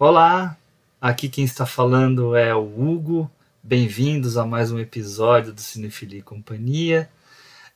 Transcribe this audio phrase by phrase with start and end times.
[0.00, 0.56] Olá,
[1.00, 3.28] aqui quem está falando é o Hugo.
[3.60, 7.10] Bem-vindos a mais um episódio do Cinefilia e Companhia.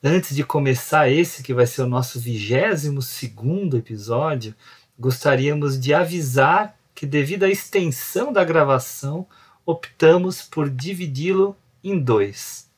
[0.01, 4.55] Antes de começar esse, que vai ser o nosso vigésimo segundo episódio,
[4.97, 9.27] gostaríamos de avisar que, devido à extensão da gravação,
[9.67, 12.71] optamos por dividi-lo em dois.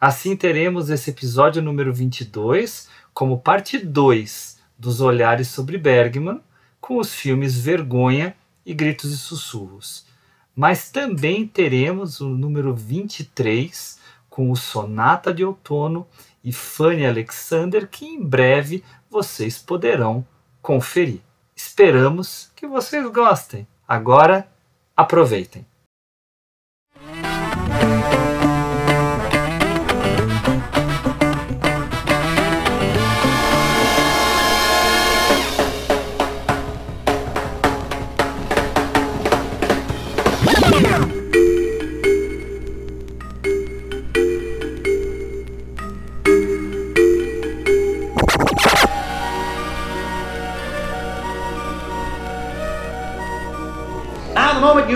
[0.00, 6.40] Assim teremos esse episódio número 22 como parte 2 dos Olhares sobre Bergman,
[6.80, 8.34] com os filmes Vergonha
[8.70, 10.06] e Gritos e Sussurros.
[10.54, 16.06] Mas também teremos o número 23 com o Sonata de Outono
[16.44, 20.24] e Fanny Alexander, que em breve vocês poderão
[20.62, 21.20] conferir.
[21.54, 23.66] Esperamos que vocês gostem.
[23.88, 24.48] Agora,
[24.96, 25.66] aproveitem.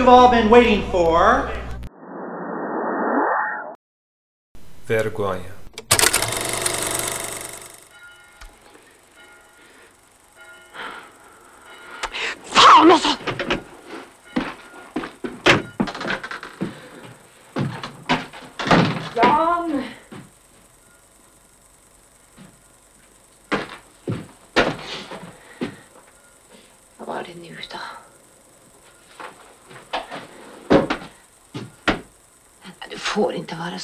[0.05, 1.51] You've all been waiting for.
[4.87, 5.64] Vergonha.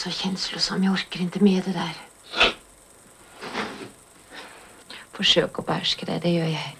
[0.01, 0.83] Så känslosam.
[0.83, 1.97] Jag orkar inte med det där.
[5.11, 6.75] Försök att behärska det, det gör jag.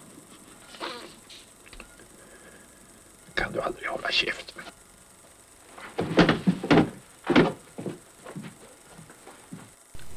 [3.33, 4.55] kan du aldrig hålla käft.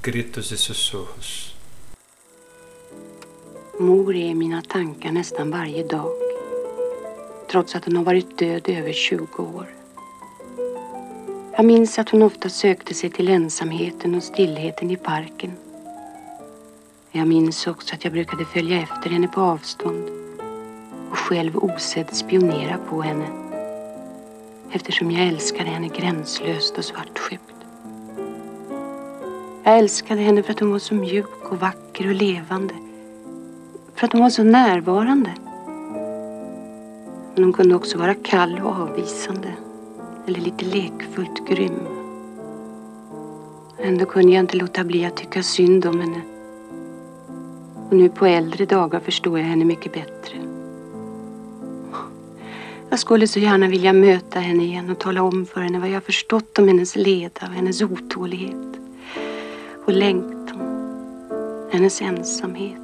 [0.03, 1.55] Gritos e sussurros.
[3.79, 6.13] Mor är i mina tankar nästan varje dag.
[7.51, 9.84] Trots att hon har varit död i över 20 år.
[11.57, 15.53] Jag minns att hon ofta sökte sig till ensamheten och stillheten i parken.
[17.13, 20.09] Jag minns också att jag brukade följa efter henne på avstånd
[21.11, 23.27] och själv osedd spionera på henne
[24.73, 27.55] eftersom jag älskade henne gränslöst och svartsjukt.
[29.65, 32.75] Jag älskade henne för att hon var så mjuk och vacker och levande.
[33.95, 35.31] För att hon var så närvarande.
[37.35, 39.53] Men hon kunde också vara kall och avvisande.
[40.27, 41.79] Eller lite lekfullt grym.
[43.79, 46.21] Ändå kunde jag inte låta bli att tycka synd om henne.
[47.91, 50.37] Och nu på äldre dagar förstår jag henne mycket bättre.
[52.91, 56.05] Jag skulle så gärna vilja möta henne igen och tala om för henne vad jag
[56.05, 58.79] förstått om hennes leda och hennes otålighet.
[59.87, 60.59] Och längtan.
[61.73, 62.84] Hennes ensamhet.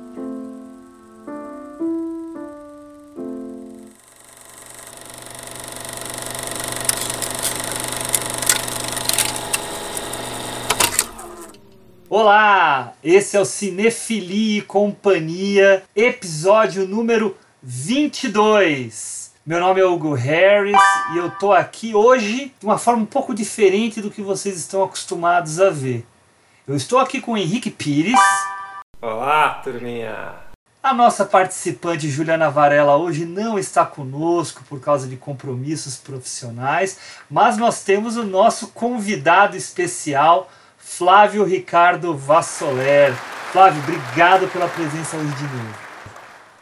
[12.13, 19.33] Olá, esse é o Cinefilia e Companhia, episódio número 22.
[19.47, 20.77] Meu nome é Hugo Harris
[21.15, 24.83] e eu tô aqui hoje de uma forma um pouco diferente do que vocês estão
[24.83, 26.05] acostumados a ver.
[26.67, 28.19] Eu estou aqui com o Henrique Pires.
[29.01, 30.35] Olá, turminha!
[30.83, 36.99] A nossa participante Juliana Varela hoje não está conosco por causa de compromissos profissionais,
[37.31, 40.51] mas nós temos o nosso convidado especial,
[40.91, 43.15] Flávio Ricardo Vassoler.
[43.53, 45.75] Flávio, obrigado pela presença hoje de novo.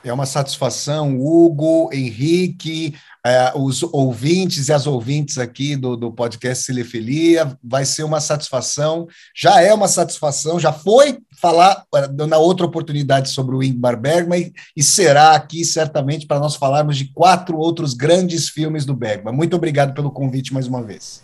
[0.04, 2.94] É uma satisfação, Hugo, Henrique,
[3.26, 7.58] eh, os ouvintes e as ouvintes aqui do, do podcast Cinefilia.
[7.64, 13.30] Vai ser uma satisfação, já é uma satisfação, já foi falar eh, na outra oportunidade
[13.30, 17.94] sobre o Ingmar Bergman e, e será aqui certamente para nós falarmos de quatro outros
[17.94, 19.34] grandes filmes do Bergman.
[19.34, 21.22] Muito obrigado pelo convite mais uma vez.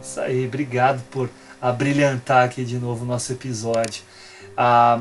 [0.00, 1.28] Isso aí, obrigado por
[1.64, 4.02] abrilhantar aqui de novo o nosso episódio.
[4.54, 5.00] A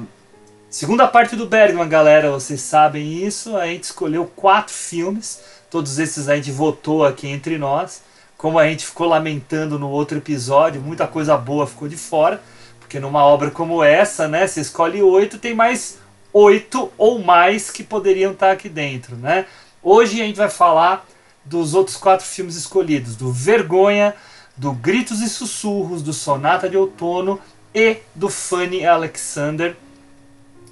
[0.69, 3.57] segunda parte do Bergman, galera, vocês sabem isso.
[3.57, 8.01] A gente escolheu quatro filmes, todos esses a gente votou aqui entre nós.
[8.37, 12.41] Como a gente ficou lamentando no outro episódio, muita coisa boa ficou de fora,
[12.79, 15.97] porque numa obra como essa, né, você escolhe oito, tem mais
[16.31, 19.45] oito ou mais que poderiam estar aqui dentro, né?
[19.81, 21.05] Hoje a gente vai falar
[21.43, 24.15] dos outros quatro filmes escolhidos, do Vergonha,
[24.55, 27.39] do Gritos e Sussurros, do Sonata de Outono
[27.73, 29.75] e do Fanny Alexander.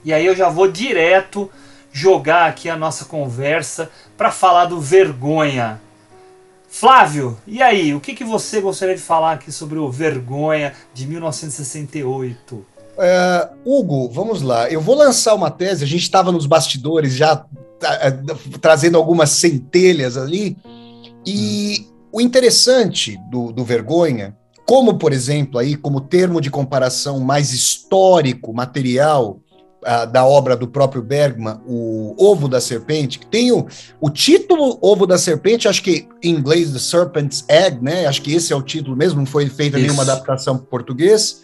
[0.04, 1.50] E aí eu já vou direto
[1.92, 5.81] jogar aqui a nossa conversa para falar do Vergonha.
[6.69, 7.94] Flávio, e aí?
[7.94, 12.66] O que, que você gostaria de falar aqui sobre o Vergonha de 1968?
[12.98, 14.69] É, Hugo, vamos lá.
[14.69, 15.84] Eu vou lançar uma tese.
[15.84, 17.45] A gente estava nos bastidores já
[17.84, 18.12] é,
[18.62, 20.56] trazendo algumas centelhas ali.
[21.25, 21.91] E hum.
[22.13, 24.36] O interessante do, do Vergonha,
[24.66, 29.40] como por exemplo aí, como termo de comparação mais histórico, material,
[30.12, 33.66] da obra do próprio Bergman, o Ovo da Serpente, que tem o,
[34.00, 38.06] o título Ovo da Serpente, acho que em inglês The Serpent's Egg, né?
[38.06, 39.88] Acho que esse é o título mesmo, não foi feita Isso.
[39.88, 41.42] nenhuma adaptação para português.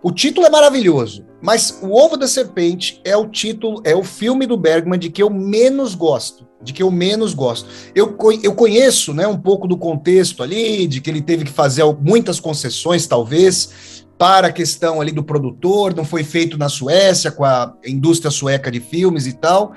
[0.00, 4.46] O título é maravilhoso, mas O Ovo da Serpente é o título, é o filme
[4.46, 7.68] do Bergman de que eu menos gosto, de que eu menos gosto.
[7.94, 11.84] Eu, eu conheço, né, um pouco do contexto ali, de que ele teve que fazer
[12.00, 17.44] muitas concessões, talvez, para a questão ali do produtor, não foi feito na Suécia, com
[17.44, 19.74] a indústria sueca de filmes e tal.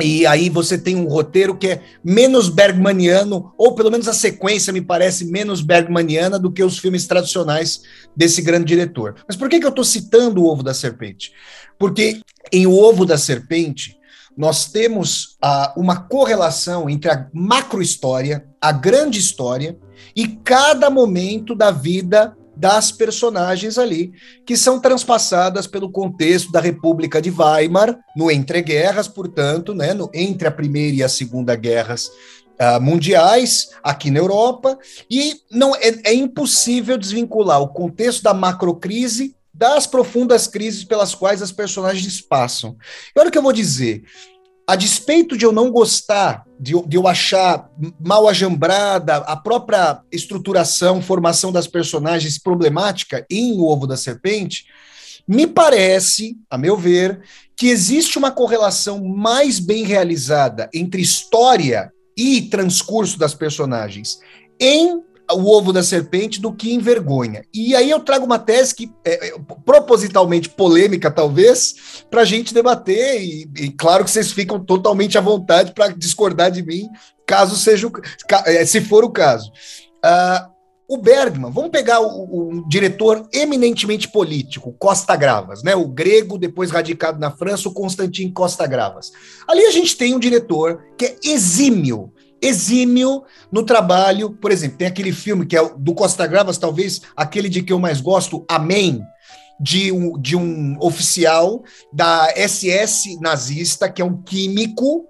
[0.00, 4.72] E aí você tem um roteiro que é menos bergmaniano, ou pelo menos a sequência
[4.72, 7.82] me parece menos bergmaniana do que os filmes tradicionais
[8.16, 9.16] desse grande diretor.
[9.26, 11.32] Mas por que, que eu estou citando o Ovo da Serpente?
[11.76, 12.20] Porque
[12.52, 13.96] em O Ovo da Serpente,
[14.38, 19.76] nós temos uh, uma correlação entre a macrohistória, a grande história,
[20.14, 24.12] e cada momento da vida das personagens ali,
[24.46, 30.46] que são transpassadas pelo contexto da República de Weimar, no entreguerras, portanto, né, no, entre
[30.46, 34.78] a Primeira e a Segunda Guerras uh, Mundiais, aqui na Europa,
[35.10, 41.42] e não é, é impossível desvincular o contexto da macrocrise das profundas crises pelas quais
[41.42, 42.76] as personagens passam.
[43.14, 44.04] E olha o que eu vou dizer
[44.68, 51.00] a despeito de eu não gostar, de, de, eu achar mal ajambrada a própria estruturação,
[51.00, 54.66] formação das personagens problemática em O Ovo da Serpente,
[55.26, 57.22] me parece, a meu ver,
[57.56, 64.18] que existe uma correlação mais bem realizada entre história e transcurso das personagens
[64.60, 65.02] em
[65.32, 67.44] o ovo da serpente do que envergonha.
[67.52, 69.32] E aí eu trago uma tese que é, é
[69.64, 75.20] propositalmente polêmica, talvez, para a gente debater, e, e, claro que vocês ficam totalmente à
[75.20, 76.88] vontade para discordar de mim,
[77.26, 77.92] caso seja o,
[78.46, 79.50] é, se for o caso.
[80.04, 80.58] Uh,
[80.90, 85.76] o Bergman, vamos pegar o, diretor eminentemente político, Costa Gravas, né?
[85.76, 89.12] O grego, depois radicado na França, o Constantin Costa Gravas.
[89.46, 92.10] Ali a gente tem um diretor que é exímio
[92.42, 94.30] exímio no trabalho.
[94.30, 97.78] Por exemplo, tem aquele filme que é do Costa Gravas, talvez aquele de que eu
[97.78, 99.02] mais gosto, Amém,
[99.60, 101.62] de um, de um oficial
[101.92, 105.06] da SS nazista, que é um químico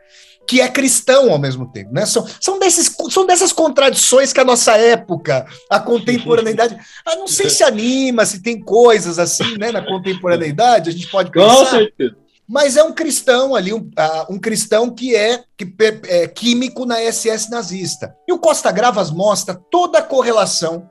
[0.48, 2.06] que é cristão ao mesmo tempo, né?
[2.06, 7.50] São, são, desses, são dessas contradições que a nossa época, a contemporaneidade, ah, não sei
[7.50, 11.54] se anima, se tem coisas assim, né, na contemporaneidade, a gente pode pensar.
[11.54, 15.70] Com certeza mas é um cristão ali, um, uh, um cristão que é, que
[16.08, 18.16] é químico na SS nazista.
[18.26, 20.90] E o Costa Gravas mostra toda a correlação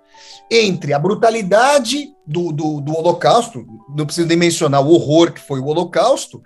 [0.51, 3.65] entre a brutalidade do, do, do Holocausto,
[3.95, 6.43] não preciso nem mencionar o horror que foi o Holocausto,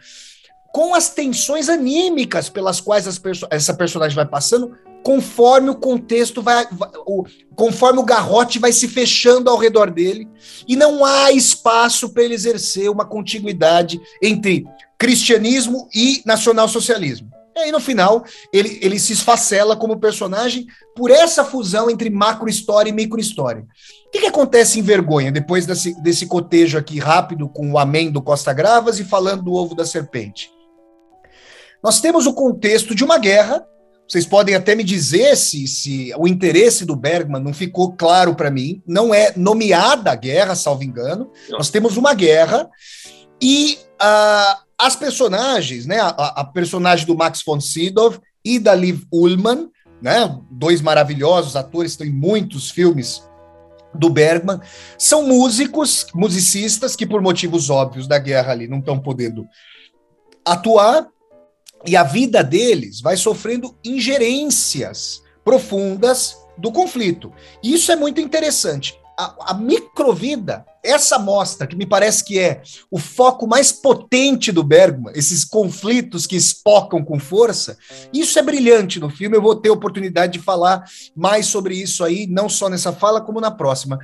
[0.74, 6.68] com as tensões anímicas pelas quais perso essa personagem vai passando, conforme o contexto vai,
[7.06, 7.26] o,
[7.56, 10.28] conforme o garrote vai se fechando ao redor dele,
[10.68, 14.66] e não há espaço para ele exercer uma contiguidade entre
[14.98, 17.30] cristianismo e nacionalsocialismo.
[17.56, 20.66] E aí, no final, ele, ele se esfacela como personagem
[20.96, 23.66] por essa fusão entre macro-história e micro-história.
[24.08, 28.10] O que, que, acontece em Vergonha, depois desse, desse cotejo aqui rápido com o Amém
[28.10, 30.50] do Costa Gravas e falando do ovo da serpente?
[31.84, 33.66] Nós temos o contexto de uma guerra.
[34.12, 38.52] Vocês podem até me dizer se, se o interesse do Bergman não ficou claro para
[38.52, 38.84] mim.
[38.86, 41.32] Não é nomeada a guerra, salvo engano.
[41.50, 42.70] Nós temos uma guerra
[43.42, 46.02] e uh, as personagens, né?
[46.02, 48.14] A, a, personagem do Max von Sydow
[48.44, 49.70] e da Liv Ullmann,
[50.02, 50.38] né?
[50.52, 53.24] Dois maravilhosos atores, estão em muitos filmes
[53.96, 54.60] do Bergman,
[54.98, 59.48] são músicos, musicistas que por motivos óbvios da guerra ali não estão podendo
[60.44, 61.08] atuar
[61.86, 67.32] e a vida deles vai sofrendo ingerências profundas do conflito.
[67.64, 72.64] E isso é muito interessante a, a microvida, essa mostra, que me parece que é
[72.90, 77.78] o foco mais potente do Bergman, esses conflitos que espocam com força,
[78.12, 79.38] isso é brilhante no filme.
[79.38, 80.84] Eu vou ter oportunidade de falar
[81.16, 84.00] mais sobre isso aí, não só nessa fala, como na próxima.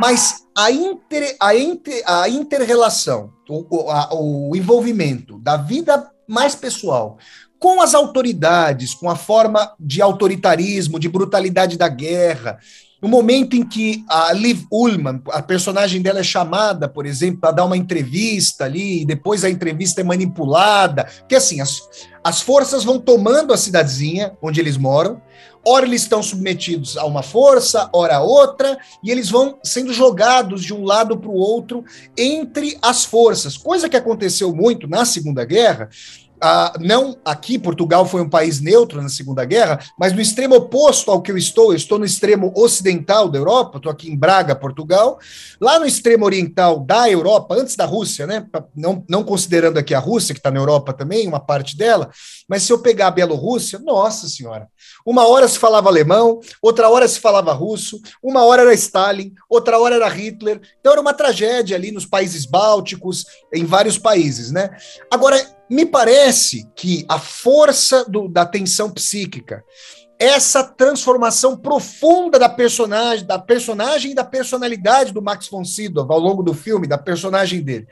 [0.00, 7.18] Mas a, inter, a, inter, a interrelação, o, a, o envolvimento da vida mais pessoal.
[7.58, 12.58] Com as autoridades, com a forma de autoritarismo, de brutalidade da guerra,
[13.00, 17.52] no momento em que a Liv Ullman, a personagem dela é chamada, por exemplo, para
[17.52, 21.82] dar uma entrevista ali, e depois a entrevista é manipulada, que assim, as,
[22.24, 25.20] as forças vão tomando a cidadezinha onde eles moram,
[25.66, 30.62] ora eles estão submetidos a uma força, ora a outra, e eles vão sendo jogados
[30.62, 31.84] de um lado para o outro
[32.16, 35.88] entre as forças, coisa que aconteceu muito na Segunda Guerra,
[36.80, 41.22] não aqui, Portugal foi um país neutro na Segunda Guerra, mas no extremo oposto ao
[41.22, 45.18] que eu estou, eu estou no extremo ocidental da Europa, estou aqui em Braga, Portugal.
[45.60, 48.46] Lá no extremo oriental da Europa, antes da Rússia, né?
[48.74, 52.10] Não, não considerando aqui a Rússia, que está na Europa também, uma parte dela,
[52.48, 54.68] mas se eu pegar a Bielorrússia, nossa senhora,
[55.04, 59.78] uma hora se falava alemão, outra hora se falava russo, uma hora era Stalin, outra
[59.78, 60.60] hora era Hitler.
[60.80, 64.70] Então era uma tragédia ali nos países bálticos, em vários países, né?
[65.10, 69.64] Agora, me parece que a força do, da tensão psíquica,
[70.18, 76.18] essa transformação profunda da personagem, da personagem e da personalidade do Max von Sydow ao
[76.18, 77.86] longo do filme, da personagem dele,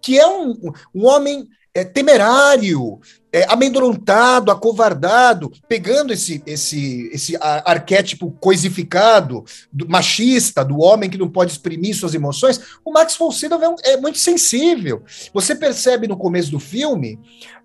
[0.00, 0.54] que é um,
[0.94, 2.98] um homem é, temerário,
[3.30, 11.28] é, amedrontado, acovardado, pegando esse, esse, esse arquétipo coisificado, do, machista, do homem que não
[11.28, 15.02] pode exprimir suas emoções, o Max Sydow é, é muito sensível.
[15.34, 17.20] Você percebe no começo do filme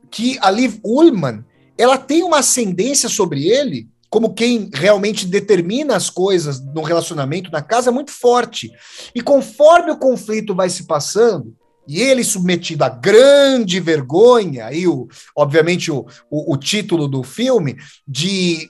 [0.09, 1.45] que a Liv Ullmann
[1.77, 7.61] ela tem uma ascendência sobre ele como quem realmente determina as coisas no relacionamento, na
[7.61, 8.69] casa, muito forte.
[9.15, 11.55] E conforme o conflito vai se passando,
[11.87, 17.77] e ele submetido à grande vergonha, aí o, obviamente o, o, o título do filme,
[18.07, 18.69] de,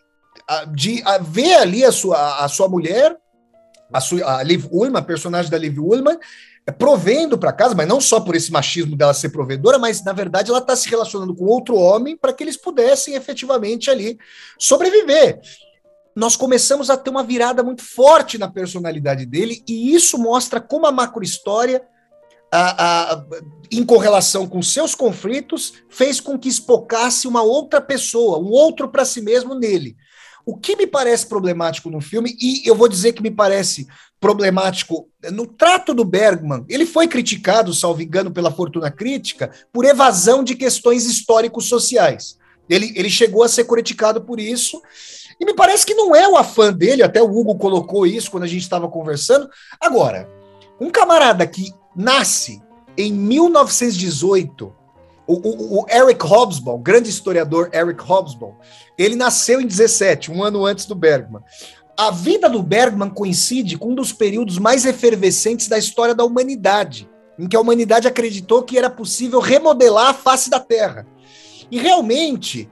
[0.74, 3.16] de ver ali a sua, a sua mulher,
[3.92, 6.18] a, sua, a Liv Ullman, a personagem da Liv Ullman,
[6.78, 10.50] provendo para casa, mas não só por esse machismo dela ser provedora, mas na verdade
[10.50, 14.18] ela está se relacionando com outro homem para que eles pudessem efetivamente ali
[14.60, 15.40] sobreviver.
[16.16, 20.86] Nós começamos a ter uma virada muito forte na personalidade dele, e isso mostra como
[20.86, 21.82] a macrohistória
[23.72, 29.06] em correlação com seus conflitos, fez com que espocasse uma outra pessoa, um outro para
[29.06, 29.96] si mesmo nele.
[30.46, 33.88] O que me parece problemático no filme, e eu vou dizer que me parece
[34.20, 40.44] problemático no trato do Bergman, ele foi criticado, salvo engano, pela Fortuna Crítica, por evasão
[40.44, 42.38] de questões históricos sociais.
[42.70, 44.82] Ele, ele chegou a ser criticado por isso,
[45.40, 48.44] e me parece que não é o afã dele, até o Hugo colocou isso quando
[48.44, 49.50] a gente estava conversando.
[49.80, 50.30] Agora,
[50.82, 52.60] um camarada que nasce
[52.98, 54.74] em 1918.
[55.28, 58.56] O, o, o, Eric Hobsbawm, grande historiador Eric Hobsbawm,
[58.98, 61.44] ele nasceu em 17, um ano antes do Bergman.
[61.96, 67.08] A vida do Bergman coincide com um dos períodos mais efervescentes da história da humanidade,
[67.38, 71.06] em que a humanidade acreditou que era possível remodelar a face da Terra.
[71.70, 72.68] E realmente,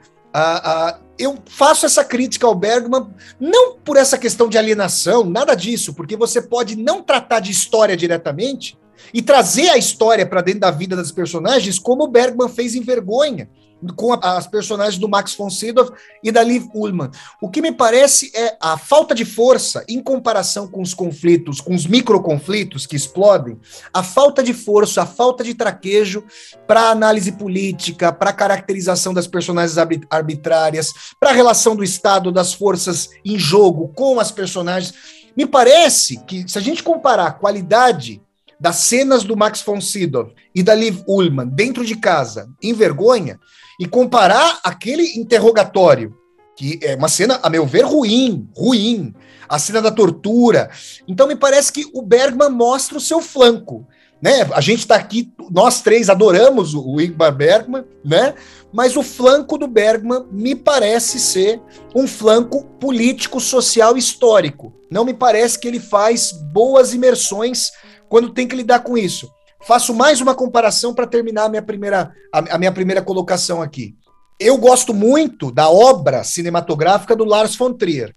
[1.17, 3.07] eu faço essa crítica ao Bergman,
[3.39, 7.97] não por essa questão de alienação, nada disso, porque você pode não tratar de história
[7.97, 8.77] diretamente,
[9.13, 12.81] e trazer a história para dentro da vida das personagens, como o Bergman fez em
[12.81, 13.49] Vergonha,
[13.95, 15.93] com a, as personagens do Max von Sydow
[16.23, 17.11] e da Liv Ullmann.
[17.41, 21.73] O que me parece é a falta de força em comparação com os conflitos, com
[21.73, 23.59] os microconflitos que explodem,
[23.93, 26.23] a falta de força, a falta de traquejo
[26.67, 29.77] para análise política, para caracterização das personagens
[30.09, 34.93] arbitrárias, para a relação do Estado, das forças em jogo com as personagens.
[35.35, 38.21] Me parece que, se a gente comparar a qualidade
[38.59, 43.39] das cenas do Max von Sydow e da Liv Ullmann dentro de casa, em vergonha,
[43.79, 46.13] e comparar aquele interrogatório,
[46.55, 49.15] que é uma cena, a meu ver, ruim, ruim,
[49.47, 50.69] a cena da tortura.
[51.07, 53.87] Então me parece que o Bergman mostra o seu flanco.
[54.21, 54.41] Né?
[54.53, 58.35] A gente está aqui, nós três adoramos o Ingmar Bergman, né?
[58.73, 61.61] mas o flanco do Bergman me parece ser
[61.95, 64.73] um flanco político, social, histórico.
[64.91, 67.71] Não me parece que ele faz boas imersões
[68.09, 69.31] quando tem que lidar com isso.
[69.65, 73.95] Faço mais uma comparação para terminar a minha, primeira, a, a minha primeira colocação aqui.
[74.39, 78.15] Eu gosto muito da obra cinematográfica do Lars von Trier.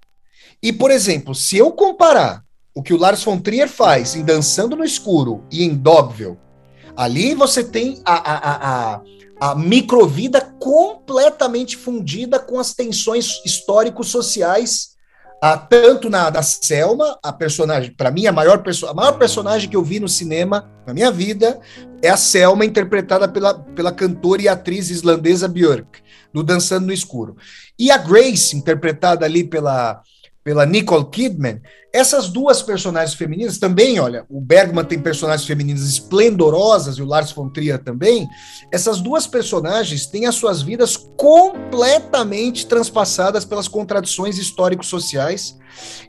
[0.62, 2.44] E, por exemplo, se eu comparar
[2.74, 6.38] o que o Lars von Trier faz em Dançando no Escuro e em Dogville,
[6.96, 9.02] ali você tem a, a, a,
[9.40, 14.91] a microvida completamente fundida com as tensões histórico-sociais
[15.44, 19.74] ah, tanto na da Selma, a personagem, para mim, a maior, a maior personagem que
[19.74, 21.60] eu vi no cinema na minha vida
[22.00, 26.00] é a Selma, interpretada pela, pela cantora e atriz islandesa Björk,
[26.32, 27.36] do Dançando no Escuro.
[27.76, 30.00] E a Grace, interpretada ali pela,
[30.44, 31.60] pela Nicole Kidman,
[31.92, 37.30] essas duas personagens femininas também, olha, o Bergman tem personagens femininas esplendorosas e o Lars
[37.32, 38.26] von Trier também.
[38.72, 45.56] Essas duas personagens têm as suas vidas completamente transpassadas pelas contradições histórico-sociais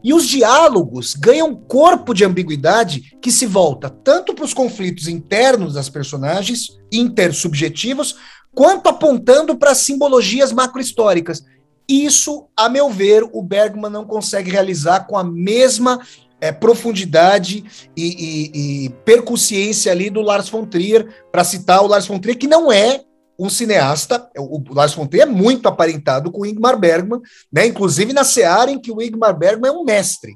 [0.04, 5.74] e os diálogos ganham corpo de ambiguidade que se volta tanto para os conflitos internos
[5.74, 8.16] das personagens, intersubjetivos,
[8.54, 11.44] quanto apontando para simbologias macrohistóricas.
[11.88, 16.00] Isso, a meu ver, o Bergman não consegue realizar com a mesma
[16.40, 17.64] é, profundidade
[17.96, 22.38] e, e, e, percussiência ali do Lars von Trier, para citar o Lars von Trier,
[22.38, 23.02] que não é
[23.40, 27.22] um cineasta, o, o Lars von Trier é muito aparentado com o Ingmar Bergman,
[27.52, 27.66] né?
[27.66, 30.36] inclusive na seara em que o Ingmar Bergman é um mestre.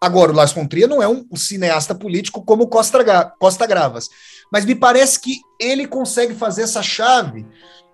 [0.00, 4.08] Agora, o Lars von Trier não é um, um cineasta político como Costa, Costa Gravas,
[4.52, 7.44] mas me parece que ele consegue fazer essa chave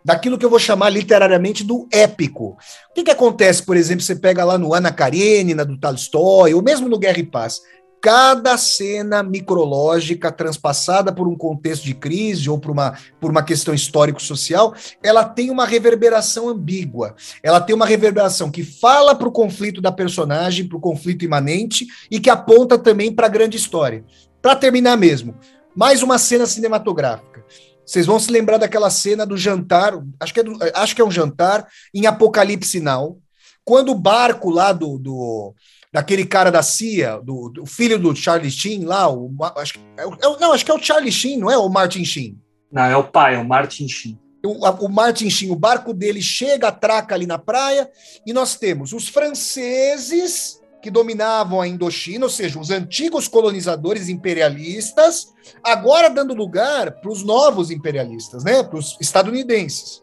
[0.04, 2.56] daquilo que eu vou chamar literariamente do épico.
[2.90, 6.62] O que, que acontece, por exemplo, você pega lá no Ana Karenina, do Tolstói, ou
[6.62, 7.60] mesmo no Guerra e Paz,
[8.04, 13.72] cada cena micrológica transpassada por um contexto de crise ou por uma, por uma questão
[13.72, 17.14] histórico-social, ela tem uma reverberação ambígua.
[17.42, 21.86] Ela tem uma reverberação que fala para o conflito da personagem, para o conflito imanente,
[22.10, 24.04] e que aponta também para a grande história.
[24.42, 25.34] Para terminar mesmo,
[25.74, 27.42] mais uma cena cinematográfica.
[27.86, 31.04] Vocês vão se lembrar daquela cena do jantar, acho que é, do, acho que é
[31.04, 33.18] um jantar, em Apocalipse Now,
[33.64, 35.54] quando o barco lá do, do
[35.92, 40.40] daquele cara da CIA, do, do, filho do Charlie Sheen lá, o, acho, é, é,
[40.40, 42.36] não, acho que é o Charlie Sheen, não é o Martin Sheen?
[42.72, 44.18] Não, é o pai, é o Martin Sheen.
[44.44, 47.88] O, o Martin Sheen, o barco dele chega, atraca ali na praia,
[48.26, 55.32] e nós temos os franceses que dominavam a Indochina, ou seja, os antigos colonizadores imperialistas,
[55.62, 60.02] agora dando lugar para os novos imperialistas, né, para os estadunidenses.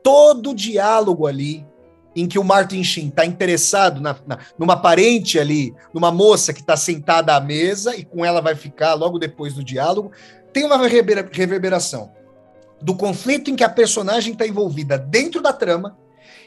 [0.00, 1.66] Todo o diálogo ali
[2.14, 6.60] em que o Martin Sheen está interessado na, na, numa parente ali, numa moça que
[6.60, 10.12] está sentada à mesa e com ela vai ficar logo depois do diálogo,
[10.52, 12.12] tem uma reverberação
[12.80, 15.98] do conflito em que a personagem está envolvida dentro da trama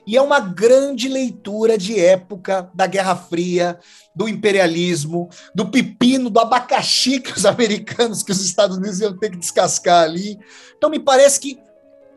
[0.06, 3.80] e é uma grande leitura de época da Guerra Fria,
[4.16, 9.30] do imperialismo, do pepino, do abacaxi que os americanos, que os Estados Unidos iam ter
[9.30, 10.40] que descascar ali.
[10.78, 11.60] Então me parece que,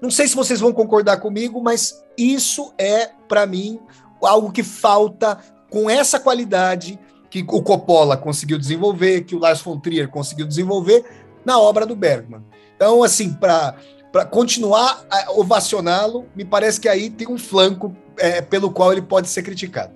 [0.01, 3.79] não sei se vocês vão concordar comigo, mas isso é, para mim,
[4.23, 5.39] algo que falta
[5.71, 6.99] com essa qualidade
[7.29, 11.05] que o Coppola conseguiu desenvolver, que o Lars von Trier conseguiu desenvolver
[11.45, 12.43] na obra do Bergman.
[12.77, 13.75] Então, assim, para
[14.15, 19.03] para continuar a ovacioná-lo, me parece que aí tem um flanco é, pelo qual ele
[19.03, 19.93] pode ser criticado.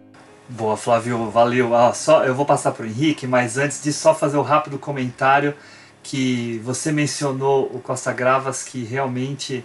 [0.49, 1.73] Boa, Flávio, valeu.
[1.73, 4.77] Ah, só eu vou passar para o Henrique, mas antes de só fazer um rápido
[4.77, 5.55] comentário
[6.03, 9.65] que você mencionou o Costa Gravas, que realmente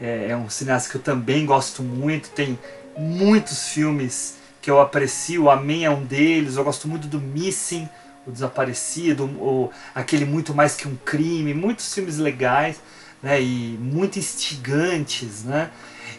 [0.00, 2.30] é, é um cineasta que eu também gosto muito.
[2.30, 2.58] Tem
[2.98, 5.48] muitos filmes que eu aprecio.
[5.48, 6.56] Amém é um deles.
[6.56, 7.88] Eu gosto muito do Missing,
[8.26, 11.54] o Desaparecido, ou aquele Muito Mais Que Um Crime.
[11.54, 12.80] Muitos filmes legais
[13.22, 15.70] né, e muito instigantes, né?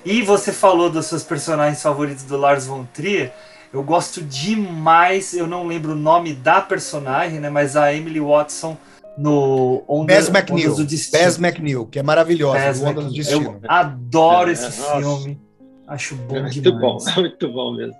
[0.06, 3.34] E você falou dos seus personagens favoritos do Lars von Trier.
[3.74, 8.78] Eu gosto demais, eu não lembro o nome da personagem, né, mas a Emily Watson
[9.18, 13.60] no Onda, Bess McNeil, Bess McNeil, que é maravilhosa, Bess Onda do Destino.
[13.62, 15.42] Eu adoro é, esse é, filme.
[15.88, 16.82] Acho bom é muito demais.
[16.82, 17.96] Bom, é muito bom mesmo.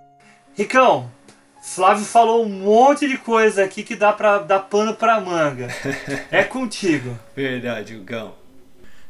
[0.56, 1.10] Ricão,
[1.62, 5.68] Flávio falou um monte de coisa aqui que dá para dar pano para manga.
[6.30, 7.18] É contigo.
[7.34, 8.43] Verdade, Gão.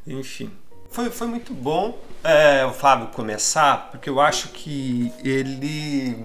[0.06, 0.50] Enfim,
[0.90, 6.24] foi, foi muito bom é, o Flávio começar, porque eu acho que ele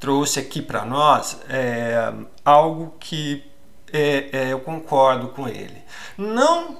[0.00, 2.12] trouxe aqui para nós é,
[2.44, 3.44] algo que
[3.92, 5.80] é, é, eu concordo com ele.
[6.18, 6.78] Não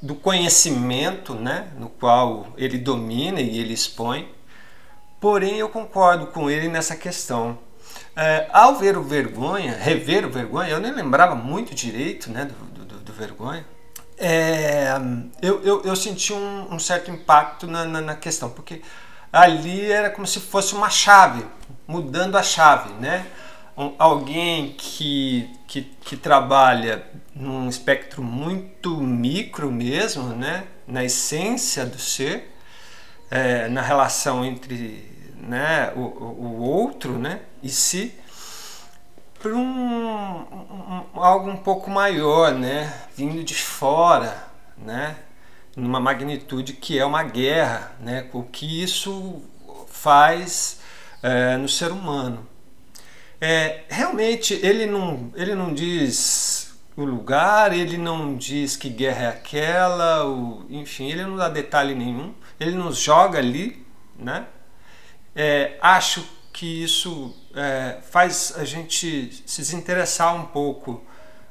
[0.00, 4.32] do conhecimento né, no qual ele domina e ele expõe,
[5.20, 7.58] porém eu concordo com ele nessa questão.
[8.14, 12.84] É, ao ver o Vergonha, rever o Vergonha, eu nem lembrava muito direito né, do,
[12.84, 13.66] do, do Vergonha,
[14.18, 14.88] é,
[15.42, 18.82] eu, eu, eu, senti um, um certo impacto na, na, na, questão, porque
[19.32, 21.44] ali era como se fosse uma chave,
[21.86, 23.26] mudando a chave, né?
[23.76, 30.64] Um, alguém que, que, que trabalha num espectro muito micro mesmo, né?
[30.86, 32.54] Na essência do ser,
[33.30, 35.12] é, na relação entre
[35.46, 38.14] né, o, o outro né, e si,
[39.44, 42.90] para um, um, algo um pouco maior, né?
[43.14, 44.42] Vindo de fora,
[44.78, 45.18] né?
[45.76, 48.26] Numa magnitude que é uma guerra, né?
[48.32, 49.42] O que isso
[49.86, 50.80] faz
[51.22, 52.48] é, no ser humano.
[53.38, 59.28] É, realmente ele não, ele não diz o lugar, ele não diz que guerra é
[59.28, 63.86] aquela, o, enfim, ele não dá detalhe nenhum, ele nos joga ali,
[64.18, 64.46] né?
[65.36, 66.24] É, acho
[66.54, 71.02] que isso é, faz a gente se desinteressar um pouco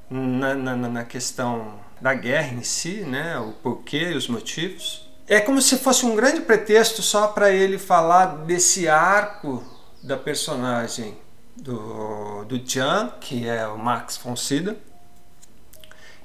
[0.09, 3.37] na, na, na, questão da guerra em si, né?
[3.37, 5.05] o porquê e os motivos.
[5.27, 9.61] É como se fosse um grande pretexto só para ele falar desse arco
[10.01, 11.17] da personagem
[11.57, 14.77] do, do Jan, que é o Max von Sydow,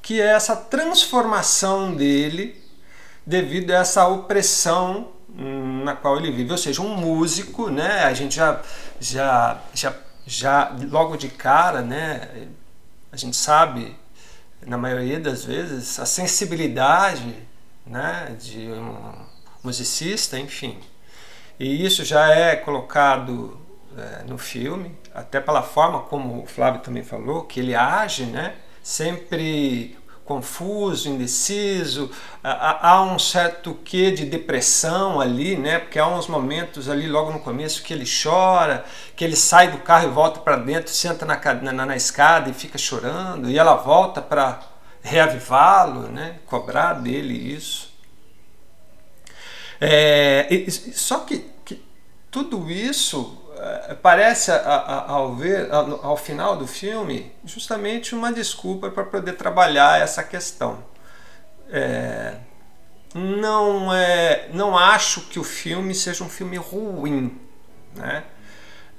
[0.00, 2.62] que é essa transformação dele
[3.26, 8.04] devido a essa opressão na qual ele vive, ou seja, um músico, né?
[8.04, 8.60] A gente já
[9.00, 9.94] já já,
[10.26, 12.48] já logo de cara, né?
[13.12, 13.96] A gente sabe
[14.66, 17.34] na maioria das vezes a sensibilidade,
[17.86, 19.26] né, de um
[19.62, 20.78] musicista, enfim.
[21.58, 23.58] E isso já é colocado
[23.96, 28.54] é, no filme, até pela forma como o Flávio também falou, que ele age, né?
[28.82, 29.97] Sempre
[30.28, 32.10] confuso, indeciso,
[32.44, 35.78] há um certo quê de depressão ali, né?
[35.78, 38.84] Porque há uns momentos ali logo no começo que ele chora,
[39.16, 41.40] que ele sai do carro e volta para dentro, senta na,
[41.72, 44.60] na, na, escada e fica chorando, e ela volta para
[45.00, 46.36] reavivá-lo, né?
[46.44, 47.90] Cobrar dele isso.
[49.80, 51.82] É, e, só que, que
[52.30, 59.34] tudo isso é, parece, ao ver, ao final do filme, justamente uma desculpa para poder
[59.34, 60.82] trabalhar essa questão.
[61.70, 62.36] É,
[63.14, 67.36] não, é, não acho que o filme seja um filme ruim,
[67.94, 68.24] né?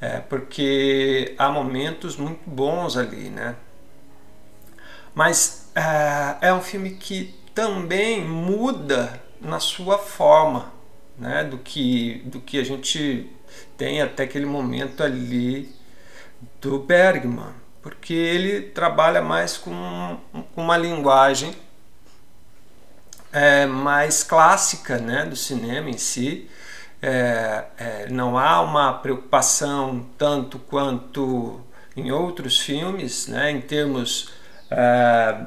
[0.01, 3.55] É, porque há momentos muito bons ali, né?
[5.13, 10.71] Mas é, é um filme que também muda na sua forma,
[11.17, 11.43] né?
[11.43, 13.29] Do que, do que a gente
[13.79, 15.73] tem até aquele momento ali
[16.61, 20.17] do Bergman, porque ele trabalha mais com,
[20.53, 21.55] uma linguagem
[23.31, 26.49] é, mais clássica né, do cinema em si.
[27.01, 31.61] É, é, não há uma preocupação tanto quanto
[31.95, 34.29] em outros filmes, né, em termos
[34.69, 35.45] é,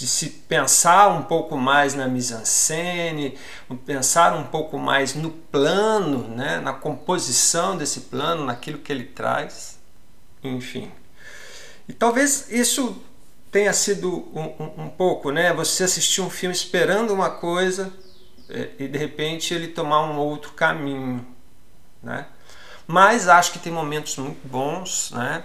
[0.00, 3.38] de se pensar um pouco mais na mise-en-scène,
[3.84, 9.78] pensar um pouco mais no plano, né, na composição desse plano, naquilo que ele traz,
[10.42, 10.90] enfim.
[11.86, 12.96] E talvez isso
[13.52, 17.92] tenha sido um, um, um pouco, né, você assistir um filme esperando uma coisa
[18.48, 21.26] é, e de repente ele tomar um outro caminho,
[22.02, 22.26] né?
[22.86, 25.44] Mas acho que tem momentos muito bons, né?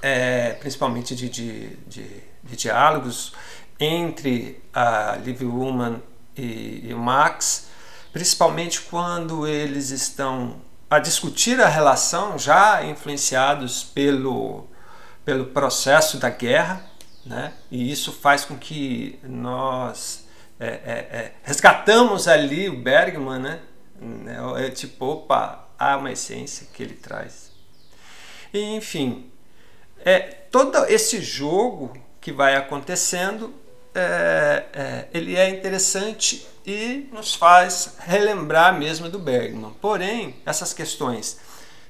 [0.00, 3.32] É, principalmente de, de, de de diálogos
[3.78, 6.00] entre a Liv Woman
[6.36, 7.68] e, e o Max,
[8.12, 14.66] principalmente quando eles estão a discutir a relação, já influenciados pelo,
[15.24, 16.84] pelo processo da guerra,
[17.24, 17.52] né?
[17.70, 20.26] e isso faz com que nós
[20.58, 23.60] é, é, é, resgatamos ali o Bergman, né?
[24.56, 27.52] É tipo, opa, há uma essência que ele traz.
[28.52, 29.30] E, enfim,
[30.04, 31.92] é, todo esse jogo
[32.28, 33.54] que vai acontecendo,
[33.94, 39.72] é, é, ele é interessante e nos faz relembrar mesmo do Bergman.
[39.80, 41.40] Porém, essas questões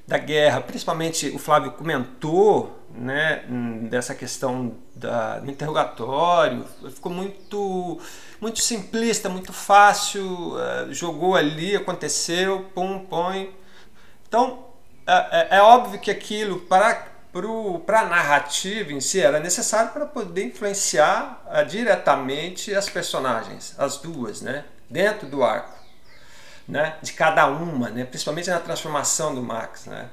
[0.07, 3.43] da guerra, principalmente o Flávio comentou né,
[3.89, 7.99] dessa questão da, do interrogatório, ficou muito,
[8.39, 13.53] muito simplista, muito fácil, é, jogou ali, aconteceu, pum, põe.
[14.25, 14.67] Então,
[15.05, 17.18] é, é, é óbvio que aquilo, para
[17.85, 23.97] para a narrativa em si era necessário para poder influenciar uh, diretamente as personagens, as
[23.97, 25.77] duas, né, dentro do arco,
[26.67, 30.09] né, de cada uma, né, principalmente na transformação do Max, né,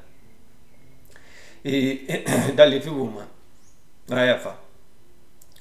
[1.65, 3.29] e, e da Liv Uma,
[4.07, 4.59] da Eva.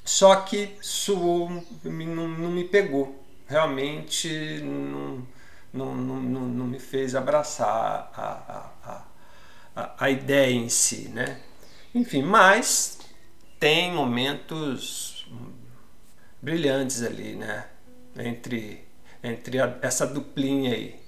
[0.04, 1.50] Só que suou,
[1.82, 5.26] não, não me pegou, realmente não,
[5.72, 9.02] não, não, não, me fez abraçar a, a,
[9.74, 11.40] a, a ideia em si, né?
[11.96, 12.98] Enfim, mas
[13.58, 15.26] tem momentos
[16.42, 17.64] brilhantes ali, né?
[18.18, 18.86] Entre,
[19.24, 21.00] entre a, essa duplinha aí,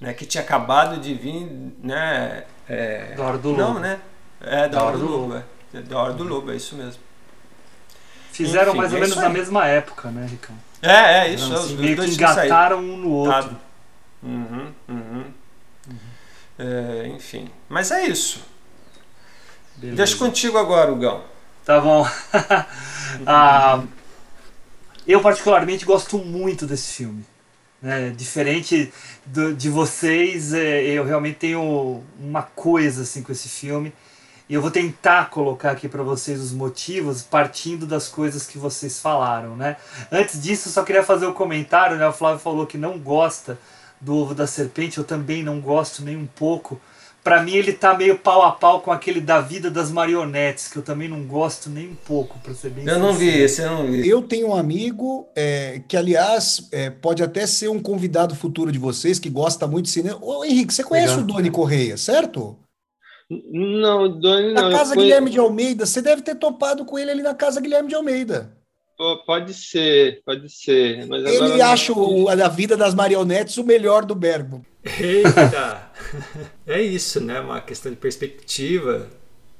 [0.00, 0.14] né?
[0.14, 1.46] Que tinha acabado de vir,
[1.82, 2.44] né?
[2.66, 3.60] É, da hora do Lobo.
[3.60, 4.00] Não, né?
[4.40, 5.34] É, da, da hora, hora, do, Lobo.
[5.74, 5.80] É.
[5.82, 7.02] Da hora do Lobo, é isso mesmo.
[8.32, 10.56] Fizeram Enfim, mais ou é menos na mesma época, né, Ricão?
[10.80, 11.52] É, é isso.
[11.52, 13.50] Assim, meio que engataram um no outro.
[13.50, 13.56] Tá.
[14.22, 15.24] Uhum, uhum.
[15.90, 15.98] uhum.
[16.58, 17.50] É, enfim.
[17.68, 18.55] Mas é isso.
[19.76, 19.96] Beleza.
[19.96, 21.22] Deixa contigo agora, Hugão.
[21.64, 22.06] Tá bom.
[23.26, 23.82] ah,
[25.06, 27.24] eu particularmente gosto muito desse filme.
[27.80, 28.10] Né?
[28.10, 28.92] Diferente
[29.24, 33.92] do, de vocês, é, eu realmente tenho uma coisa assim com esse filme.
[34.48, 39.00] E eu vou tentar colocar aqui para vocês os motivos partindo das coisas que vocês
[39.00, 39.76] falaram, né?
[40.10, 42.06] Antes disso, só queria fazer um comentário, né?
[42.06, 43.58] O Flávio falou que não gosta
[44.00, 46.80] do ovo da serpente, eu também não gosto nem um pouco
[47.26, 50.76] Pra mim ele tá meio pau a pau com aquele da vida das marionetes, que
[50.78, 53.44] eu também não gosto nem um pouco, pra ser bem Eu não vi sincero.
[53.44, 54.08] esse, eu não vi.
[54.08, 58.78] Eu tenho um amigo é, que, aliás, é, pode até ser um convidado futuro de
[58.78, 60.20] vocês, que gosta muito de cinema.
[60.22, 61.24] Ô, Henrique, você conhece Legal.
[61.24, 62.56] o Doni Correia, certo?
[63.28, 64.70] Não, Doni Na não.
[64.70, 67.60] eu Casa conhe- Guilherme de Almeida, você deve ter topado com ele ali na Casa
[67.60, 68.55] Guilherme de Almeida.
[69.26, 71.06] Pode ser, pode ser.
[71.06, 74.64] Mas agora Ele acha o, a vida das marionetes o melhor do Bergman.
[74.98, 75.90] Eita!
[76.66, 77.40] É isso, né?
[77.40, 79.08] Uma questão de perspectiva,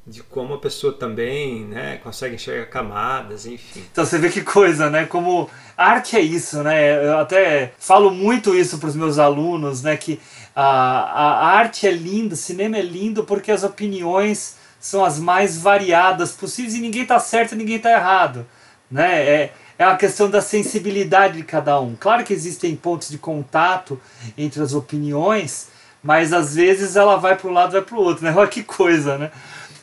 [0.07, 3.85] de como a pessoa também né, consegue enxergar camadas, enfim.
[3.91, 5.07] Então você vê que coisa, né?
[5.07, 7.05] Como arte é isso, né?
[7.05, 9.97] Eu até falo muito isso para os meus alunos, né?
[9.97, 10.21] Que
[10.55, 15.59] a, a arte é linda, o cinema é lindo porque as opiniões são as mais
[15.59, 18.47] variadas possíveis e ninguém tá certo e ninguém tá errado,
[18.91, 19.23] né?
[19.23, 21.95] É, é uma questão da sensibilidade de cada um.
[21.99, 24.01] Claro que existem pontos de contato
[24.37, 25.69] entre as opiniões,
[26.03, 28.33] mas às vezes ela vai para um lado vai para o outro, né?
[28.37, 29.31] Olha que coisa, né?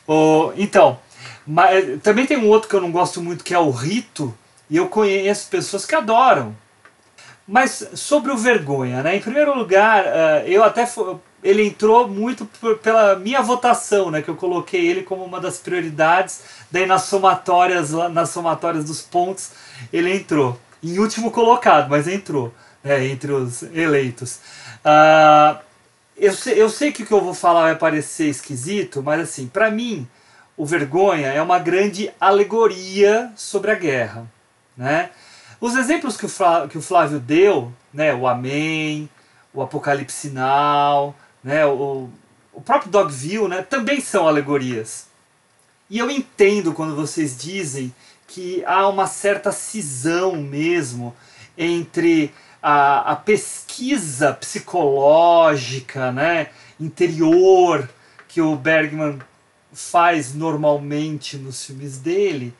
[0.06, 0.98] Ô, então,
[1.46, 4.36] mas, também tem um outro que eu não gosto muito que é o Rito,
[4.68, 6.56] e eu conheço pessoas que adoram.
[7.46, 9.16] Mas sobre o Vergonha, né?
[9.16, 10.88] Em primeiro lugar, eh, eu até
[11.44, 14.22] ele entrou muito por- pela minha votação, né?
[14.22, 16.40] Que eu coloquei ele como uma das prioridades.
[16.70, 19.50] Daí nas somatórias, nas somatórias dos pontos,
[19.92, 20.58] ele entrou.
[20.82, 22.52] Em último colocado, mas entrou,
[22.82, 23.06] né?
[23.06, 24.40] Entre os eleitos.
[24.84, 25.60] Ah,
[26.16, 29.46] eu, sei, eu sei que o que eu vou falar vai parecer esquisito, mas assim,
[29.46, 30.08] para mim,
[30.56, 34.26] o Vergonha é uma grande alegoria sobre a guerra,
[34.76, 35.10] né?
[35.60, 39.08] Os exemplos que o, Flá- que o Flávio deu, né, o Amém,
[39.52, 42.08] o Apocalipse Sinal, né, o,
[42.52, 45.06] o próprio Dogville, né, também são alegorias.
[45.90, 47.94] E eu entendo quando vocês dizem
[48.26, 51.14] que há uma certa cisão mesmo
[51.56, 56.48] entre a, a pesquisa psicológica, né,
[56.80, 57.88] interior
[58.26, 59.18] que o Bergman
[59.72, 62.54] faz normalmente nos filmes dele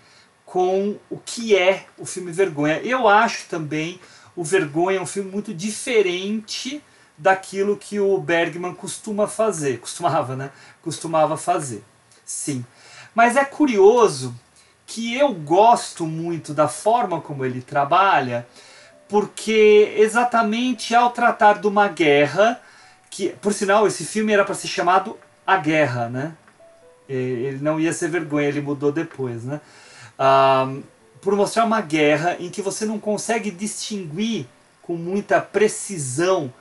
[0.44, 2.80] com o que é o filme Vergonha.
[2.82, 3.98] Eu acho também
[4.36, 6.82] o Vergonha um filme muito diferente
[7.16, 10.50] daquilo que o Bergman costuma fazer, costumava, né?
[10.82, 11.84] Costumava fazer.
[12.24, 12.64] Sim.
[13.14, 14.34] Mas é curioso
[14.86, 18.46] que eu gosto muito da forma como ele trabalha,
[19.08, 22.60] porque exatamente ao tratar de uma guerra,
[23.10, 26.32] que por sinal esse filme era para ser chamado A Guerra, né?
[27.08, 29.60] Ele não ia ser vergonha, ele mudou depois, né?
[30.18, 30.72] Ah,
[31.20, 34.46] por mostrar uma guerra em que você não consegue distinguir
[34.82, 36.52] com muita precisão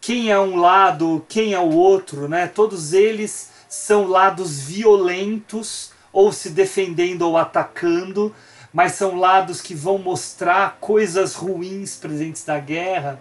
[0.00, 2.46] quem é um lado, quem é o outro, né?
[2.46, 8.34] Todos eles são lados violentos, ou se defendendo ou atacando,
[8.72, 13.20] mas são lados que vão mostrar coisas ruins presentes na guerra.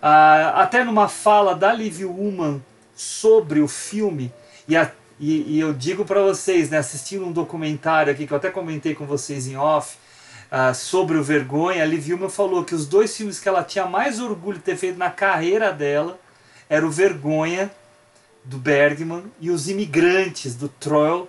[0.00, 2.62] Ah, até numa fala da Liv Ullmann
[2.94, 4.32] sobre o filme,
[4.68, 8.36] e, a- e- e eu digo para vocês, né, assistindo um documentário aqui, que eu
[8.36, 9.96] até comentei com vocês em off,
[10.50, 13.86] ah, sobre o Vergonha, a Liv Ullmann falou que os dois filmes que ela tinha
[13.86, 16.18] mais orgulho de ter feito na carreira dela
[16.68, 17.70] era o Vergonha,
[18.44, 21.28] do Bergman, e Os Imigrantes, do Troll,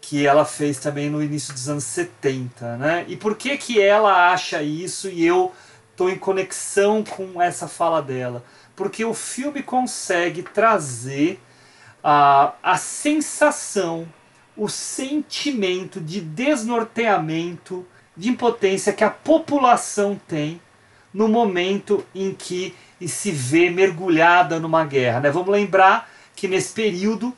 [0.00, 3.04] que ela fez também no início dos anos 70, né?
[3.08, 5.52] E por que que ela acha isso e eu
[5.90, 8.42] estou em conexão com essa fala dela?
[8.74, 11.38] Porque o filme consegue trazer
[12.02, 14.08] a, a sensação,
[14.56, 17.86] o sentimento de desnorteamento,
[18.18, 20.60] de impotência que a população tem
[21.14, 22.74] no momento em que
[23.06, 25.20] se vê mergulhada numa guerra.
[25.20, 25.30] Né?
[25.30, 27.32] Vamos lembrar que nesse período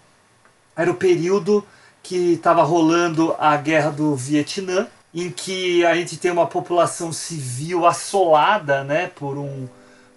[0.75, 1.65] era o período
[2.03, 7.85] que estava rolando a guerra do Vietnã, em que a gente tem uma população civil
[7.85, 9.69] assolada né, por, um,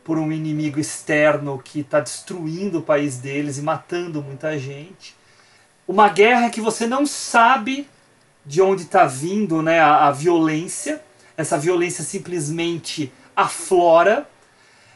[0.04, 5.13] por um inimigo externo que está destruindo o país deles e matando muita gente.
[5.86, 7.88] Uma guerra que você não sabe
[8.45, 11.01] de onde está vindo né, a, a violência.
[11.36, 14.27] Essa violência simplesmente aflora.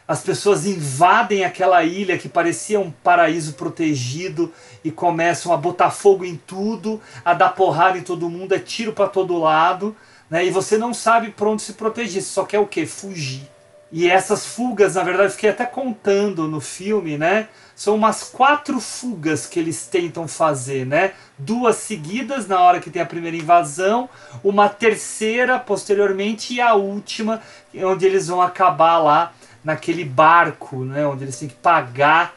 [0.07, 6.23] As pessoas invadem aquela ilha que parecia um paraíso protegido e começam a botar fogo
[6.23, 9.93] em tudo, a dar porrada em todo mundo, é tiro para todo lado,
[10.29, 10.45] né?
[10.45, 12.85] E você não sabe para onde se proteger, você só quer o quê?
[12.85, 13.49] Fugir.
[13.91, 17.49] E essas fugas, na verdade, fiquei até contando no filme, né?
[17.77, 21.13] São umas quatro fugas que eles tentam fazer, né?
[21.37, 24.09] Duas seguidas na hora que tem a primeira invasão,
[24.43, 27.39] uma terceira posteriormente e a última,
[27.75, 29.31] onde eles vão acabar lá
[29.63, 31.05] naquele barco, né?
[31.05, 32.35] Onde eles têm que pagar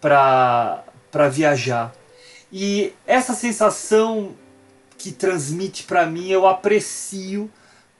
[0.00, 1.92] para para viajar.
[2.50, 4.34] E essa sensação
[4.96, 7.50] que transmite para mim, eu aprecio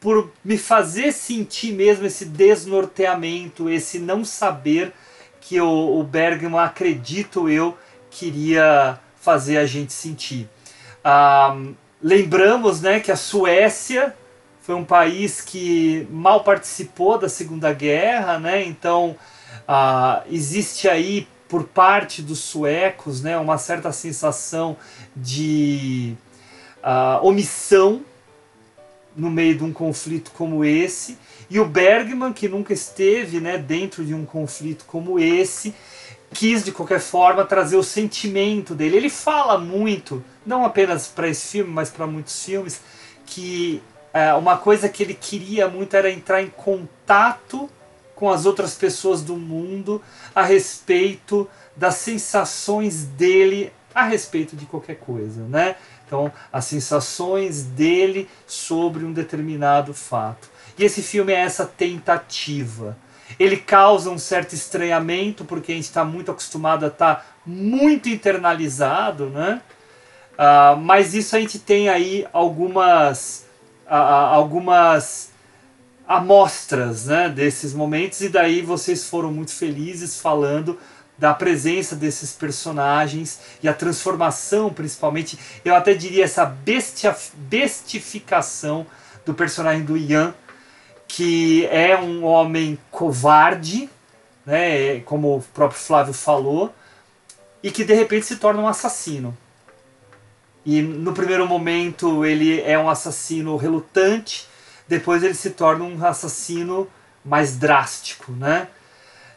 [0.01, 4.95] por me fazer sentir mesmo esse desnorteamento, esse não saber
[5.41, 7.77] que o, o Bergman, acredito eu,
[8.11, 10.49] queria fazer a gente sentir.
[11.03, 11.57] Ah,
[12.03, 14.15] lembramos né, que a Suécia
[14.63, 18.65] foi um país que mal participou da Segunda Guerra, né?
[18.65, 19.17] então
[19.67, 24.77] ah, existe aí por parte dos suecos né, uma certa sensação
[25.17, 26.15] de
[26.79, 28.03] uh, omissão
[29.17, 31.19] no meio de um conflito como esse.
[31.51, 35.75] E o Bergman, que nunca esteve né, dentro de um conflito como esse,
[36.33, 38.97] quis de qualquer forma trazer o sentimento dele.
[38.97, 42.81] Ele fala muito, não apenas para esse filme, mas para muitos filmes,
[43.25, 43.83] que
[44.15, 47.69] uh, uma coisa que ele queria muito era entrar em contato
[48.15, 50.03] com as outras pessoas do mundo
[50.35, 55.77] a respeito das sensações dele a respeito de qualquer coisa, né?
[56.07, 60.49] Então, as sensações dele sobre um determinado fato.
[60.79, 62.97] E esse filme é essa tentativa.
[63.39, 68.09] Ele causa um certo estranhamento, porque a gente está muito acostumado a estar tá muito
[68.09, 69.61] internalizado, né?
[70.35, 73.45] Uh, mas isso a gente tem aí algumas,
[73.87, 75.31] uh, algumas
[76.07, 80.79] amostras né, desses momentos, e daí vocês foram muito felizes falando
[81.19, 88.87] da presença desses personagens e a transformação, principalmente, eu até diria essa bestia, bestificação
[89.27, 90.33] do personagem do Ian,
[91.09, 93.91] que é um homem covarde,
[94.47, 96.73] né, como o próprio Flávio falou,
[97.63, 99.37] e que de repente se torna um assassino.
[100.65, 104.47] E no primeiro momento ele é um assassino relutante,
[104.87, 106.87] depois ele se torna um assassino
[107.25, 108.69] mais drástico, né?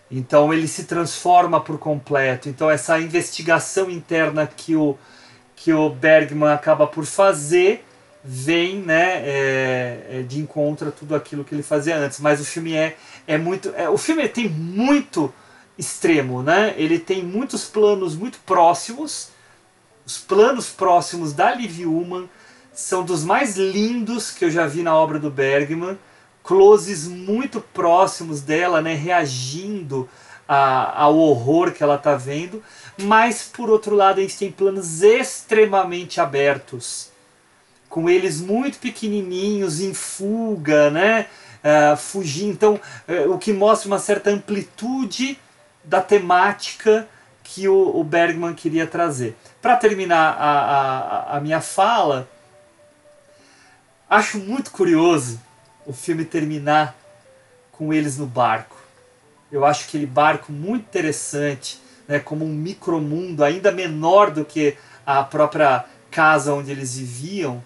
[0.10, 2.49] Então ele se transforma por completo.
[2.49, 4.97] Então essa investigação interna que o
[5.55, 7.86] que o Bergman acaba por fazer
[8.23, 12.19] vem né, é, é de encontro a tudo aquilo que ele fazia antes.
[12.19, 12.95] Mas o filme é,
[13.27, 13.73] é muito.
[13.75, 15.34] É, o filme tem muito
[15.77, 16.73] extremo, né?
[16.77, 19.29] Ele tem muitos planos muito próximos.
[20.05, 22.29] Os planos próximos da Liv Ullmann
[22.73, 25.97] são dos mais lindos que eu já vi na obra do Bergman.
[26.43, 30.10] Closes muito próximos dela, né, reagindo
[30.47, 32.63] a, ao horror que ela está vendo.
[32.97, 37.11] Mas, por outro lado, a gente tem planos extremamente abertos,
[37.91, 41.27] com eles muito pequenininhos, em fuga, né,
[41.63, 42.54] uh, fugindo.
[42.54, 45.38] Então, uh, o que mostra uma certa amplitude
[45.84, 47.08] da temática
[47.43, 49.36] que o, o Bergman queria trazer.
[49.62, 52.27] Para terminar a, a, a minha fala,
[54.12, 55.39] Acho muito curioso
[55.86, 56.93] o filme terminar
[57.71, 58.75] com eles no barco.
[59.49, 64.75] Eu acho aquele barco muito interessante, né, como um micromundo ainda menor do que
[65.06, 67.63] a própria casa onde eles viviam.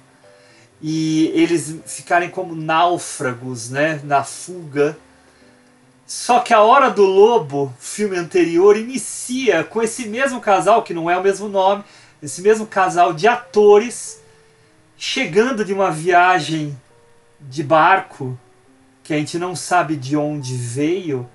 [0.87, 4.95] E eles ficarem como náufragos né, na fuga.
[6.05, 11.09] Só que a Hora do Lobo, filme anterior, inicia com esse mesmo casal, que não
[11.09, 11.83] é o mesmo nome,
[12.21, 14.21] esse mesmo casal de atores
[14.95, 16.79] chegando de uma viagem
[17.41, 18.37] de barco
[19.03, 21.27] que a gente não sabe de onde veio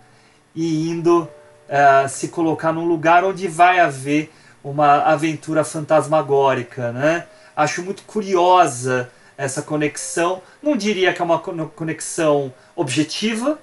[0.55, 4.33] e indo uh, se colocar num lugar onde vai haver
[4.63, 7.27] uma aventura fantasmagórica, né?
[7.57, 10.43] Acho muito curiosa essa conexão.
[10.63, 13.59] Não diria que é uma conexão objetiva,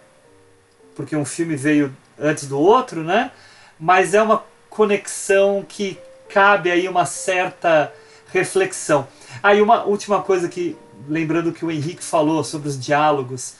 [0.96, 3.32] porque um filme veio antes do outro, né?
[3.80, 7.94] Mas é uma conexão que cabe aí uma certa
[8.34, 9.08] reflexão.
[9.44, 10.76] Aí ah, uma última coisa que,
[11.08, 13.54] lembrando que o Henrique falou sobre os diálogos,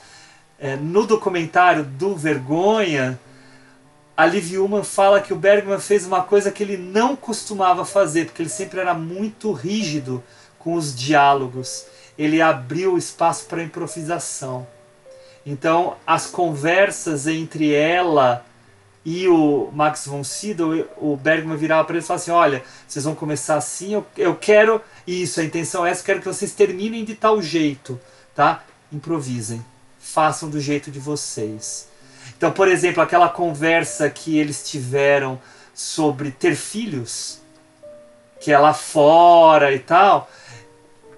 [0.58, 3.18] é, no documentário do Vergonha,
[4.16, 8.24] a Liv Ullmann fala que o Bergman fez uma coisa que ele não costumava fazer,
[8.26, 10.22] porque ele sempre era muito rígido
[10.58, 11.86] com os diálogos.
[12.18, 14.66] Ele abriu espaço para improvisação.
[15.46, 18.44] Então, as conversas entre ela
[19.04, 23.04] e o Max von Sydow, o Bergman virava para ele e falava assim: Olha, vocês
[23.04, 27.04] vão começar assim, eu, eu quero isso, a intenção é essa, quero que vocês terminem
[27.04, 27.98] de tal jeito,
[28.34, 28.62] tá?
[28.92, 29.64] Improvisem,
[29.98, 31.88] façam do jeito de vocês.
[32.36, 35.40] Então, por exemplo, aquela conversa que eles tiveram
[35.74, 37.40] sobre ter filhos,
[38.40, 40.30] que é lá fora e tal,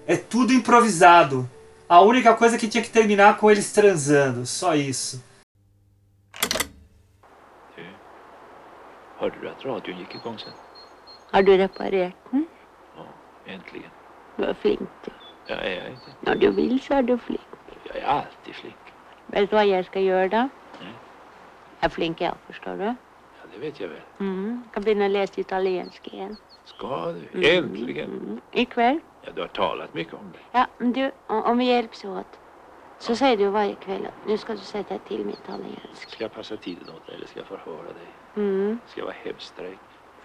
[0.07, 1.49] é tudo improvisado.
[1.87, 5.21] A única coisa que tinha que terminar com eles transando, só isso.
[9.17, 10.53] Hörde du att radion gick igång sen?
[11.31, 12.45] Har du reparerat den?
[12.97, 13.05] Ja,
[13.45, 13.91] äntligen.
[14.35, 15.11] Vad flink du
[15.47, 16.11] Ja, är jag inte?
[16.19, 17.41] När du vill så är du flink.
[17.83, 18.75] Jag är alltid flink.
[19.27, 20.37] Vet du vad jag ska göra då?
[20.37, 20.49] Jag
[21.79, 22.83] är flink jag, förstår du?
[22.83, 22.93] Ja,
[23.53, 24.01] det vet jag väl.
[24.19, 24.61] Mm.
[24.65, 26.35] Jag kan börja läsa italienska igen.
[26.65, 27.57] Ska du?
[27.57, 28.09] Äntligen?
[28.09, 28.41] Mm.
[28.51, 28.99] Ikväll.
[29.21, 30.39] Ja, du har talat mycket om det.
[30.51, 32.39] Ja, men du, om om vi hjälps åt
[32.97, 36.09] så säger du varje kväll att nu ska du sätta till med italienska.
[36.09, 38.07] Ska jag passa åt dig eller ska jag förhöra dig?
[38.35, 38.79] Mm.
[38.85, 39.79] Ska jag vara hemskt sträng?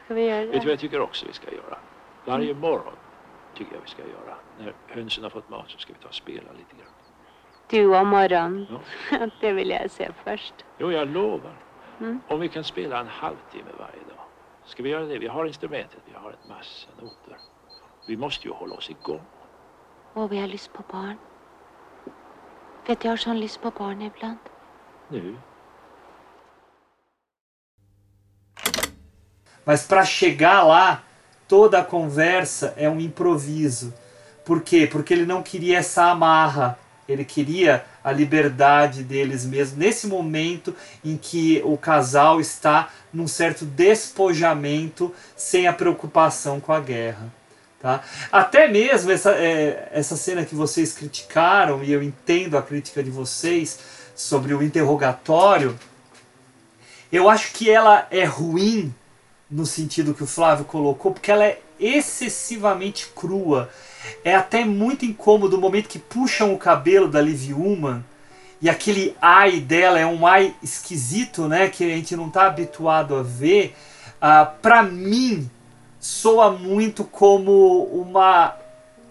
[0.05, 0.71] Ska vi göra Vet du vad det?
[0.71, 1.79] jag tycker också vi ska göra?
[2.25, 2.97] Varje morgon
[3.55, 4.39] tycker jag vi ska göra.
[4.59, 6.93] När hönsen har fått mat så ska vi ta och spela lite grann.
[7.67, 8.67] Du om morgon.
[9.11, 9.29] Ja.
[9.41, 10.55] Det vill jag se först.
[10.79, 11.65] Jo, jag lovar.
[12.01, 12.21] Mm.
[12.29, 14.25] Om vi kan spela en halvtimme varje dag.
[14.65, 15.19] Ska vi göra det?
[15.19, 17.39] Vi har instrumentet, vi har ett massa noter.
[18.07, 19.21] Vi måste ju hålla oss igång.
[20.15, 21.17] Och vi har lyst på barn.
[22.87, 24.39] Jag har sån lyst på barn ibland.
[25.09, 25.37] Nu.
[29.65, 31.03] Mas para chegar lá,
[31.49, 33.93] toda a conversa é um improviso.
[34.45, 34.87] Por quê?
[34.87, 36.79] Porque ele não queria essa amarra.
[37.09, 43.65] Ele queria a liberdade deles mesmos nesse momento em que o casal está num certo
[43.65, 47.33] despojamento sem a preocupação com a guerra.
[47.81, 48.03] Tá?
[48.33, 53.11] Até mesmo essa, é, essa cena que vocês criticaram, e eu entendo a crítica de
[53.11, 53.79] vocês
[54.15, 55.79] sobre o interrogatório,
[57.13, 58.95] eu acho que ela é ruim
[59.51, 63.71] no sentido que o Flávio colocou, porque ela é excessivamente crua.
[64.25, 68.03] É até muito incômodo o momento que puxam o cabelo da Liv Ullmann
[68.61, 73.15] e aquele ai dela é um ai esquisito, né, que a gente não está habituado
[73.15, 73.77] a ver.
[74.21, 75.51] Ah, Para mim,
[76.07, 78.55] soa muito como uma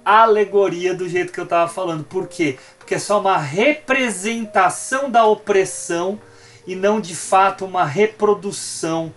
[0.05, 2.05] alegoria do jeito que eu estava falando.
[2.05, 2.57] Por quê?
[2.79, 6.17] Porque é só uma representação da opressão
[6.65, 9.13] e não de fato uma reprodução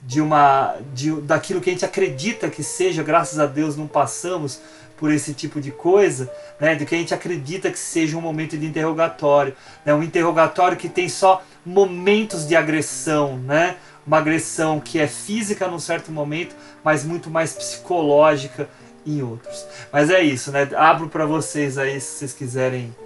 [0.00, 4.60] de uma de, daquilo que a gente acredita que seja, graças a Deus não passamos
[4.96, 8.56] por esse tipo de coisa, né, do que a gente acredita que seja um momento
[8.56, 13.76] de interrogatório, né, um interrogatório que tem só momentos de agressão, né,
[14.08, 18.66] uma agressão que é física num certo momento, mas muito mais psicológica
[19.06, 19.66] em outros.
[19.92, 20.66] Mas é isso, né?
[20.74, 22.96] Abro para vocês aí se vocês quiserem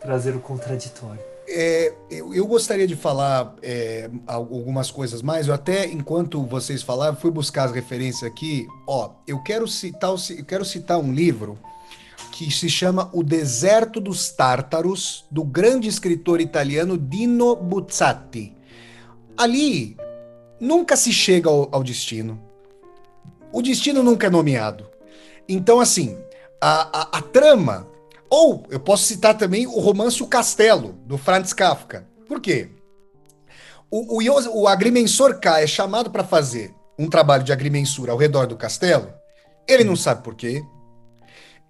[0.00, 1.20] trazer o contraditório.
[1.48, 5.48] É, eu, eu gostaria de falar é, algumas coisas mais.
[5.48, 8.68] Eu até, enquanto vocês falavam, fui buscar as referências aqui.
[8.86, 11.58] Ó, eu quero citar, eu quero citar um livro
[12.30, 18.56] que se chama O Deserto dos Tártaros, do grande escritor italiano Dino Buzzati.
[19.36, 19.96] Ali
[20.60, 22.40] nunca se chega ao, ao destino.
[23.52, 24.88] O destino nunca é nomeado.
[25.48, 26.18] Então, assim,
[26.60, 27.86] a, a, a trama.
[28.28, 32.06] Ou eu posso citar também o romance O Castelo, do Franz Kafka.
[32.26, 32.68] Por quê?
[33.90, 38.46] O, o, o agrimensor K é chamado para fazer um trabalho de agrimensura ao redor
[38.46, 39.12] do castelo.
[39.68, 40.62] Ele não sabe por quê.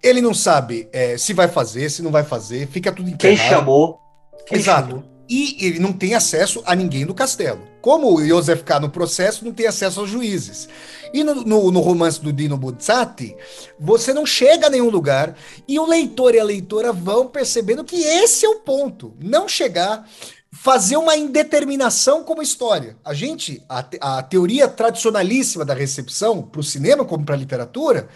[0.01, 2.67] Ele não sabe é, se vai fazer, se não vai fazer.
[2.67, 3.49] Fica tudo Quem enterrado.
[3.49, 3.99] chamou?
[4.47, 4.89] Quem Exato.
[4.89, 5.03] chamou?
[5.27, 7.67] E ele não tem acesso a ninguém do castelo.
[7.81, 8.79] Como o Joseph K.
[8.79, 10.69] no processo não tem acesso aos juízes.
[11.13, 13.35] E no, no- no romance do Dino Buzzati,
[13.79, 15.35] você não chega a nenhum lugar
[15.67, 19.15] e o leitor e a leitora vão percebendo que esse é o ponto.
[19.19, 20.07] Não chegar,
[20.51, 22.97] fazer uma indeterminação como história.
[23.03, 23.85] A gente, a,
[24.17, 28.09] a teoria tradicionalíssima da recepção, para o cinema como para a literatura,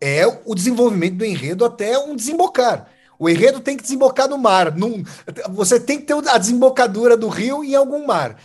[0.00, 2.88] é o desenvolvimento do enredo até um desembocar.
[3.18, 4.74] O enredo tem que desembocar no mar.
[4.76, 5.02] num-
[5.50, 8.36] você tem que ter a desembocadura do rio em algum mar.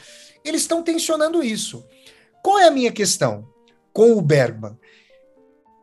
[0.44, 1.86] Eles estão tensionando isso.
[2.44, 3.48] Qual é a minha questão
[3.94, 4.78] com o Bergman?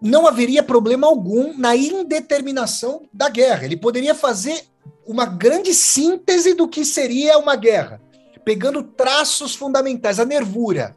[0.01, 3.64] Não haveria problema algum na indeterminação da guerra.
[3.64, 4.62] Ele poderia fazer
[5.07, 8.01] uma grande síntese do que seria uma guerra,
[8.45, 10.97] pegando traços fundamentais, a nervura.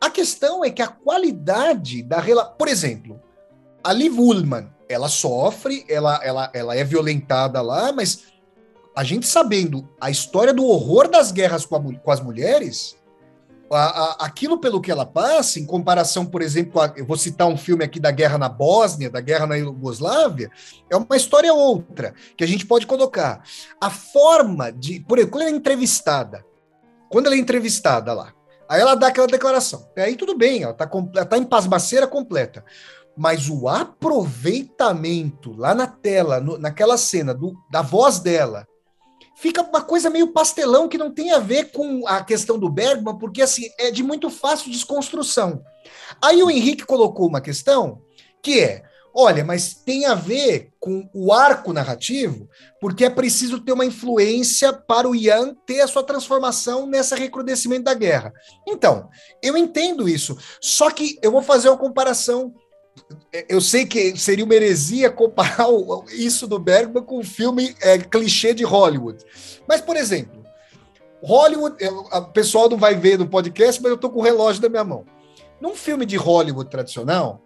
[0.00, 2.54] A questão é que a qualidade da relação.
[2.56, 3.20] Por exemplo,
[3.82, 8.24] a Liv Ullmann, ela sofre, ela, ela, ela é violentada lá, mas
[8.96, 12.96] a gente sabendo a história do horror das guerras com, a com as mulheres,
[13.70, 17.46] a- a- aquilo pelo que ela passa, em comparação, por exemplo, a- eu vou citar
[17.46, 20.50] um filme aqui da guerra na Bósnia, da guerra na Iugoslávia,
[20.90, 23.42] é uma história outra, que a gente pode colocar.
[23.80, 25.00] A forma de.
[25.00, 26.44] Por exemplo, quando ela é entrevistada,
[27.10, 28.32] quando ela é entrevistada lá,
[28.68, 29.80] aí ela dá aquela declaração.
[29.92, 30.86] Até aí tudo bem, ela está
[31.26, 32.64] tá em pasmaceira completa.
[33.18, 38.64] Mas o aproveitamento lá na tela, no- naquela cena do- da voz dela,
[39.36, 43.18] fica uma coisa meio pastelão que não tem a ver com a questão do Bergman,
[43.18, 45.60] porque assim é de muito fácil desconstrução.
[46.22, 48.00] Aí o Henrique colocou uma questão
[48.40, 52.48] que é: olha, mas tem a ver com o arco narrativo,
[52.80, 57.82] porque é preciso ter uma influência para o Ian ter a sua transformação nesse recrudescimento
[57.82, 58.32] da guerra.
[58.66, 59.08] Então,
[59.42, 62.54] eu entendo isso, só que eu vou fazer uma comparação
[63.48, 65.68] eu sei que seria uma heresia comparar
[66.12, 69.24] isso do Bergman com um filme é, clichê de Hollywood.
[69.66, 70.44] Mas, por exemplo,
[71.22, 74.68] Hollywood, o pessoal não vai ver no podcast, mas eu estou com o relógio na
[74.68, 75.04] minha mão.
[75.60, 77.42] Num filme de Hollywood tradicional,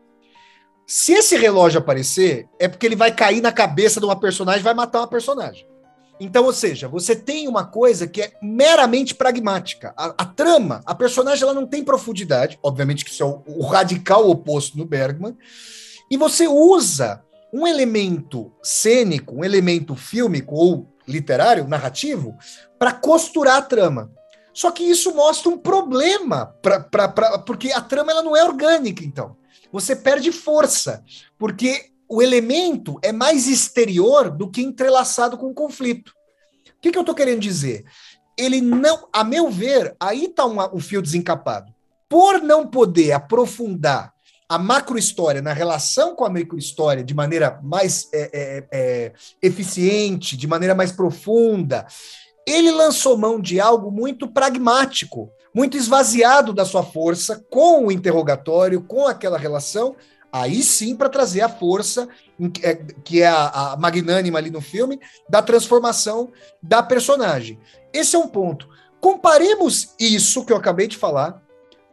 [0.86, 4.64] se esse relógio aparecer, é porque ele vai cair na cabeça de uma personagem e
[4.64, 5.66] vai matar uma personagem.
[6.25, 9.93] Então, ou seja, você tem uma coisa que é meramente pragmática.
[9.97, 12.59] A, a trama, a personagem, ela não tem profundidade.
[12.62, 15.37] Obviamente que isso é o, o radical oposto no Bergman.
[16.09, 22.37] E você usa um elemento cênico, um elemento fílmico ou literário, narrativo,
[22.79, 24.12] para costurar a trama.
[24.55, 28.45] Só que isso mostra um problema, pra, pra, pra, porque a trama ela não é
[28.45, 29.37] orgânica, então.
[29.73, 31.03] Você perde força,
[31.39, 36.13] porque o elemento é mais exterior do que entrelaçado com o conflito.
[36.69, 37.87] O que, que eu estou querendo dizer?
[38.37, 41.73] Ele não, a meu ver, aí está um, um fio desencapado.
[42.11, 44.13] Por não poder aprofundar
[44.47, 50.47] a macrohistória na relação com a microhistória de maneira mais é, é, é, eficiente, de
[50.47, 51.87] maneira mais profunda,
[52.47, 58.83] ele lançou mão de algo muito pragmático, muito esvaziado da sua força, com o interrogatório,
[58.83, 59.97] com aquela relação,
[60.33, 62.09] aí sim para trazer a força,
[62.62, 62.74] é,
[63.05, 67.61] que é a, a, magnânima ali no filme, da transformação da personagem.
[67.93, 68.66] Esse é um ponto.
[68.99, 71.43] Comparemos isso que eu acabei de falar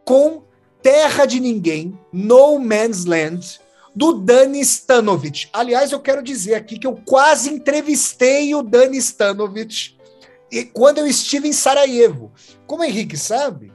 [0.04, 0.42] com
[0.82, 3.60] Terra de Ninguém, No Man's Land,
[3.94, 5.50] do Dani Stanovich.
[5.52, 9.98] Aliás, eu quero dizer aqui que eu quase entrevistei o Dani Stanovich
[10.72, 12.32] quando eu estive em Sarajevo.
[12.66, 13.72] Como o Henrique sabe,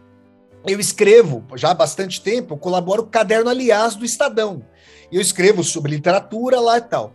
[0.68, 4.64] eu escrevo já há bastante tempo, eu colaboro com o Caderno Aliás do Estadão.
[5.12, 7.14] E eu escrevo sobre literatura lá e tal.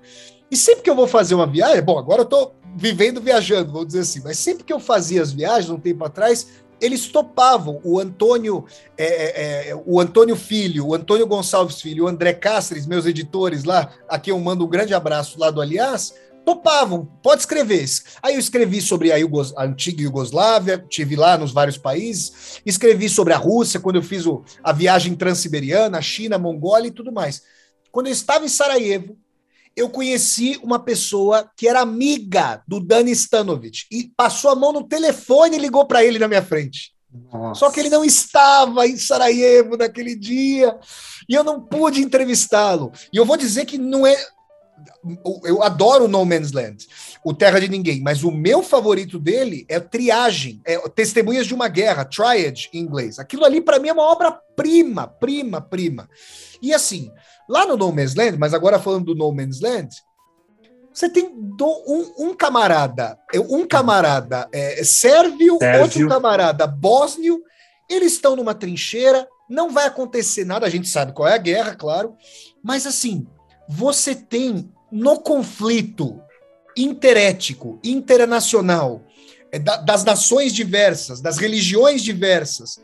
[0.50, 3.84] E sempre que eu vou fazer uma viagem, bom, agora eu estou vivendo viajando, vou
[3.84, 6.46] dizer assim, mas sempre que eu fazia as viagens, um tempo atrás,
[6.80, 7.80] eles topavam.
[7.84, 8.64] O Antônio,
[8.96, 13.64] é, é, é o Antônio Filho, o Antônio Gonçalves Filho, o André Cáceres, meus editores
[13.64, 16.14] lá, aqui eu mando um grande abraço lá do Aliás,
[16.50, 17.84] topavam, pode escrever.
[18.20, 23.08] Aí eu escrevi sobre a, Yugos, a antiga Iugoslávia, tive lá nos vários países, escrevi
[23.08, 26.90] sobre a Rússia, quando eu fiz o, a viagem transiberiana, a China, a Mongólia e
[26.90, 27.42] tudo mais.
[27.92, 29.16] Quando eu estava em Sarajevo,
[29.76, 34.84] eu conheci uma pessoa que era amiga do Dani Stanovic e passou a mão no
[34.84, 36.92] telefone e ligou para ele na minha frente.
[37.32, 37.60] Nossa.
[37.60, 40.76] Só que ele não estava em Sarajevo naquele dia
[41.28, 42.90] e eu não pude entrevistá-lo.
[43.12, 44.16] E eu vou dizer que não é
[45.44, 46.86] eu adoro No Man's Land,
[47.24, 51.68] o Terra de Ninguém, mas o meu favorito dele é Triagem, é Testemunhas de uma
[51.68, 53.18] Guerra, Triad em inglês.
[53.18, 56.08] Aquilo ali para mim é uma obra-prima, prima, prima.
[56.62, 57.10] E assim,
[57.48, 59.88] lá no No Man's Land, mas agora falando do No Man's Land,
[60.92, 63.18] você tem do, um, um, camarada,
[63.48, 67.42] um camarada é, sérvio, sérvio, outro camarada bósnio,
[67.88, 71.74] eles estão numa trincheira, não vai acontecer nada, a gente sabe qual é a guerra,
[71.74, 72.16] claro,
[72.62, 73.26] mas assim,
[73.72, 76.20] você tem no conflito
[76.76, 79.06] interético, internacional,
[79.52, 82.80] é, das nações diversas, das religiões diversas,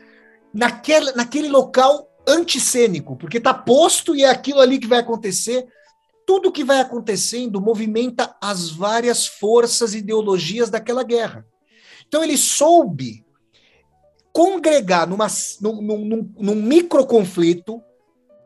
[0.53, 5.67] naquele, naquele local anticênico, porque está posto e é aquilo ali que vai acontecer.
[6.25, 11.45] Tudo que vai acontecendo movimenta as várias forças e ideologias daquela guerra.
[12.07, 13.25] Então ele soube
[14.31, 15.27] congregar numa,
[15.59, 17.81] num, num, num microconflito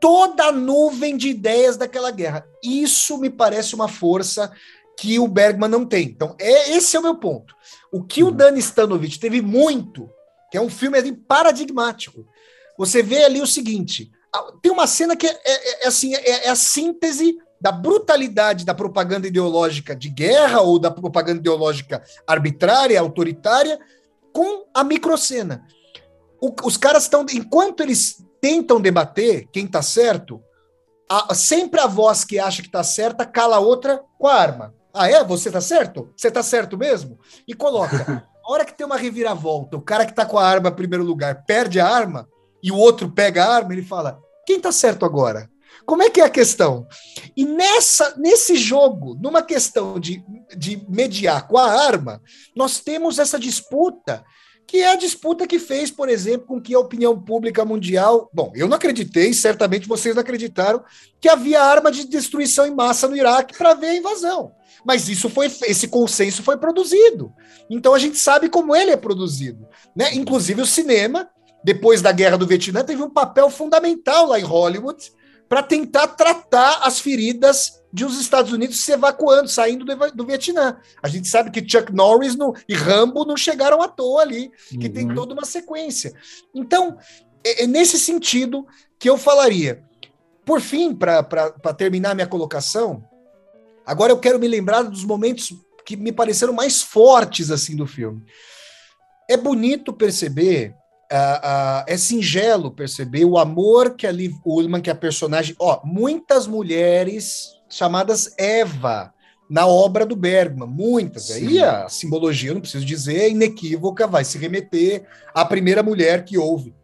[0.02, 2.44] toda a nuvem de ideias daquela guerra.
[2.60, 4.52] Isso me parece uma força
[4.98, 6.08] que o Bergman não tem.
[6.08, 7.54] Então, é, esse é o meu ponto.
[7.92, 8.30] O que uhum.
[8.30, 10.10] o Dani Stanovich teve muito,
[10.50, 12.26] que é um filme ali paradigmático.
[12.76, 14.10] Você vê ali o seguinte:
[14.60, 18.74] tem uma cena que é, é, é assim, é, é a síntese da brutalidade da
[18.74, 23.78] propaganda ideológica de guerra ou da propaganda ideológica arbitrária, autoritária,
[24.32, 25.64] com a microcena.
[26.40, 30.42] O, os caras estão, enquanto eles tentam debater quem está certo,
[31.08, 34.74] a, sempre a voz que acha que está certa cala a outra com a arma.
[34.92, 35.22] Ah, é?
[35.22, 36.12] Você está certo?
[36.16, 37.18] Você está certo mesmo?
[37.46, 38.28] E coloca.
[38.44, 41.04] A hora que tem uma reviravolta, o cara que está com a arma em primeiro
[41.04, 42.28] lugar perde a arma
[42.60, 45.48] e o outro pega a arma, ele fala: quem está certo agora?
[45.86, 46.84] Como é que é a questão?
[47.36, 50.24] E nessa, nesse jogo, numa questão de,
[50.56, 52.20] de mediar com a arma,
[52.54, 54.24] nós temos essa disputa
[54.72, 58.30] que é a disputa que fez, por exemplo, com que a opinião pública mundial.
[58.32, 60.82] Bom, eu não acreditei, certamente vocês não acreditaram,
[61.20, 64.54] que havia arma de destruição em massa no Iraque para ver a invasão.
[64.82, 67.34] Mas isso foi, esse consenso foi produzido.
[67.68, 69.68] Então a gente sabe como ele é produzido.
[69.94, 70.14] Né?
[70.14, 71.28] Inclusive o cinema,
[71.62, 75.12] depois da guerra do Vietnã, teve um papel fundamental lá em Hollywood
[75.52, 80.78] para tentar tratar as feridas de os Estados Unidos se evacuando, saindo do, do Vietnã.
[81.02, 84.86] A gente sabe que Chuck Norris no, e Rambo não chegaram à toa ali, que
[84.86, 84.92] uhum.
[84.94, 86.14] tem toda uma sequência.
[86.54, 86.96] Então,
[87.44, 88.66] é, é, nesse sentido
[88.98, 89.84] que eu falaria.
[90.42, 93.04] Por fim, para terminar minha colocação,
[93.84, 98.24] agora eu quero me lembrar dos momentos que me pareceram mais fortes assim do filme.
[99.28, 100.74] É bonito perceber
[101.12, 105.54] Uh, uh, é singelo perceber o amor que a Liv Ullman, que é a personagem.
[105.58, 109.12] Ó, muitas mulheres chamadas Eva
[109.48, 111.24] na obra do Bergman, muitas.
[111.24, 111.48] Sim.
[111.48, 116.24] Aí a simbologia, eu não preciso dizer, é inequívoca, vai se remeter à primeira mulher
[116.24, 116.74] que houve,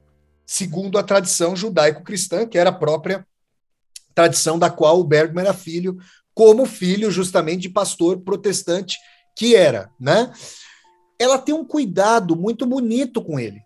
[0.45, 3.27] segundo a tradição judaico-cristã, que era a própria
[4.15, 5.97] tradição da qual o Bergman era filho,
[6.35, 8.99] como filho justamente de pastor protestante
[9.35, 10.31] que era, né?
[11.19, 13.63] Ela tem um cuidado muito bonito com ele.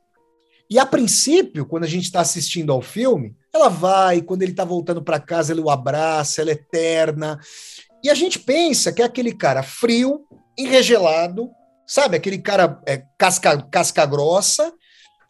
[0.72, 4.64] E a princípio, quando a gente está assistindo ao filme, ela vai, quando ele está
[4.64, 7.38] voltando para casa, ele o abraça, ela é terna.
[8.02, 10.24] E a gente pensa que é aquele cara frio,
[10.56, 11.50] enregelado,
[11.86, 12.16] sabe?
[12.16, 14.72] Aquele cara é, casca, casca grossa,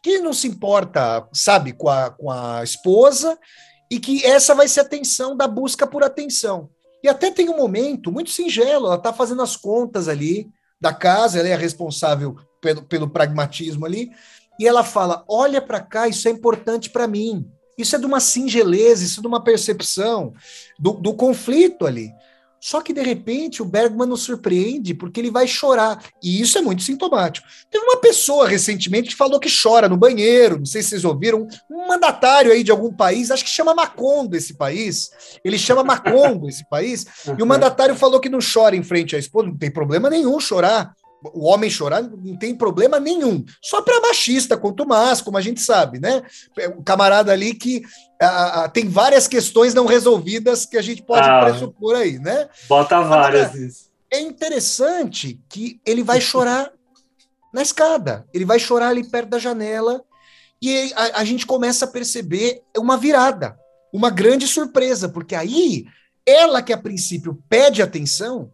[0.01, 3.37] que não se importa, sabe, com a, com a esposa,
[3.91, 6.69] e que essa vai ser a atenção da busca por atenção.
[7.03, 11.37] E até tem um momento muito singelo, ela está fazendo as contas ali da casa,
[11.37, 14.09] ela é a responsável pelo, pelo pragmatismo ali,
[14.63, 17.45] e ela fala: olha para cá, isso é importante para mim.
[17.77, 20.33] Isso é de uma singeleza, isso é de uma percepção
[20.79, 22.11] do, do conflito ali.
[22.61, 26.01] Só que, de repente, o Bergman nos surpreende porque ele vai chorar.
[26.23, 27.45] E isso é muito sintomático.
[27.69, 30.59] Teve uma pessoa recentemente que falou que chora no banheiro.
[30.59, 31.45] Não sei se vocês ouviram.
[31.69, 35.09] Um mandatário aí de algum país, acho que chama Macondo esse país.
[35.43, 37.05] Ele chama Macondo esse país.
[37.37, 39.47] E o mandatário falou que não chora em frente à esposa.
[39.47, 40.95] Não tem problema nenhum chorar
[41.33, 43.45] o homem chorar não tem problema nenhum.
[43.61, 46.21] Só para machista, quanto mais, como a gente sabe, né?
[46.77, 47.83] O camarada ali que
[48.73, 52.47] tem várias questões não resolvidas que a gente pode ah, pressupor aí, né?
[52.67, 53.89] Bota várias.
[54.11, 56.71] É interessante que ele vai chorar
[57.53, 60.03] na escada, ele vai chorar ali perto da janela
[60.61, 63.57] e a, a gente começa a perceber uma virada,
[63.91, 65.85] uma grande surpresa, porque aí
[66.25, 68.51] ela que a princípio pede atenção,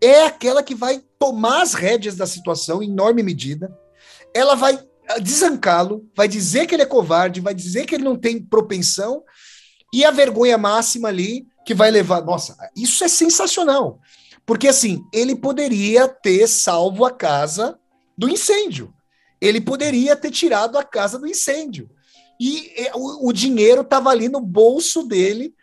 [0.00, 3.76] é aquela que vai tomar as rédeas da situação em enorme medida.
[4.34, 4.78] Ela vai
[5.08, 9.22] ah, desancá-lo, vai dizer que ele é covarde, vai dizer que ele não tem propensão,
[9.92, 12.22] e a vergonha máxima ali que vai levar.
[12.22, 14.00] Nossa, isso é sensacional.
[14.44, 17.78] Porque assim, ele poderia ter salvo a casa
[18.16, 18.94] do incêndio.
[19.40, 21.90] Ele poderia ter tirado a casa do incêndio.
[22.40, 25.54] E eh, o, o dinheiro estava ali no bolso dele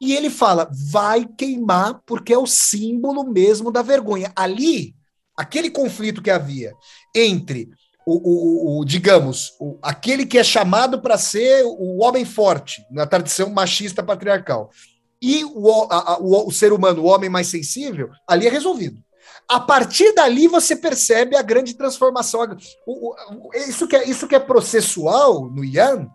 [0.00, 4.32] e ele fala: vai queimar, porque é o símbolo mesmo da vergonha.
[4.34, 4.94] Ali,
[5.36, 6.72] aquele conflito que havia
[7.14, 7.68] entre
[8.06, 13.06] o, o, o digamos, o, aquele que é chamado para ser o homem forte, na
[13.06, 14.70] tradição machista patriarcal,
[15.20, 18.98] e o, a, o, o ser humano, o homem mais sensível, ali é resolvido.
[19.46, 22.56] A partir dali você percebe a grande transformação.
[23.66, 26.08] Isso, que é, isso que é processual no Ian,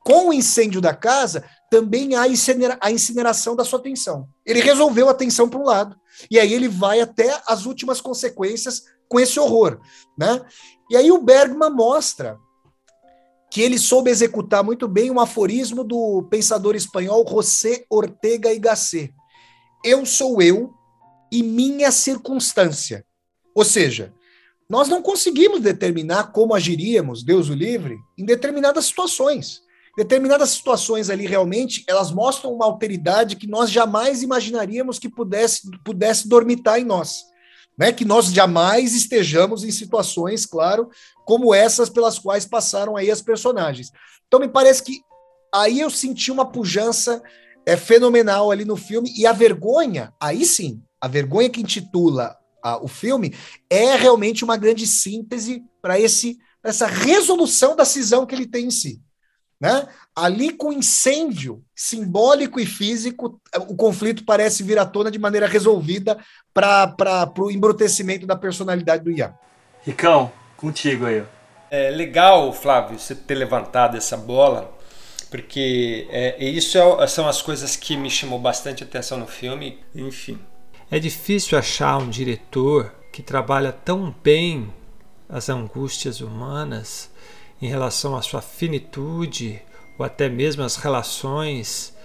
[0.00, 2.26] com o incêndio da casa, também há
[2.82, 4.28] a incineração da sua atenção.
[4.44, 5.96] Ele resolveu a atenção para um lado,
[6.30, 9.80] e aí ele vai até as últimas consequências com esse horror.
[10.18, 10.38] Né?
[10.90, 12.38] E aí o Bergman mostra
[13.50, 19.14] que ele soube executar muito bem um aforismo do pensador espanhol José Ortega y Gasset.
[19.82, 20.74] Eu sou eu
[21.32, 23.02] e minha circunstância.
[23.54, 24.12] Ou seja,
[24.68, 29.62] nós não conseguimos determinar como agiríamos, Deus o livre, em determinadas situações
[29.96, 36.28] determinadas situações ali realmente elas mostram uma alteridade que nós jamais imaginaríamos que pudesse, pudesse
[36.28, 37.24] dormitar em nós.
[37.76, 37.92] Né?
[37.92, 40.90] Que nós jamais estejamos em situações, claro,
[41.24, 43.90] como essas pelas quais passaram aí as personagens.
[44.26, 45.02] Então me parece que
[45.54, 47.22] aí eu senti uma pujança
[47.66, 52.82] é, fenomenal ali no filme e a vergonha, aí sim, a vergonha que intitula a,
[52.82, 53.34] o filme
[53.68, 58.70] é realmente uma grande síntese para esse essa resolução da cisão que ele tem em
[58.70, 59.02] si.
[59.62, 59.86] Né?
[60.16, 66.18] Ali com incêndio simbólico e físico, o conflito parece vir à tona de maneira resolvida
[66.52, 69.32] para o embrutecimento da personalidade do Ian.
[69.84, 71.22] Ricão, contigo aí.
[71.70, 74.76] É legal, Flávio, você ter levantado essa bola,
[75.30, 79.78] porque é, isso é, são as coisas que me chamou bastante atenção no filme.
[79.94, 80.40] Enfim,
[80.90, 84.74] é difícil achar um diretor que trabalha tão bem
[85.28, 87.11] as angústias humanas
[87.62, 89.62] em relação à sua finitude
[89.96, 91.96] ou até mesmo as relações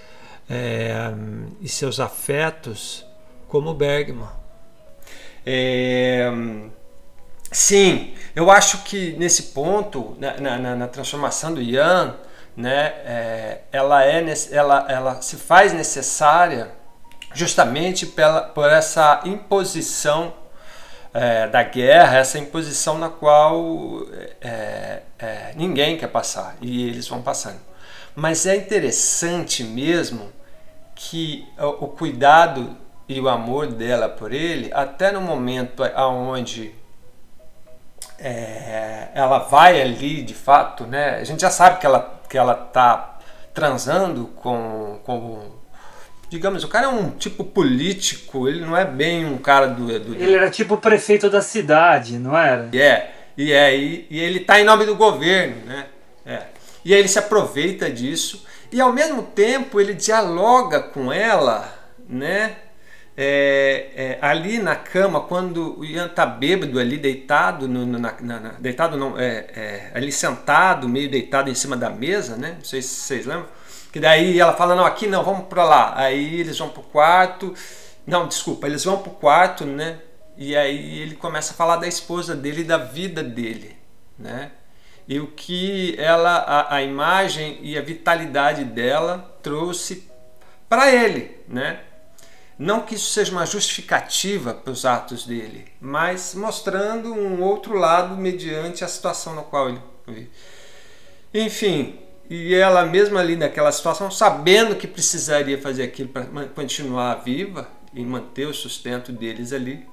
[0.48, 1.12] é,
[1.60, 3.04] e seus afetos,
[3.48, 4.30] como Bergman.
[5.44, 6.32] É,
[7.52, 12.16] sim, eu acho que nesse ponto, na, na, na transformação do Ian,
[12.56, 16.72] né, é, ela, é, ela, ela se faz necessária
[17.34, 20.34] justamente pela, por essa imposição
[21.18, 24.04] é, da guerra, essa imposição na qual
[24.40, 27.60] é, é, ninguém quer passar e eles vão passando.
[28.16, 30.32] Mas é interessante mesmo
[30.94, 32.78] que o, cuidado
[33.10, 36.76] e o amor dela por ele, até no momento aonde
[38.20, 41.16] é, ela vai ali de fato, né?
[41.16, 43.18] A gente já sabe que ela que ela tá
[43.54, 45.52] transando com, com
[46.30, 49.88] digamos, o cara é um tipo político, ele não é bem um cara do.
[50.00, 52.70] do Ele era tipo o prefeito da cidade, não era?
[52.74, 55.88] É, e, é, e, e ele está em nome do governo, né?
[56.26, 56.44] É.
[56.84, 61.74] E aí ele se aproveita disso e ao mesmo tempo ele dialoga com ela,
[62.08, 62.56] né?
[63.20, 68.40] É, é, ali na cama, quando o Ian tá bêbado ali, deitado, no, na, na,
[68.40, 72.56] na, deitado não, é, é, ali sentado, meio deitado em cima da mesa, né?
[72.58, 73.48] Não sei se vocês lembram.
[73.98, 75.94] Que daí ela fala, não, aqui não, vamos para lá.
[75.98, 77.56] Aí eles vão pro quarto.
[78.06, 79.98] Não, desculpa, eles vão pro quarto, né?
[80.38, 83.76] E aí ele começa a falar da esposa dele e da vida dele,
[84.16, 84.52] né?
[85.08, 90.08] E o que ela, a, a imagem e a vitalidade dela trouxe
[90.70, 91.80] para ele, né?
[92.56, 98.16] Não que isso seja uma justificativa para os atos dele, mas mostrando um outro lado
[98.16, 100.30] mediante a situação na qual ele.
[101.34, 101.98] Enfim,
[102.30, 108.04] e ela mesma ali naquela situação, sabendo que precisaria fazer aquilo para continuar viva e
[108.04, 109.88] manter o sustento deles ali,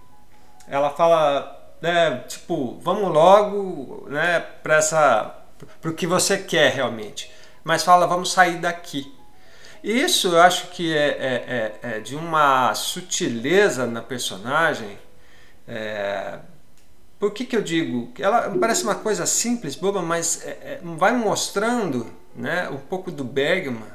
[0.67, 5.35] ela fala, né, tipo, vamos logo, né, para essa,
[5.81, 7.31] para o que você quer realmente,
[7.63, 9.13] mas fala, vamos sair daqui.
[9.83, 14.99] Isso eu acho que é, é, é, é de uma sutileza na personagem.
[15.69, 16.39] É,
[17.19, 18.11] por que, que eu digo?
[18.19, 23.25] Ela parece uma coisa simples, boba, mas é, é, vai mostrando né, um pouco do
[23.25, 23.93] Bergman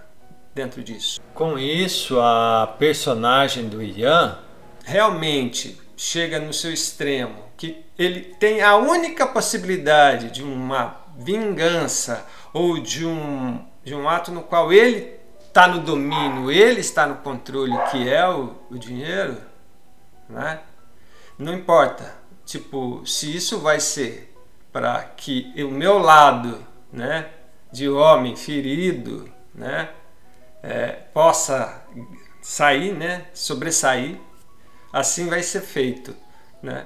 [0.54, 1.20] dentro disso.
[1.34, 4.38] Com isso, a personagem do Ian
[4.84, 12.80] realmente chega no seu extremo, que ele tem a única possibilidade de uma vingança ou
[12.80, 17.78] de um, de um ato no qual ele está no domínio, ele está no controle,
[17.92, 19.38] que é o, o dinheiro,
[20.30, 20.62] né?
[21.38, 22.18] não importa.
[22.46, 24.36] Tipo, se isso vai ser
[24.72, 27.28] para que o meu lado né,
[27.72, 29.90] de homem ferido né,
[30.64, 31.84] é, possa
[32.42, 34.18] sair, né, sobressair,
[34.92, 36.16] assim vai ser feito.
[36.62, 36.86] Né?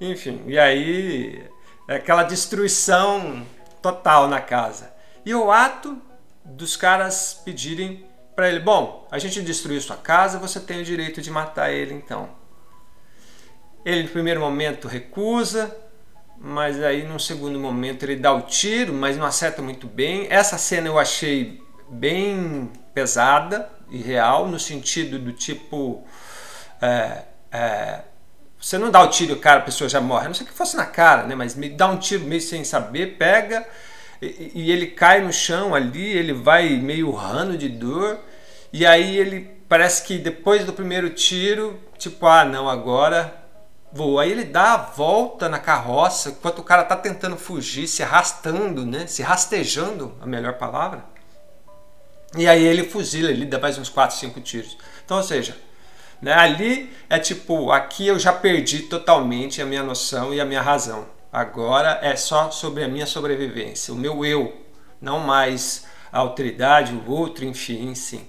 [0.00, 1.48] Enfim, e aí
[1.88, 3.46] é aquela destruição
[3.80, 4.92] total na casa.
[5.24, 6.00] E o ato
[6.44, 11.22] dos caras pedirem para ele: bom, a gente destruiu sua casa, você tem o direito
[11.22, 12.28] de matar ele então.
[13.84, 15.76] Ele, no primeiro momento, recusa,
[16.46, 20.26] mas aí, num segundo momento, ele dá o tiro, mas não acerta muito bem.
[20.28, 26.06] Essa cena eu achei bem pesada e real, no sentido do tipo.
[26.82, 28.00] É, é,
[28.60, 30.26] você não dá o tiro, cara, a pessoa já morre.
[30.26, 31.34] A não sei que fosse na cara, né?
[31.34, 33.66] Mas me dá um tiro meio sem saber, pega
[34.22, 38.18] e, ele cai no chão ali, ele vai meio rano de dor,
[38.72, 43.43] e aí ele parece que depois do primeiro tiro, tipo, ah, não, agora
[43.94, 44.18] vou.
[44.18, 48.84] Aí ele dá a volta na carroça, enquanto o cara tá tentando fugir, se arrastando,
[48.84, 49.06] né?
[49.06, 51.04] Se rastejando, a melhor palavra.
[52.36, 54.76] E aí ele fuzila, ele dá mais uns 4, 5 tiros.
[55.04, 55.56] Então, ou seja,
[56.20, 60.60] né, ali é tipo, aqui eu já perdi totalmente a minha noção e a minha
[60.60, 61.06] razão.
[61.32, 64.52] Agora é só sobre a minha sobrevivência, o meu eu,
[65.00, 68.26] não mais a autoridade, o outro, enfim, sim.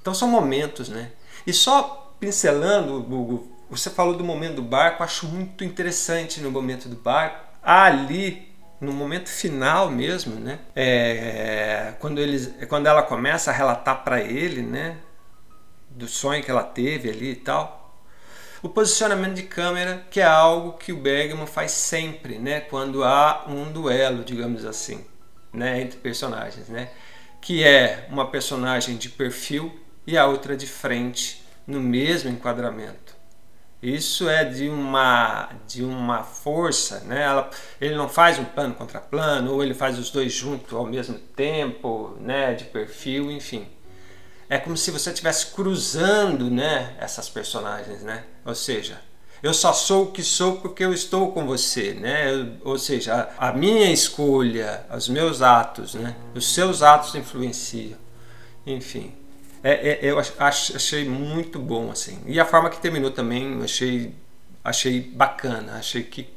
[0.00, 1.12] Então são momentos, né?
[1.46, 6.88] E só pincelando, Hugo, você falou do momento do barco, acho muito interessante no momento
[6.88, 7.44] do barco.
[7.62, 10.58] Ali, no momento final mesmo, né?
[10.76, 14.96] É, quando, eles, quando ela começa a relatar para ele, né?
[15.90, 17.84] Do sonho que ela teve ali e tal
[18.64, 23.44] o posicionamento de câmera, que é algo que o Bergman faz sempre, né, quando há
[23.46, 25.04] um duelo, digamos assim,
[25.52, 26.88] né, entre personagens, né,
[27.42, 33.03] que é uma personagem de perfil e a outra de frente no mesmo enquadramento.
[33.84, 37.22] Isso é de uma de uma força, né?
[37.22, 40.86] Ela, ele não faz um plano contra plano ou ele faz os dois juntos ao
[40.86, 42.54] mesmo tempo, né?
[42.54, 43.66] De perfil, enfim
[44.48, 48.24] é como se você estivesse cruzando né, essas personagens, né?
[48.44, 49.00] Ou seja,
[49.42, 52.56] eu só sou o que sou porque eu estou com você, né?
[52.62, 56.14] Ou seja, a, a minha escolha, os meus atos, né?
[56.34, 57.98] Os seus atos influenciam.
[58.66, 59.14] Enfim,
[59.64, 62.18] é, é, eu ach, achei muito bom assim.
[62.26, 64.14] E a forma que terminou também, achei,
[64.62, 65.76] achei bacana.
[65.78, 66.28] Achei que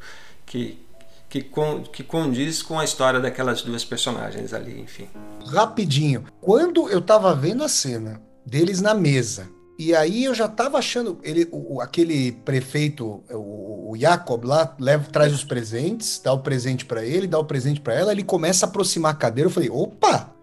[0.45, 0.87] que
[1.29, 5.09] que, con, que condiz com a história daquelas duas personagens ali, enfim.
[5.45, 10.77] Rapidinho, quando eu tava vendo a cena deles na mesa, e aí eu já tava
[10.77, 16.39] achando, ele, o, aquele prefeito, o, o Jacob lá, leva, traz os presentes, dá o
[16.39, 19.53] presente para ele, dá o presente para ela, ele começa a aproximar a cadeira, eu
[19.53, 20.33] falei, opa!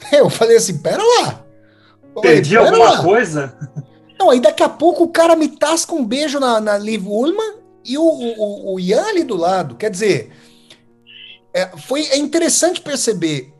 [0.12, 1.44] Eu falei assim, pera lá!
[2.20, 3.02] Perdi pera alguma lá.
[3.02, 3.56] coisa?
[4.18, 7.54] Não, aí daqui a pouco o cara me tasca um beijo na, na Liv Ullman
[7.84, 9.76] e o, o, o Ian ali do lado.
[9.76, 10.30] Quer dizer,
[11.54, 13.52] é, foi, é interessante perceber.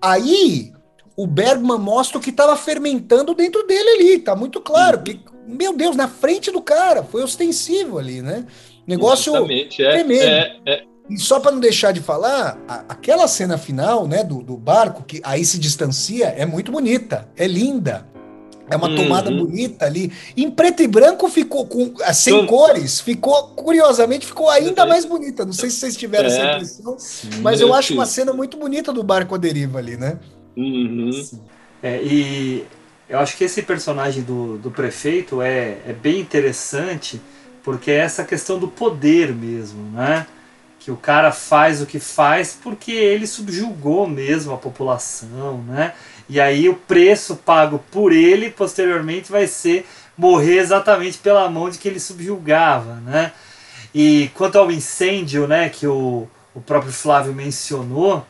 [0.00, 0.72] Aí,
[1.16, 5.02] o Bergman mostra o que estava fermentando dentro dele ali, tá muito claro.
[5.02, 8.46] Que, meu Deus, na frente do cara, foi ostensivo ali, né?
[8.86, 10.22] Negócio Exatamente, é, tremendo.
[10.22, 10.84] é, é.
[11.08, 15.02] E só para não deixar de falar, a- aquela cena final, né, do, do barco,
[15.02, 18.06] que aí se distancia, é muito bonita, é linda.
[18.70, 18.96] É uma Uhum.
[18.96, 20.10] tomada bonita ali.
[20.34, 24.88] Em preto e branco ficou com ah, sem Todo- cores, ficou curiosamente ficou ainda Uhum.
[24.88, 25.44] mais bonita.
[25.44, 26.52] Não sei se vocês tiveram essa É.
[26.54, 26.96] impressão,
[27.42, 30.18] mas eu acho uma cena muito bonita do barco à deriva ali, né?
[30.56, 31.10] Uhum.
[31.82, 32.64] É, e
[33.06, 37.20] eu acho que esse personagem do, do prefeito é, é bem interessante
[37.62, 40.26] porque é essa questão do poder mesmo, né?
[40.84, 45.94] Que o cara faz o que faz porque ele subjugou mesmo a população, né?
[46.28, 51.78] E aí o preço pago por ele posteriormente vai ser morrer exatamente pela mão de
[51.78, 53.32] que ele subjugava, né?
[53.94, 58.26] E quanto ao incêndio, né, que o, o próprio Flávio mencionou,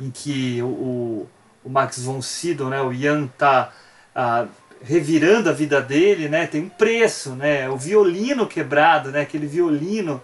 [0.00, 1.26] em que o,
[1.64, 3.72] o, Max von Sydow, né, o Ian tá
[4.14, 4.46] ah,
[4.82, 10.22] revirando a vida dele, né, tem um preço, né, o violino quebrado, né, aquele violino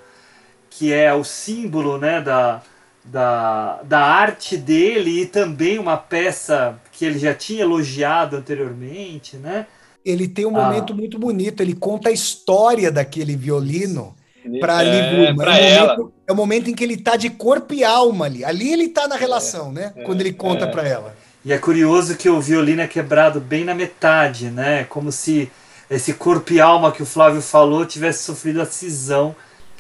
[0.77, 2.63] que é o símbolo, né, da,
[3.05, 9.67] da, da arte dele e também uma peça que ele já tinha elogiado anteriormente, né,
[10.05, 10.67] Ele tem um Ah.
[10.67, 14.15] momento muito bonito, ele conta a história daquele violino
[14.61, 17.73] para É, pra é, o momento, é o momento em que ele tá de corpo
[17.75, 18.45] e alma ali.
[18.45, 19.95] Ali ele tá na relação, né?
[20.05, 20.69] Quando ele conta é.
[20.69, 21.19] para ela.
[21.45, 24.85] E é curioso que o violino é quebrado bem na metade, né?
[24.85, 25.51] Como se
[25.91, 29.35] esse corpo e alma que o Flávio falou tivesse sofrido a cisão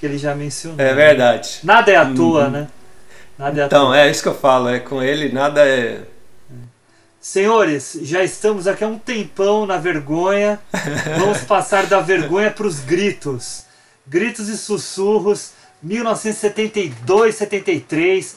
[0.04, 0.78] que ele já mencionou.
[0.84, 1.60] É verdade.
[1.64, 2.50] Nada é à toa, Uhum.
[2.50, 2.68] né?
[3.38, 3.98] Nada é à Então, toa.
[3.98, 6.02] é isso que eu falo, é com ele nada é.
[7.18, 10.60] Senhores, já estamos aqui há um tempão na vergonha.
[11.18, 13.64] Vamos passar da vergonha para os gritos.
[14.06, 15.52] Gritos e sussurros,
[15.82, 18.36] 1972, 73.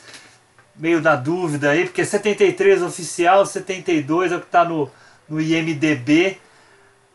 [0.77, 4.89] Meio na dúvida aí, porque 73 oficial, 72 é o que está no,
[5.27, 6.37] no IMDB.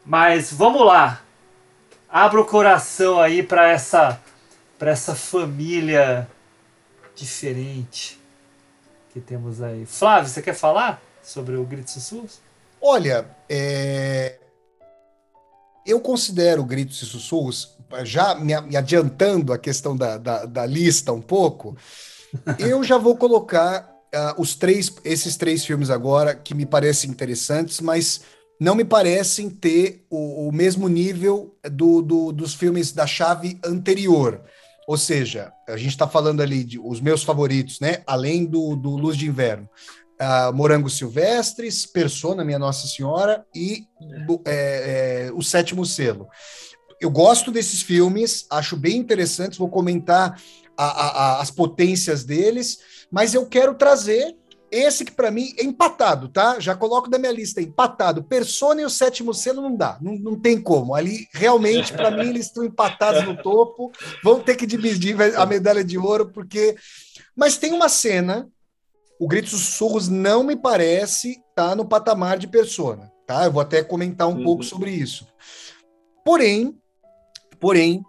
[0.04, 1.22] Mas vamos lá.
[2.10, 4.20] Abra o coração aí para essa,
[4.82, 6.28] para essa família
[7.14, 8.18] diferente
[9.12, 9.86] que temos aí.
[9.86, 12.40] Flávio, você quer falar sobre o Gritos e Sussurros?
[12.80, 14.40] Olha, é,
[15.86, 21.22] eu considero Gritos e Sussurros, já me, adiantando a questão da, da, da lista um
[21.22, 21.76] pouco,
[22.58, 27.80] eu já vou colocar ah, os três, esses três filmes agora que me parecem interessantes,
[27.80, 28.22] mas
[28.58, 34.42] não me parecem ter o, o mesmo nível do, do- dos filmes da chave anterior.
[34.86, 38.02] Ou seja, a gente está falando ali de os meus favoritos, né?
[38.06, 39.68] Além do, do Luz de Inverno.
[40.18, 43.86] Ah, Morangos Silvestres, Persona, Minha Nossa Senhora e
[44.26, 46.28] do- é, é, O Sétimo Selo.
[47.00, 50.40] Eu gosto desses filmes, acho bem interessantes, vou comentar
[50.76, 52.78] a- a- a- as potências deles,
[53.10, 54.36] mas eu quero trazer
[54.72, 56.58] esse que para mim é empatado, tá?
[56.58, 58.24] Já coloco da minha lista empatado.
[58.24, 60.94] Persona e o Sétimo Selo não dá, não, não tem como.
[60.94, 63.92] Ali realmente para mim eles estão empatados no topo.
[64.24, 66.74] Vão ter que dividir a medalha de ouro porque
[67.36, 68.48] mas tem uma cena
[69.20, 73.44] o Gritos e Sussurros não me parece estar no patamar de Persona, tá?
[73.44, 74.42] Eu vou até comentar um Uhum.
[74.42, 75.28] pouco sobre isso.
[76.24, 76.76] Porém,
[77.60, 78.02] porém,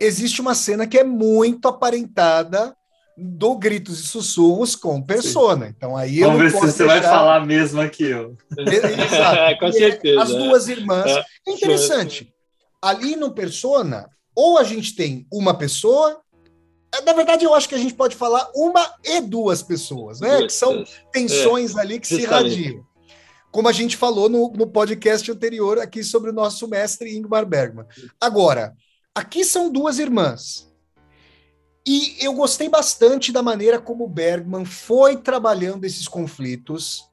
[0.00, 2.74] existe uma cena que é muito aparentada
[3.16, 5.68] do Gritos e Sussurros com Persona.
[5.68, 8.30] Então aí eu Vamos ver se você vai deixar- falar mesmo aqui, ó.
[8.58, 9.58] Exato.
[9.60, 10.38] Com E certeza, As é.
[10.38, 11.10] duas irmãs.
[11.10, 11.24] É.
[11.48, 12.32] É interessante.
[12.82, 16.20] Ali no Persona, ou a gente tem uma pessoa.
[16.94, 20.38] é, Na verdade, eu acho que a gente pode falar uma e duas pessoas, né?
[20.38, 22.54] Duas que são tensões ali que se justamente.
[22.58, 22.84] irradiam.
[23.52, 27.86] Como a gente falou no, no podcast anterior aqui sobre o nosso mestre Ingmar Bergman.
[28.20, 28.74] Agora,
[29.14, 30.68] aqui são duas irmãs.
[31.86, 37.04] E eu gostei bastante da maneira como o Bergman foi trabalhando esses conflitos,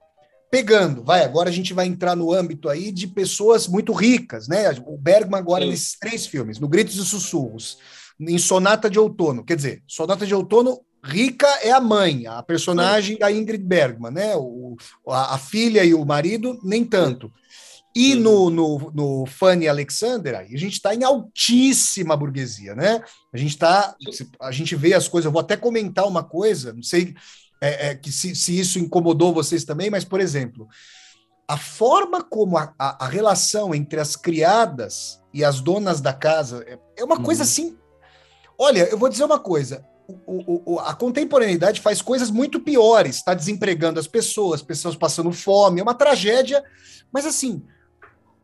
[0.50, 4.70] pegando, vai, agora a gente vai entrar no âmbito aí de pessoas muito ricas, né?
[4.86, 5.72] O Bergman agora Sim.
[5.72, 7.78] nesses três filmes, no Gritos e Sussurros,
[8.20, 13.18] em Sonata de Outono, quer dizer, Sonata de Outono, rica é a mãe, a personagem
[13.18, 14.36] da Ingrid Bergman, né?
[14.36, 17.32] O, a, a filha e o marido, nem tanto.
[17.94, 23.02] E no, no, no Fanny Alexander, aí a gente está em altíssima burguesia, né?
[23.34, 23.96] A gente tá,
[24.40, 25.26] a gente vê as coisas.
[25.26, 27.14] Eu vou até comentar uma coisa, não sei
[27.62, 30.68] é, é, que se, se isso incomodou vocês também, mas, por exemplo,
[31.48, 36.64] a forma como a, a, a relação entre as criadas e as donas da casa
[36.68, 37.78] é, é uma coisa assim.
[38.58, 39.86] Olha, eu vou dizer uma coisa.
[40.26, 45.80] O, o, a contemporaneidade faz coisas muito piores, está desempregando as pessoas, pessoas passando fome,
[45.80, 46.64] é uma tragédia,
[47.14, 47.64] mas assim,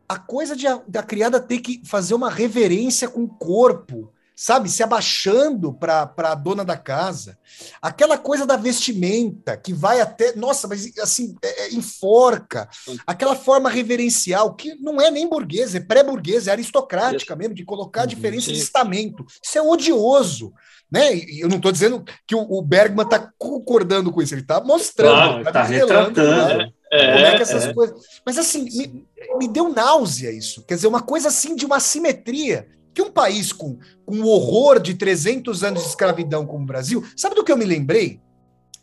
[0.08, 4.68] a coisa de a, da criada ter que fazer uma reverência com o corpo, sabe,
[4.70, 7.36] se abaixando para a dona da casa.
[7.82, 12.68] Aquela coisa da vestimenta que vai até, nossa, mas assim, é, é, enforca.
[13.06, 18.00] Aquela forma reverencial que não é nem burguesa, é pré-burguesa, é aristocrática mesmo, de colocar
[18.00, 18.52] a Uhum, diferença sim.
[18.52, 19.26] de estamento.
[19.42, 20.52] Isso é odioso.
[20.90, 21.14] Né?
[21.16, 24.58] E eu não estou dizendo que o, o Bergman está concordando com isso, ele está
[24.62, 26.58] mostrando, Claro, tá revelando, retratando.
[26.58, 26.72] né?
[26.90, 27.74] Como é que essas É, é.
[27.74, 28.00] coisas.
[28.24, 29.06] Mas assim, me,
[29.38, 30.62] me deu náusea isso.
[30.66, 32.68] Quer dizer, uma coisa assim de uma simetria.
[32.94, 37.04] Que um país com, com o horror de 300 anos de escravidão como o Brasil.
[37.16, 38.20] Sabe do que eu me lembrei?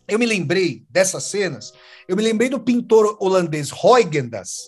[0.07, 1.73] Eu me lembrei dessas cenas.
[2.07, 4.61] Eu me lembrei do pintor holandês Huygens,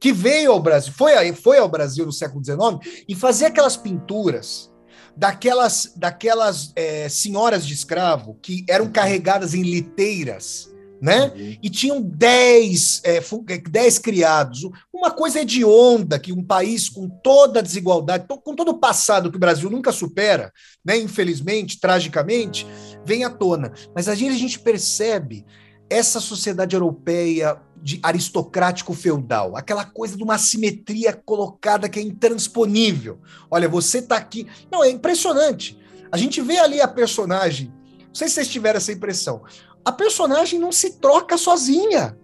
[0.00, 3.76] que veio ao Brasil, foi, aí- foi ao Brasil no século XIX e fazia aquelas
[3.76, 4.70] pinturas
[5.16, 10.70] daquelas, daquelas eh, senhoras de escravo que eram carregadas em liteiras,
[11.00, 11.32] né?
[11.62, 14.68] e tinham 10, é, é, 10 criados.
[14.92, 19.36] Uma coisa hedionda que um país com toda a desigualdade, com todo o passado que
[19.36, 20.52] o Brasil nunca supera,
[20.84, 22.66] né, infelizmente, tragicamente,
[23.04, 23.72] vem à tona.
[23.94, 25.44] Mas a gente, a gente percebe
[25.88, 33.20] essa sociedade europeia de aristocrático-feudal, aquela coisa de uma assimetria colocada que é intransponível.
[33.50, 34.46] Olha, você está aqui.
[34.70, 35.78] Não, é impressionante.
[36.10, 37.72] A gente vê ali a personagem.
[38.08, 39.42] Não sei se vocês tiveram essa impressão
[39.86, 42.18] a personagem não se troca sozinha.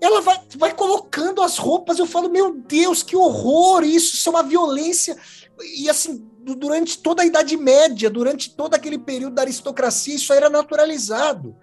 [0.00, 4.32] Ela vai, vai colocando as roupas, eu falo, meu Deus, que horror isso, isso é
[4.32, 5.14] uma violência.
[5.76, 10.32] E assim, du- durante toda a Idade Média, durante todo aquele período da aristocracia, isso
[10.32, 11.54] era naturalizado.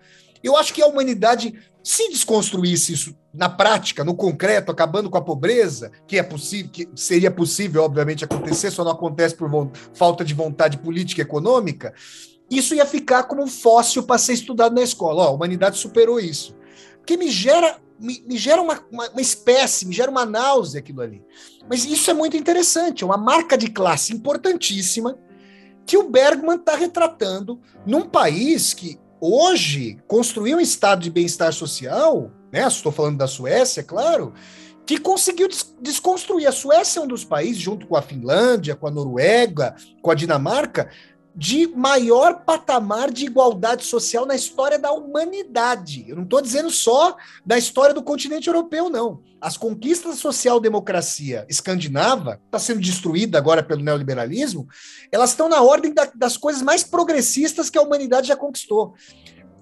[0.44, 5.24] Eu acho que a humanidade, se desconstruísse isso na prática, no concreto, acabando com a
[5.24, 9.50] pobreza, que é possível, que seria possível, obviamente, acontecer, só não acontece por
[9.96, 11.96] falta de vontade política e econômica,
[12.50, 15.24] isso ia ficar como um fóssil para ser estudado na escola.
[15.24, 16.56] Ó, a humanidade superou isso.
[16.98, 21.02] Porque me gera, me, me gera uma, uma, uma espécie, me gera uma náusea aquilo
[21.02, 21.24] ali.
[21.70, 25.18] Mas isso é muito interessante, é uma marca de classe importantíssima
[25.86, 32.32] que o Bergman está retratando num país que hoje construiu um estado de bem-estar social,
[32.52, 32.68] né?
[32.68, 34.34] Estou falando da Suécia, claro,
[34.86, 36.48] que conseguiu des- desconstruir.
[36.48, 40.16] A Suécia é um dos países, junto com a Finlândia, com a Noruega, com a
[40.16, 40.90] Dinamarca,
[41.36, 46.06] de maior patamar de igualdade social na história da humanidade.
[46.08, 49.22] Eu não estou dizendo só da história do continente europeu, não.
[49.42, 54.68] As conquistas da social-democracia escandinava, está sendo destruída agora pelo neoliberalismo,
[55.12, 58.94] elas estão na ordem da- das coisas mais progressistas que a humanidade já conquistou.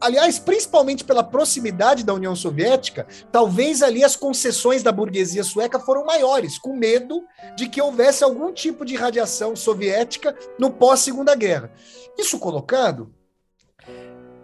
[0.04, 6.04] Aliás, principalmente pela proximidade da União Soviética, talvez ali as concessões da burguesia sueca foram
[6.04, 7.24] maiores, com medo
[7.56, 11.72] de que houvesse algum tipo de radiação soviética no pós-Segunda Guerra.
[12.20, 13.14] Isso colocado,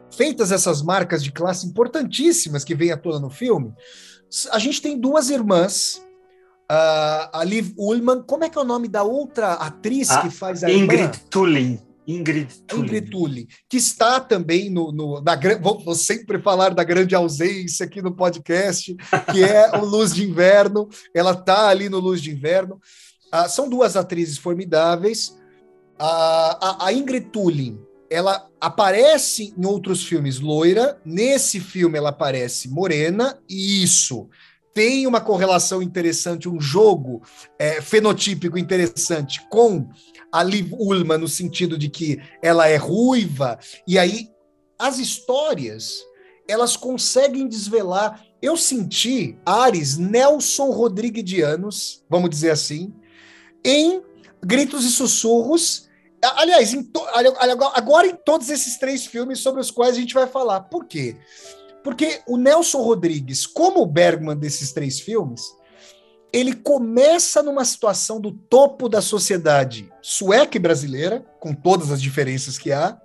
[0.09, 3.73] feitas essas marcas de classe importantíssimas que vêm à tona no filme,
[4.51, 6.01] a gente tem duas irmãs,
[6.69, 10.29] a a Liv Ullmann, como é que é o nome da outra atriz A que
[10.29, 10.85] faz a irmã?
[10.85, 11.88] Ingrid Tulin.
[12.09, 12.83] Ingrid Tulin.
[12.83, 14.91] Ingrid Tully, que está também no.
[14.91, 18.95] no na, vou, vou sempre falar da grande ausência aqui no podcast,
[19.31, 20.89] que é o Luz de Inverno.
[21.13, 22.81] Ela está ali no Luz de Inverno.
[23.31, 25.37] Ah, são duas atrizes formidáveis.
[25.99, 27.79] A, a, a Ingrid Tulin,
[28.09, 30.99] ela aparece em outros filmes loira.
[31.05, 34.27] Nesse filme, ela aparece morena, e isso
[34.73, 37.21] tem uma correlação interessante, um jogo
[37.57, 39.89] é, fenotípico interessante com
[40.31, 44.29] a Liv Ullmann, no sentido de que ela é ruiva, e aí
[44.77, 46.03] as histórias
[46.47, 48.25] elas conseguem desvelar.
[48.41, 52.93] Eu senti ares Nelson Rodriguidianos, vamos dizer assim,
[53.63, 54.01] em
[54.43, 55.87] Gritos e Sussurros.
[56.21, 56.89] Aliás, em
[57.73, 60.61] agora em todos esses três filmes sobre os quais a gente vai falar.
[60.61, 61.15] Por quê?
[61.83, 65.41] Porque o Nelson Rodrigues, como o Bergman desses três filmes,
[66.31, 72.57] ele começa numa situação do topo da sociedade sueca e brasileira, com todas as diferenças
[72.57, 72.99] que há.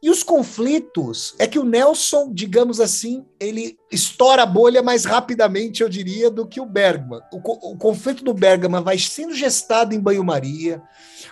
[0.00, 5.82] E os conflitos é que o Nelson, digamos assim, ele estoura a bolha mais rapidamente,
[5.82, 7.20] eu diria, do que o Bergman.
[7.32, 10.80] O, o conflito do Bergman vai sendo gestado em banho-maria.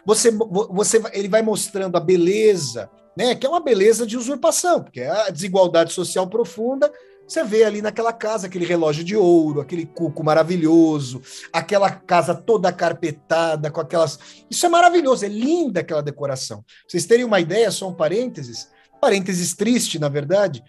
[0.05, 3.37] Você, vo- você, ele vai mostrando a beleza, né?
[3.37, 6.93] Que é uma beleza de usurpação, porque é a desigualdade social profunda
[7.27, 11.21] você vê ali naquela casa aquele relógio de ouro, aquele cuco maravilhoso,
[11.53, 14.19] aquela casa toda carpetada com aquelas.
[14.49, 16.65] Isso é maravilhoso, é linda aquela decoração.
[16.87, 18.69] Vocês terem uma ideia, só um parênteses,
[19.01, 20.63] parênteses triste, na verdade,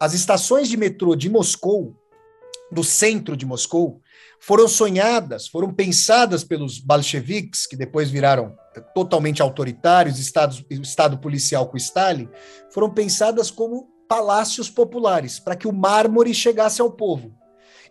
[0.00, 1.96] as estações de metrô de Moscou,
[2.70, 4.00] do centro de Moscou,
[4.40, 8.54] foram sonhadas, foram pensadas pelos bolcheviques, que depois viraram
[8.94, 12.28] totalmente autoritários, estados, estado policial com Stalin,
[12.70, 17.34] foram pensadas como palácios populares, para que o mármore chegasse ao povo.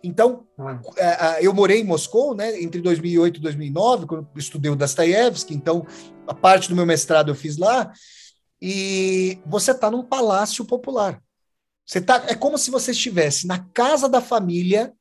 [0.02, 0.80] Então, Ah.
[0.96, 5.54] é, é, eu morei em Moscou, né, entre 2008 e 2009, quando estudei o Dostoiévski,
[5.54, 5.86] então
[6.26, 7.90] a parte do meu mestrado eu fiz lá,
[8.60, 11.22] e você está num palácio popular.
[11.86, 14.92] Você tá, é como se você estivesse na casa da família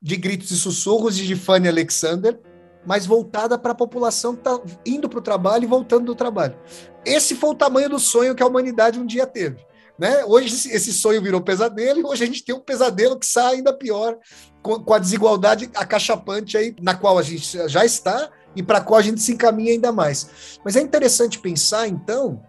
[0.00, 2.38] de gritos e sussurros de Fanny Alexander,
[2.86, 6.56] mas voltada para a população que está indo para o trabalho e voltando do trabalho.
[7.04, 9.64] Esse foi o tamanho do sonho que a humanidade um dia teve.
[9.98, 10.24] Né?
[10.26, 13.72] Hoje esse- sonho virou pesadelo e hoje a gente tem um pesadelo que sai ainda
[13.72, 14.18] pior
[14.62, 18.80] com, com a desigualdade acachapante aí na qual a gente já está e para a
[18.82, 20.58] qual a gente se encaminha ainda mais.
[20.64, 22.42] Mas é interessante pensar então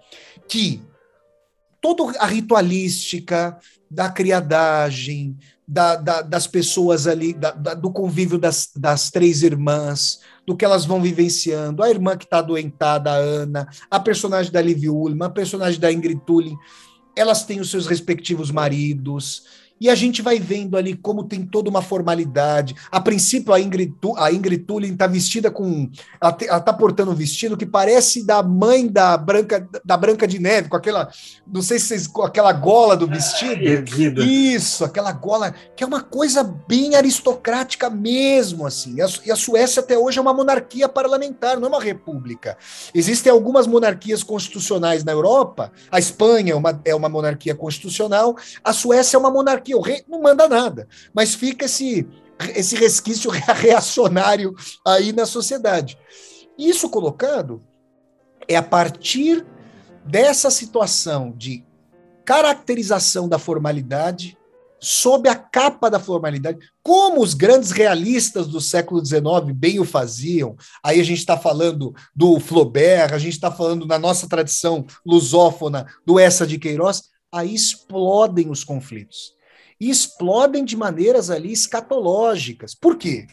[0.48, 0.82] que
[1.82, 3.58] toda a ritualística
[3.90, 10.56] da criadagem, da- da- das pessoas ali, da- do convívio das, das três irmãs, do
[10.56, 14.90] que elas vão vivenciando, a irmã que está adoentada, a Ana, a personagem da Liv
[14.90, 16.58] Ullmann, a personagem da Ingrid Tulin,
[17.18, 19.44] elas têm os seus respectivos maridos,
[19.80, 22.76] e a gente vai vendo ali como tem toda uma formalidade.
[22.92, 25.90] A princípio, a Ingrid, a Ingrid Tulin está vestida com.
[26.22, 30.28] Ela, te- ela tá portando um vestido que parece da mãe da Branca, da Branca
[30.28, 31.10] de Neve, com aquela.
[31.46, 32.08] Não sei se vocês.
[32.08, 33.62] com aquela gola do vestido.
[33.64, 34.24] Erguida.
[34.24, 38.96] Isso, aquela gola, que é uma coisa bem aristocrática mesmo, assim.
[38.96, 42.58] E a, e a Suécia até hoje é uma monarquia parlamentar, não é uma república.
[42.94, 48.74] Existem algumas monarquias constitucionais na Europa, a Espanha é uma, é uma monarquia constitucional, a
[48.74, 52.08] Suécia é uma monarquia, o rei não manda nada, mas fica esse,
[52.56, 54.54] esse resquício reacionário
[54.86, 55.98] aí na sociedade.
[56.58, 57.64] Isso colocado
[58.48, 59.46] é a partir
[60.06, 61.64] dessa situação de
[62.26, 64.38] caracterização da formalidade
[64.80, 70.56] sob a capa da formalidade, como os grandes realistas do século XIX bem o faziam.
[70.84, 75.88] Aí a gente está falando do Flaubert, a gente está falando na nossa tradição lusófona
[76.06, 79.37] do Essa de Queiroz, aí explodem os conflitos.
[79.80, 82.74] E explodem de maneiras ali escatológicas.
[82.74, 83.28] Por quê?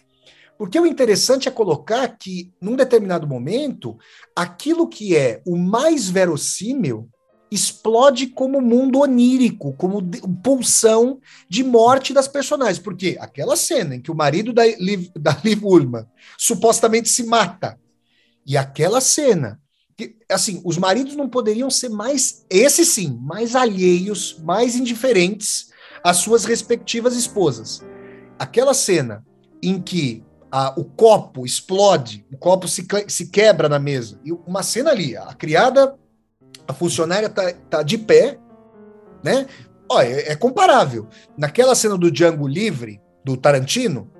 [0.58, 3.96] Porque o interessante é colocar que, num determinado momento,
[4.36, 7.08] aquilo que é o mais verossímil
[7.50, 10.02] explode como mundo onírico, como
[10.42, 12.78] pulsão de morte das personagens.
[12.78, 17.78] Porque aquela cena em que o marido da Liv, da Liv Ullmann supostamente se mata,
[18.46, 19.60] e aquela cena
[19.96, 25.72] que, assim, os maridos não poderiam ser mais, esse sim, mais alheios, mais indiferentes
[26.04, 27.82] às suas respectivas esposas.
[28.38, 29.24] Aquela cena
[29.62, 34.62] em que a- o copo explode, o copo se, se quebra na mesa, e uma
[34.62, 35.96] cena ali, a criada
[36.68, 38.38] a funcionária tá, tá de pé,
[39.22, 39.46] né?
[39.90, 41.08] Ó, é, é comparável.
[41.36, 44.10] Naquela cena do Django Livre, do Tarantino,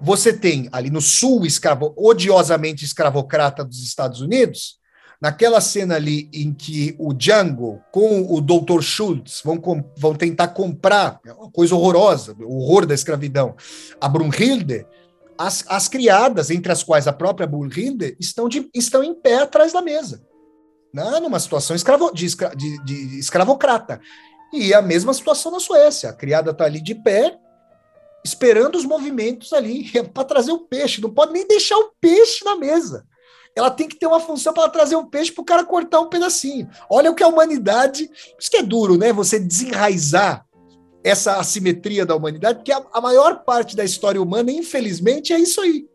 [0.00, 4.78] você tem ali no sul escravo, odiosamente escravocrata dos Estados Unidos,
[5.24, 8.82] naquela cena ali em que o Django com o Dr.
[8.82, 9.58] Schultz vão,
[9.96, 13.56] vão tentar comprar, é uma coisa horrorosa, o horror da escravidão,
[13.98, 14.86] a Brunhilde,
[15.38, 19.72] as, as criadas, entre as quais a própria Brunhilde, estão, de, estão em pé atrás
[19.72, 20.22] da mesa
[20.92, 24.02] né, numa situação escravo, de, escra, de, de escravocrata.
[24.52, 26.10] E a mesma situação na Suécia.
[26.10, 27.36] A criada está ali de pé,
[28.22, 31.00] esperando os movimentos ali para trazer o peixe.
[31.00, 33.06] Não pode nem deixar o peixe na mesa.
[33.56, 36.08] Ela tem que ter uma função para trazer um peixe para o cara cortar um
[36.08, 36.68] pedacinho.
[36.90, 38.10] Olha o que a humanidade.
[38.38, 39.12] Isso que é duro, né?
[39.12, 40.44] Você desenraizar
[41.04, 45.60] essa assimetria da humanidade, porque a, a maior parte da história humana, infelizmente, é isso
[45.60, 45.86] aí.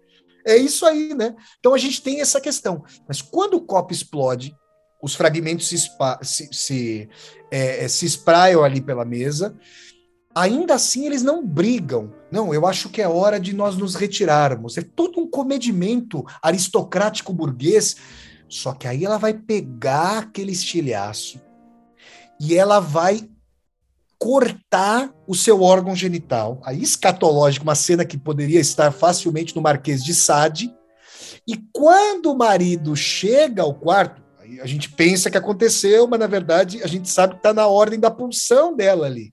[0.45, 1.35] É isso aí, né?
[1.59, 2.83] Então a gente tem essa questão.
[3.07, 4.55] Mas quando o copo explode,
[5.01, 5.77] os fragmentos se,
[6.21, 7.09] se, se,
[7.49, 9.57] é, se espraiam ali pela mesa.
[10.35, 12.13] Ainda assim, eles não brigam.
[12.31, 14.77] Não, eu acho que é hora de nós nos retirarmos.
[14.77, 17.95] É todo um comedimento aristocrático burguês.
[18.47, 21.39] Só que aí ela vai pegar aquele estilhaço
[22.39, 23.27] e ela vai
[24.17, 26.61] cortar o seu órgão genital.
[26.65, 30.73] Aí, escatológico, uma cena que poderia estar facilmente no Marquês de Sade.
[31.47, 34.21] E quando o marido chega ao quarto,
[34.61, 37.99] a gente pensa que aconteceu, mas na verdade a gente sabe que está na ordem
[37.99, 39.31] da pulsão dela ali.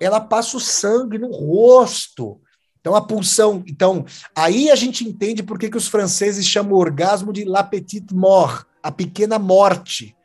[0.00, 2.40] Ela passa o sangue no rosto.
[2.80, 6.78] Então a pulsão, então aí a gente entende por que, que os franceses chamam o
[6.78, 10.16] orgasmo de la petite mort, a pequena morte.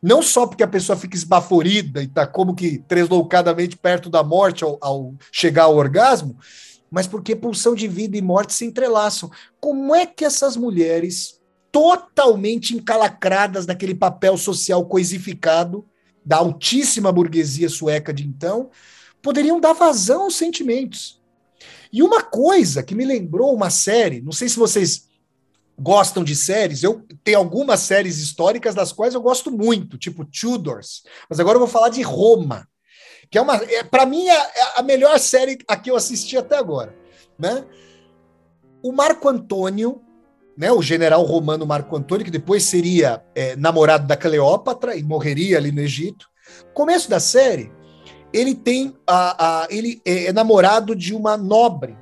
[0.00, 4.62] Não só porque a pessoa fica esbaforida e está como que tresloucadamente perto da morte
[4.62, 6.38] ao, ao chegar ao orgasmo,
[6.90, 9.28] mas porque pulsão de vida e morte se entrelaçam.
[9.58, 11.40] Como é que essas mulheres
[11.72, 15.84] totalmente encalacradas naquele papel social coisificado
[16.24, 18.70] da altíssima burguesia sueca de então,
[19.24, 21.18] poderiam dar vazão aos sentimentos.
[21.90, 25.08] E uma coisa que me lembrou uma série, não sei se vocês
[25.78, 31.04] gostam de séries, eu tenho algumas séries históricas das quais eu gosto muito, tipo Tudors,
[31.28, 32.68] mas agora eu vou falar de Roma,
[33.30, 34.36] que é uma, é, para mim, é
[34.76, 36.94] a melhor série a que eu assisti até agora.
[37.38, 37.64] né?
[38.82, 40.02] O Marco Antônio,
[40.56, 45.56] né, o general romano Marco Antônio, que depois seria é, namorado da Cleópatra e morreria
[45.56, 46.28] ali no Egito.
[46.74, 47.72] Começo da série,
[48.34, 51.96] ele tem a, a ele é, é namorado de uma nobre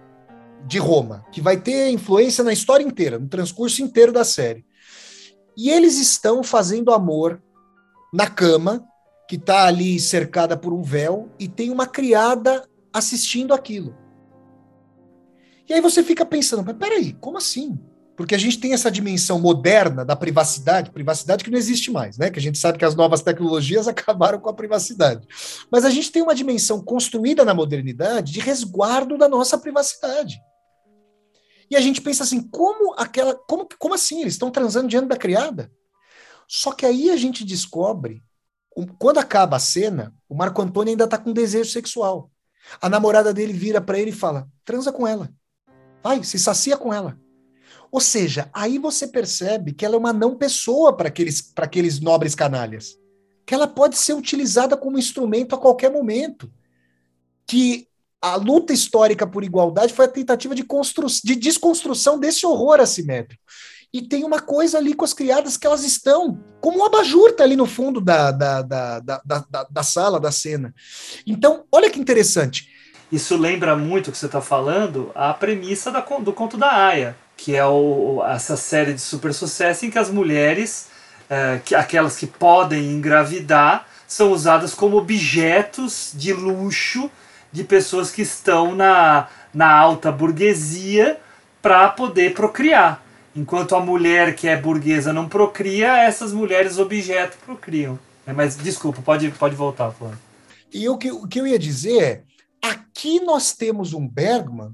[0.66, 4.64] de Roma, que vai ter influência na história inteira, no transcurso inteiro da série.
[5.56, 7.42] E eles estão fazendo amor
[8.12, 8.82] na cama,
[9.28, 13.94] que está ali cercada por um véu, e tem uma criada assistindo aquilo.
[15.68, 17.78] E aí você fica pensando, mas peraí, como assim?
[18.22, 22.30] Porque a gente tem essa dimensão moderna da privacidade, privacidade que não existe mais, né?
[22.30, 25.26] Que a gente sabe que as novas tecnologias acabaram com a privacidade.
[25.68, 30.40] Mas a gente tem uma dimensão construída na modernidade de resguardo da nossa privacidade.
[31.68, 34.20] E a gente pensa assim, como aquela, como, como assim?
[34.20, 35.68] Eles estão transando diante da criada?
[36.46, 38.22] Só que aí a gente descobre,
[39.00, 42.30] quando acaba a cena, o Marco Antônio ainda está com desejo sexual.
[42.80, 45.28] A namorada dele vira para ele e fala: transa com ela.
[46.04, 47.20] Vai, se sacia com ela.
[47.92, 52.34] Ou seja, aí você percebe que ela é uma não pessoa para aqueles, aqueles nobres
[52.34, 52.96] canalhas.
[53.44, 56.50] Que ela pode ser utilizada como instrumento a qualquer momento.
[57.46, 57.86] Que
[58.22, 60.64] a luta histórica por igualdade foi a tentativa de,
[61.22, 63.42] de desconstrução desse horror assimétrico.
[63.92, 67.44] E tem uma coisa ali com as criadas que elas estão, como um abajur tá
[67.44, 70.74] ali no fundo da, da, da, da, da, da sala, da cena.
[71.26, 72.70] Então, olha que interessante.
[73.10, 77.14] Isso lembra muito o que você está falando, a premissa da, do conto da Aya,
[77.42, 80.86] que é o, essa série de super sucesso em que as mulheres,
[81.28, 87.10] é, que, aquelas que podem engravidar, são usadas como objetos de luxo
[87.50, 91.18] de pessoas que estão na, na alta burguesia
[91.60, 93.04] para poder procriar.
[93.34, 97.98] Enquanto a mulher que é burguesa não procria, essas mulheres objeto procriam.
[98.24, 100.18] É, mas desculpa, pode, pode voltar, Flávio.
[100.72, 102.22] E o que, o que eu ia dizer é:
[102.62, 104.72] aqui nós temos um Bergman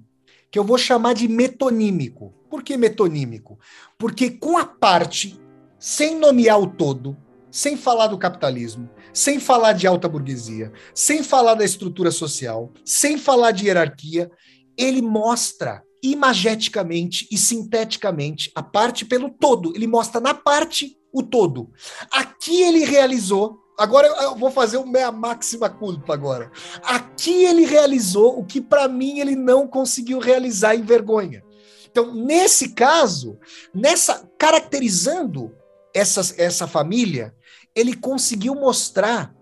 [0.51, 2.35] que eu vou chamar de metonímico.
[2.49, 3.59] Por que metonímico?
[3.99, 5.39] Porque com a parte,
[5.79, 7.17] sem nomear o todo,
[7.51, 13.19] sem falar do capitalismo, sem falar de alta burguesia, sem falar da estrutura social, sem
[13.19, 14.31] falar de hierarquia,
[14.77, 19.75] ele mostra imageticamente e sinteticamente a parte pelo todo.
[19.75, 21.71] Ele mostra na parte o todo.
[22.11, 23.59] Aqui ele realizou.
[23.79, 26.51] Agora eu vou fazer o meia máxima culpa agora.
[26.83, 31.45] Aqui ele realizou o que para mim ele não conseguiu realizar em vergonha.
[31.89, 33.39] Então, nesse caso,
[33.73, 35.55] nessa caracterizando
[35.95, 37.35] essa, essa família,
[37.75, 39.33] ele conseguiu mostrar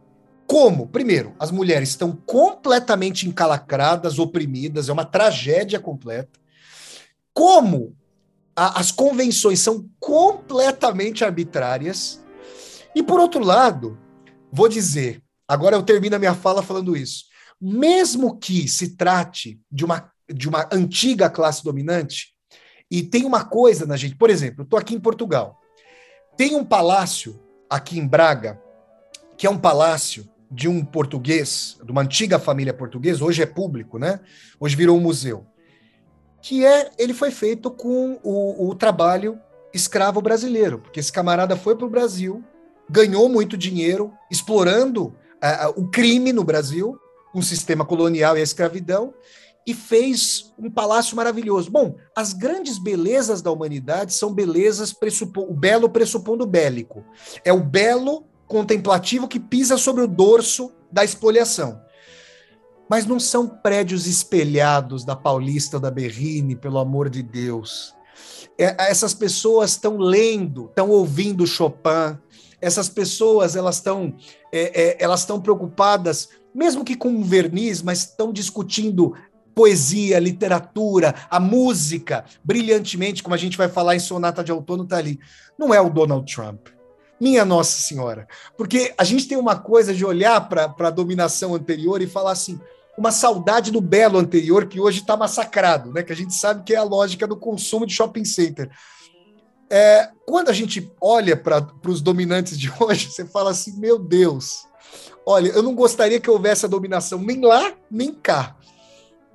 [0.47, 6.39] como, primeiro, as mulheres estão completamente encalacradas, oprimidas, é uma tragédia completa.
[7.33, 7.97] Como
[8.55, 12.23] a, as convenções são completamente arbitrárias.
[12.95, 13.99] E, por outro lado,
[14.53, 17.25] vou dizer, agora eu termino a minha fala falando isso.
[17.61, 22.35] Mesmo que se trate de uma, de uma antiga classe dominante,
[22.91, 25.59] e tem uma coisa na gente, por exemplo, eu estou aqui em Portugal,
[26.37, 28.61] tem um palácio aqui em Braga,
[29.37, 33.99] que é um palácio de um português, de uma antiga família portuguesa, hoje é público,
[33.99, 34.21] né?
[34.61, 35.47] Hoje virou um museu.
[36.41, 39.39] Que é, ele foi feito com o, o trabalho
[39.75, 42.45] escravo brasileiro, porque esse camarada foi para o Brasil,
[42.89, 46.99] ganhou muito dinheiro explorando uh, o crime no Brasil,
[47.35, 49.13] um sistema colonial e a escravidão,
[49.67, 51.71] e fez um palácio maravilhoso.
[51.71, 54.95] Bom, as grandes belezas da humanidade são belezas
[55.37, 57.05] o belo pressupondo bélico.
[57.45, 61.81] É o belo contemplativo que pisa sobre o dorso da espoliação.
[62.89, 67.93] Mas não são prédios espelhados da Paulista da Berrine, pelo amor de Deus.
[68.57, 72.17] É, essas pessoas estão lendo, estão ouvindo Chopin.
[72.67, 74.17] Essas pessoas elas estão
[74.53, 79.15] é, é, elas estão preocupadas, mesmo que com verniz, mas estão discutindo
[79.55, 84.97] poesia, literatura, a música, brilhantemente, como a gente vai falar em Sonata de Outono, está
[84.97, 85.21] ali.
[85.57, 86.67] Não é o Donald Trump.
[87.21, 88.27] Minha Nossa Senhora.
[88.59, 92.61] Porque a gente tem uma coisa de olhar para a dominação anterior e falar assim,
[92.99, 96.03] uma saudade do belo anterior que hoje está massacrado, né?
[96.03, 98.71] Que a gente sabe que é a lógica do consumo de shopping center.
[99.71, 104.67] É, quando a gente olha para os dominantes de hoje, você fala assim: meu Deus,
[105.25, 108.57] olha, eu não gostaria que houvesse a dominação nem lá, nem cá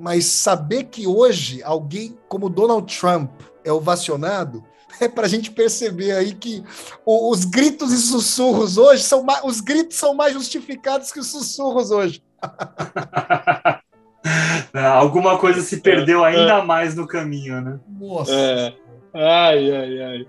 [0.01, 3.29] mas saber que hoje alguém como Donald Trump
[3.63, 4.63] é ovacionado
[4.99, 6.63] é para a gente perceber aí que
[7.05, 11.91] os gritos e sussurros hoje são mais, os gritos são mais justificados que os sussurros
[11.91, 12.23] hoje.
[14.73, 16.63] Alguma coisa se perdeu ainda é.
[16.63, 17.79] mais no caminho, né?
[17.87, 18.33] Nossa.
[18.33, 18.73] É.
[19.13, 20.27] Ai, ai, ai.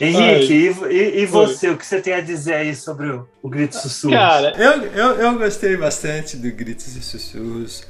[0.00, 0.92] Henrique, ai.
[0.92, 1.74] E, e, você, Oi.
[1.74, 4.16] o que você tem a dizer aí sobre o, o Gritos e Sussurros?
[4.16, 7.86] Cara, eu, eu, eu gostei bastante do Gritos e Sussurros.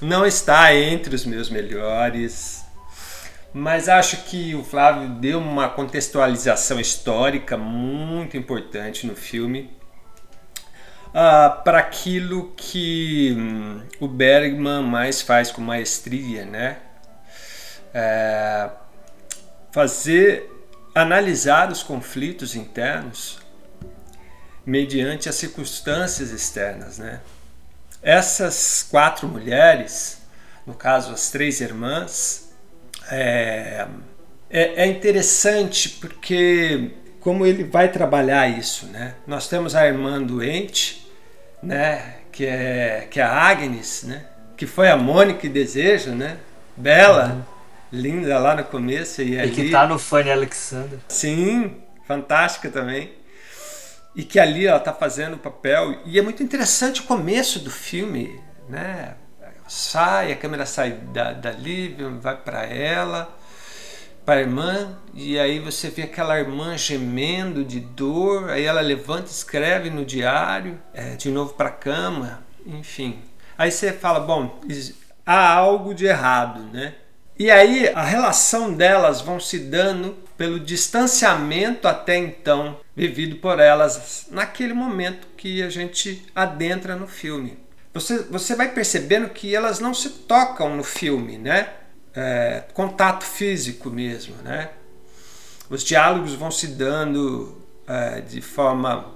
[0.00, 2.62] Não está entre os meus melhores,
[3.52, 9.70] mas acho que o Flávio deu uma contextualização histórica muito importante no filme
[11.08, 16.76] uh, para aquilo que hum, o Bergman mais faz com maestria, né?
[17.94, 18.68] É,
[19.76, 20.50] fazer
[20.94, 23.38] analisar os conflitos internos
[24.64, 27.20] mediante as circunstâncias externas, né?
[28.02, 30.22] Essas quatro mulheres,
[30.66, 32.54] no caso as três irmãs,
[33.10, 33.86] é,
[34.48, 39.14] é, é interessante porque como ele vai trabalhar isso, né?
[39.26, 41.06] Nós temos a irmã doente,
[41.62, 42.14] né?
[42.32, 44.24] Que é que é a Agnes, né?
[44.56, 46.38] Que foi a Mônica e Desejo, né?
[46.74, 47.55] Bela, uhum.
[47.92, 49.50] Linda lá no começo e, e ali...
[49.50, 50.98] que tá no Fanny Alexander.
[51.08, 51.76] Sim,
[52.06, 53.12] fantástica também.
[54.14, 57.70] E que ali ela tá fazendo o papel e é muito interessante o começo do
[57.70, 59.14] filme, né?
[59.68, 63.36] Sai, a câmera sai da, dali, vai para ela
[64.26, 69.30] para a irmã, e aí você vê aquela irmã gemendo de dor, aí ela levanta,
[69.30, 73.20] escreve no diário, é, de novo para a cama, enfim.
[73.56, 74.58] Aí você fala, bom,
[75.24, 76.94] há algo de errado, né?
[77.38, 84.26] E aí a relação delas vão se dando pelo distanciamento até então vivido por elas
[84.30, 87.58] naquele momento que a gente adentra no filme.
[87.92, 91.68] Você, você vai percebendo que elas não se tocam no filme, né?
[92.16, 94.70] é, contato físico mesmo, né?
[95.68, 99.14] Os diálogos vão se dando é, de forma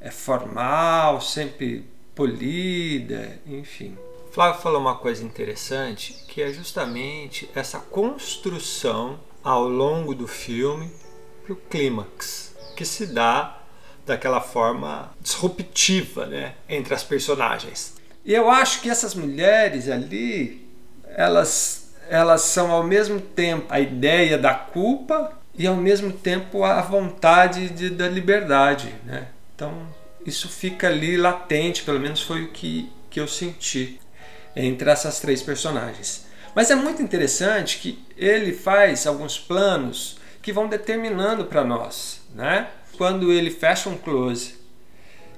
[0.00, 1.84] é, formal, sempre
[2.14, 3.96] polida, enfim.
[4.38, 10.92] Flávio falou uma coisa interessante, que é justamente essa construção ao longo do filme
[11.42, 13.58] para o clímax, que se dá
[14.06, 17.96] daquela forma disruptiva né, entre as personagens.
[18.24, 20.64] E eu acho que essas mulheres ali,
[21.16, 26.80] elas elas são ao mesmo tempo a ideia da culpa e ao mesmo tempo a
[26.80, 28.94] vontade de, da liberdade.
[29.04, 29.26] Né?
[29.56, 29.74] Então
[30.24, 33.98] isso fica ali latente, pelo menos foi o que, que eu senti
[34.58, 36.26] entre essas três personagens.
[36.54, 42.20] Mas é muito interessante que ele faz alguns planos que vão determinando para nós.
[42.34, 42.66] Né?
[42.96, 44.56] Quando ele fecha um close,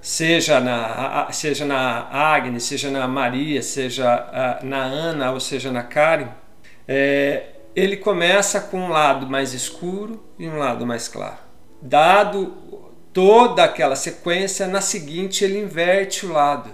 [0.01, 6.29] seja na, seja na Agnes, seja na Maria, seja na Ana ou seja na Karen,
[6.89, 7.45] é,
[7.77, 11.39] ele começa com um lado mais escuro e um lado mais claro.
[11.83, 12.57] Dado
[13.13, 16.71] toda aquela sequência, na seguinte ele inverte o lado,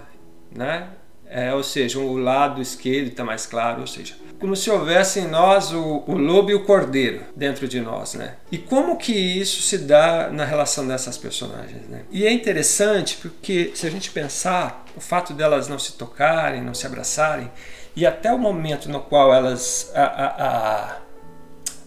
[0.51, 0.87] né?
[1.29, 5.27] É, ou seja, o lado esquerdo está mais claro, ou seja, como se houvesse em
[5.27, 8.35] nós o, o, lobo e o cordeiro dentro de nós, né?
[8.51, 12.03] E como que isso se dá na relação dessas personagens, né?
[12.11, 16.73] E é interessante porque se a gente pensar o fato delas não se tocarem, não
[16.73, 17.51] se abraçarem,
[17.95, 20.97] e até o momento no qual elas, a, a, a,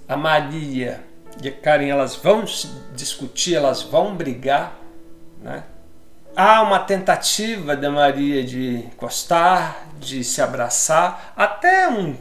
[0.08, 1.04] a Maria
[1.42, 2.44] e a Karen, elas vão
[2.94, 4.76] discutir, elas vão brigar,
[5.40, 5.62] né?
[6.36, 12.16] Há uma tentativa da Maria de encostar, de se abraçar, até um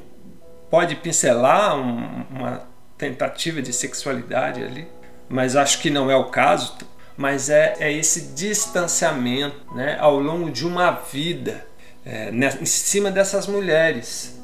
[0.69, 2.64] pode pincelar um, uma
[2.98, 4.88] tentativa de sexualidade ali,
[5.27, 6.77] mas acho que não é o caso.
[7.18, 11.65] Mas é, é esse distanciamento né, ao longo de uma vida
[12.06, 14.40] é, em cima dessas mulheres.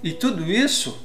[0.00, 1.04] E tudo isso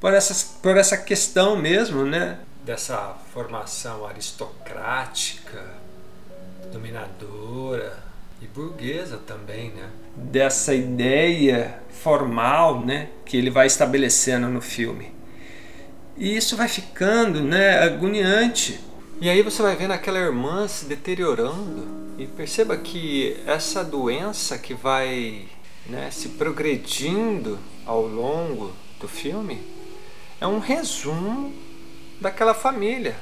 [0.00, 2.38] por, essas, por essa questão mesmo, né?
[2.64, 5.64] Dessa formação aristocrática,
[6.72, 7.98] dominadora
[8.40, 9.90] e burguesa também, né?
[10.16, 13.08] Dessa ideia formal, né?
[13.24, 15.12] Que ele vai estabelecendo no filme.
[16.16, 17.78] E isso vai ficando, né?
[17.80, 18.80] Agoniante.
[19.20, 24.74] E aí você vai vendo aquela irmã se deteriorando e perceba que essa doença que
[24.74, 25.46] vai
[25.86, 29.60] né, se progredindo ao longo do filme
[30.40, 31.52] é um resumo
[32.20, 33.16] daquela família.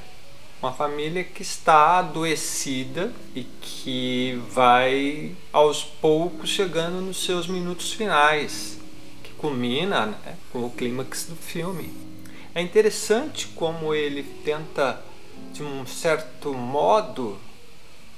[0.59, 8.79] Uma família que está adoecida e que vai aos poucos chegando nos seus minutos finais,
[9.23, 11.93] que culmina né, com o clímax do filme.
[12.55, 14.99] É interessante como ele tenta,
[15.53, 17.37] de um certo modo,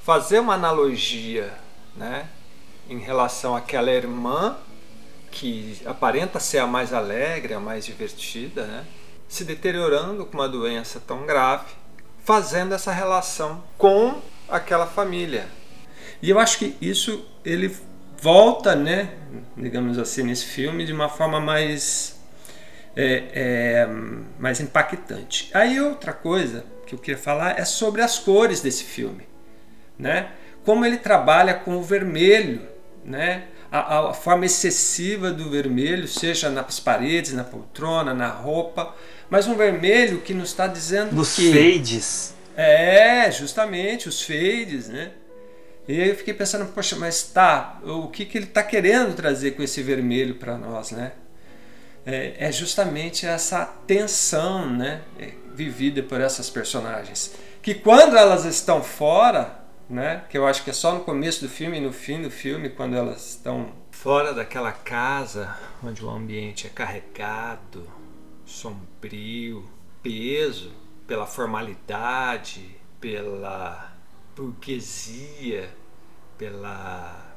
[0.06, 1.54] fazer uma analogia
[1.94, 2.30] né,
[2.90, 4.56] em relação àquela irmã
[5.30, 8.86] que aparenta ser a mais alegre, a mais divertida, né,
[9.28, 11.79] se deteriorando com uma doença tão grave,
[12.24, 15.48] fazendo essa relação com aquela família.
[16.22, 17.76] E eu acho que isso ele
[18.22, 19.10] volta, né,
[19.56, 22.20] digamos assim, nesse filme de uma forma mais
[22.96, 23.88] é, é,
[24.38, 25.50] mais impactante.
[25.54, 29.30] Aí outra coisa que eu queria falar é sobre as cores desse filme
[30.00, 30.32] né?
[30.64, 32.62] Como ele trabalha com o vermelho,
[33.04, 33.44] né?
[33.72, 38.96] a, a, forma excessiva do vermelho, seja nas paredes, na poltrona, na roupa,
[39.30, 42.34] mas um vermelho que nos está dizendo Nos que fades.
[42.56, 45.12] é justamente os fades, né?
[45.88, 49.52] E aí eu fiquei pensando, poxa, mas tá, o que, que ele está querendo trazer
[49.52, 51.14] com esse vermelho para nós, né?
[52.06, 55.02] É, é, justamente essa tensão, né,
[55.54, 60.74] vivida por essas personagens, que quando elas estão fora, né, que eu acho que é
[60.74, 64.72] só no começo do filme e no fim do filme, quando elas estão fora daquela
[64.72, 67.86] casa onde o ambiente é carregado,
[68.50, 69.64] sombrio,
[70.02, 70.72] peso
[71.08, 73.94] pela formalidade, pela
[74.36, 75.70] burguesia,
[76.38, 77.34] pela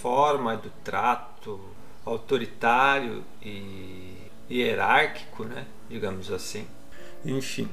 [0.00, 1.60] forma do trato
[2.04, 4.16] autoritário e
[4.50, 5.66] hierárquico, né?
[5.88, 6.66] digamos assim.
[7.24, 7.68] Enfim,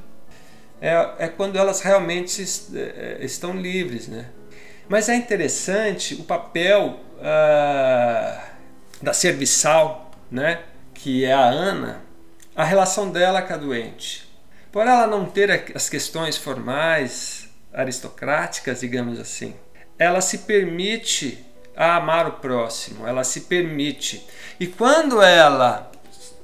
[0.79, 2.41] é, é quando elas realmente
[2.75, 4.07] é, estão livres.
[4.07, 4.29] Né?
[4.87, 8.49] Mas é interessante o papel ah,
[9.01, 10.63] da serviçal, né?
[10.93, 12.01] que é a Ana,
[12.61, 14.29] a relação dela com a doente.
[14.71, 19.55] Por ela não ter as questões formais, aristocráticas, digamos assim,
[19.97, 21.43] ela se permite
[21.75, 24.27] a amar o próximo, ela se permite.
[24.59, 25.91] E quando ela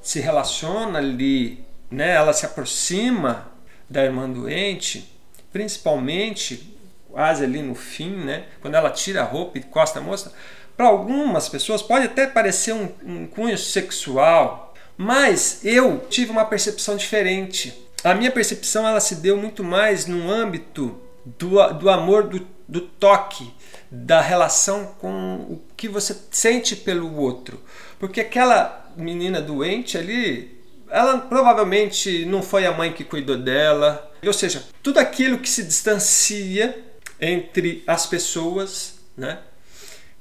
[0.02, 3.52] se relaciona ali, né, ela se aproxima
[3.88, 5.15] da irmã doente,
[5.53, 6.80] principalmente
[7.11, 10.34] quase ali no fim, né, quando ela tira a roupa e costa a moça,
[10.76, 14.66] para algumas pessoas pode até parecer um, um cunho sexual,
[14.98, 17.88] mas eu tive uma percepção diferente.
[18.03, 22.82] A minha percepção ela se deu muito mais no âmbito do, do amor do, do
[22.82, 23.53] toque,
[23.91, 27.61] da relação com o que você sente pelo outro.
[27.99, 30.60] Porque aquela menina doente ali,
[30.90, 34.11] ela provavelmente não foi a mãe que cuidou dela.
[34.26, 36.84] Ou seja, tudo aquilo que se distancia
[37.19, 39.40] entre as pessoas, né,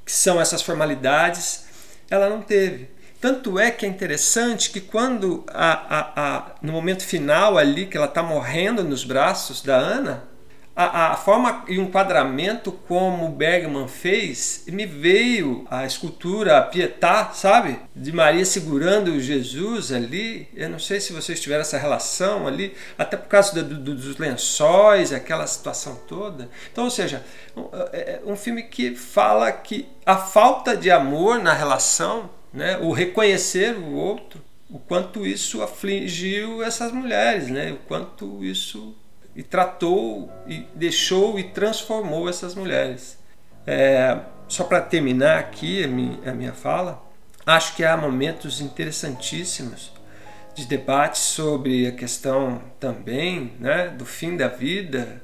[0.04, 1.66] que são essas formalidades,
[2.10, 2.88] ela não teve.
[3.20, 7.96] Tanto é que é interessante que quando a, a, a no momento final ali que
[7.96, 10.24] ela está morrendo nos braços da Ana,
[10.76, 17.30] a, a, forma e o enquadramento como Bergman fez, me veio a escultura a Pietà,
[17.32, 17.78] sabe?
[17.94, 20.46] De Maria segurando Jesus ali.
[20.54, 24.18] Eu não sei se vocês tiveram essa relação ali, até por causa do, do, dos
[24.18, 26.50] lençóis, aquela situação toda.
[26.70, 27.24] Então, ou seja,
[27.56, 32.78] um, é, é um filme que fala que a falta de amor na relação, né?
[32.78, 37.72] o reconhecer o outro, o quanto isso afligiu essas mulheres, né?
[37.72, 38.94] o quanto isso
[39.34, 43.18] e tratou e deixou e transformou essas mulheres.
[43.66, 44.18] É,
[44.48, 47.02] só para terminar aqui a minha, a minha fala,
[47.44, 49.92] acho que há momentos interessantíssimos
[50.54, 55.22] de debate sobre a questão também né, do fim da vida,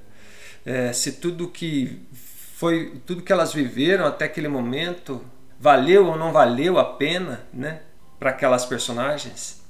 [0.65, 5.25] é, se tudo que foi tudo que elas viveram até aquele momento
[5.63, 7.83] valeu ou não valeu a pena né,
[8.19, 9.63] para aquelas personagens.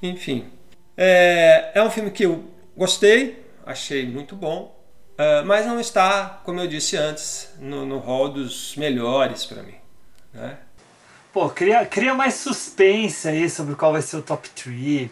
[0.00, 0.48] Enfim,
[0.96, 2.44] é, é um filme que eu
[2.76, 4.80] gostei, achei muito bom,
[5.18, 9.74] uh, mas não está, como eu disse antes, no, no hall dos melhores para mim.
[10.32, 10.56] Né?
[11.32, 15.10] Pô, cria, cria mais suspense aí sobre qual vai ser o top 3.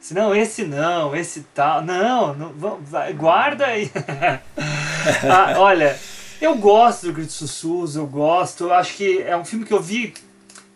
[0.00, 1.82] Se não, esse não, esse tal.
[1.82, 2.80] Não, não
[3.16, 3.90] guarda aí.
[5.28, 5.98] ah, olha,
[6.40, 8.64] eu gosto do Grito Sussurros, eu gosto.
[8.64, 10.14] Eu acho que é um filme que eu vi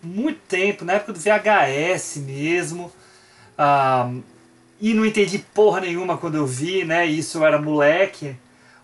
[0.02, 2.92] muito tempo, na época do VHS mesmo.
[4.80, 7.06] E não entendi porra nenhuma quando eu vi, né?
[7.06, 8.36] Isso eu era moleque.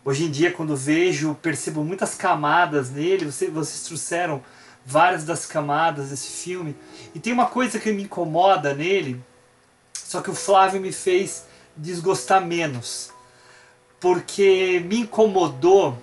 [0.02, 3.26] Hoje em dia, quando vejo, percebo muitas camadas nele.
[3.26, 4.42] Vocês, vocês trouxeram
[4.86, 6.74] várias das camadas desse filme.
[7.14, 9.22] E tem uma coisa que me incomoda nele,
[9.92, 11.44] só que o Flávio me fez
[11.76, 13.10] desgostar menos.
[14.00, 15.98] Porque me incomodou,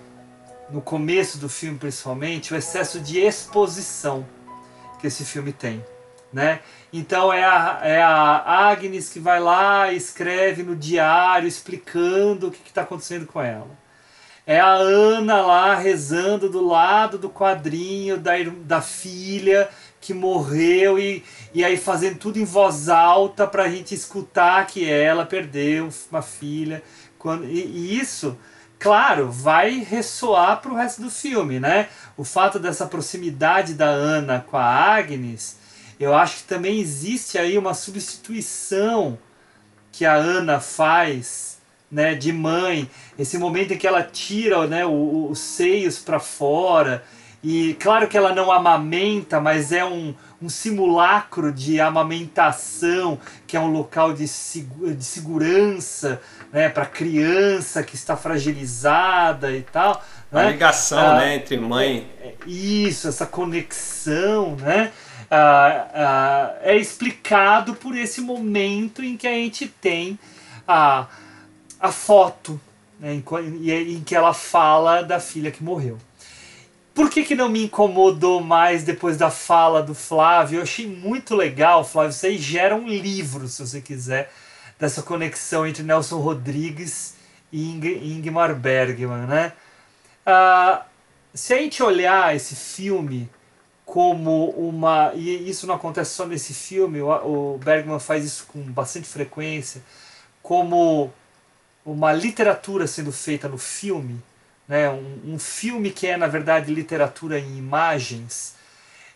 [0.70, 4.26] no começo do filme principalmente, o excesso de exposição
[5.00, 5.82] que esse filme tem
[6.32, 6.60] né?
[6.92, 12.50] Então é a, é a Agnes que vai lá e escreve no diário explicando o
[12.50, 13.70] que está acontecendo com ela.
[14.46, 18.32] É a Ana lá rezando do lado do quadrinho da,
[18.64, 19.68] da filha
[20.00, 21.22] que morreu e,
[21.52, 26.22] e aí fazendo tudo em voz alta para a gente escutar que ela perdeu uma
[26.22, 26.82] filha.
[27.18, 28.38] Quando, e, e isso,
[28.78, 31.88] claro, vai ressoar para o resto do filme, né?
[32.16, 35.58] O fato dessa proximidade da Ana com a Agnes
[35.98, 39.18] eu acho que também existe aí uma substituição
[39.90, 41.58] que a Ana faz
[41.90, 42.88] né, de mãe,
[43.18, 47.02] esse momento em que ela tira né, os seios para fora.
[47.42, 50.12] E claro que ela não amamenta, mas é um,
[50.42, 56.20] um simulacro de amamentação, que é um local de, de segurança
[56.52, 60.02] né, para criança que está fragilizada e tal.
[60.32, 60.50] A né?
[60.50, 62.10] ligação ah, né, entre mãe.
[62.20, 64.90] É, isso, essa conexão, né?
[65.30, 70.18] Ah, ah, é explicado por esse momento em que a gente tem
[70.66, 71.06] a,
[71.78, 72.60] a foto,
[72.98, 75.98] né, em, em, em que ela fala da filha que morreu.
[76.98, 80.58] Por que, que não me incomodou mais depois da fala do Flávio?
[80.58, 82.12] Eu achei muito legal, Flávio.
[82.24, 84.32] Aí gera um livro, se você quiser,
[84.76, 87.14] dessa conexão entre Nelson Rodrigues
[87.52, 89.52] e Ingmar Bergman, né?
[90.26, 90.86] Ah,
[91.32, 93.30] se a gente olhar esse filme
[93.86, 95.12] como uma.
[95.14, 99.80] E isso não acontece só nesse filme, o Bergman faz isso com bastante frequência,
[100.42, 101.12] como
[101.86, 104.20] uma literatura sendo feita no filme,
[104.68, 104.90] né?
[104.90, 108.54] um, um filme que é, na verdade, literatura em imagens,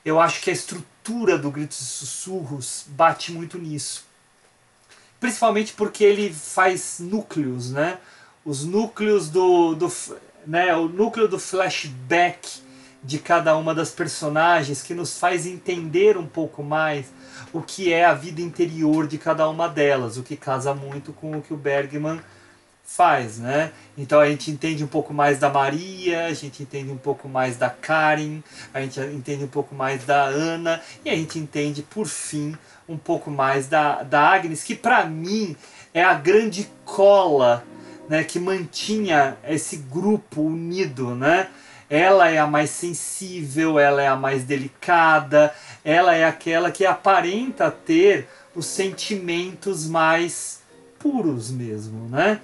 [0.05, 4.05] eu acho que a estrutura do Gritos e Sussurros bate muito nisso.
[5.21, 7.99] Principalmente porque ele faz núcleos, né?
[8.45, 9.93] Os núcleos do, do
[10.45, 12.61] né, o núcleo do flashback
[13.05, 17.07] de cada uma das personagens que nos faz entender um pouco mais
[17.53, 21.37] o que é a vida interior de cada uma delas, o que casa muito com
[21.37, 22.21] o que o Bergman
[22.85, 23.73] faz, né?
[23.97, 27.57] Então a gente entende um pouco mais da Maria, a gente entende um pouco mais
[27.57, 28.41] da Karen,
[28.73, 32.57] a gente entende um pouco mais da Ana e a gente entende por fim
[32.89, 35.57] um pouco mais da, da Agnes, que para mim
[35.95, 37.65] é a grande cola
[38.09, 41.49] né, que mantinha esse grupo unido, né?
[41.89, 45.55] Ela é a mais sensível, ela é a mais delicada,
[45.85, 50.63] ela é aquela que aparenta ter os sentimentos mais
[50.99, 52.41] puros mesmo, né?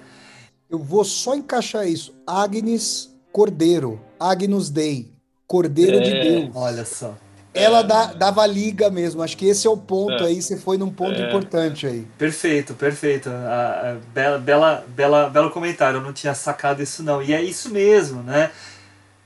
[0.69, 2.13] Eu vou só encaixar isso.
[2.25, 5.11] Agnes Cordeiro, Agnus Dei,
[5.47, 6.01] Cordeiro é.
[6.01, 6.51] de Deus.
[6.55, 7.15] Olha só
[7.53, 9.21] ela dá, dava liga mesmo.
[9.21, 10.27] Acho que esse é o ponto é.
[10.27, 10.41] aí.
[10.41, 11.27] Você foi num ponto é.
[11.27, 12.07] importante aí.
[12.17, 13.29] Perfeito, perfeito.
[13.29, 15.97] A, a, bela, bela, bela, belo comentário.
[15.97, 17.21] Eu não tinha sacado isso não.
[17.21, 18.51] E é isso mesmo, né?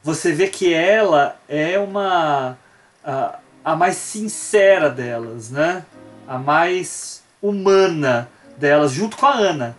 [0.01, 2.57] Você vê que ela é uma
[3.03, 5.85] a, a mais sincera delas, né?
[6.27, 9.77] A mais humana delas, junto com a Ana.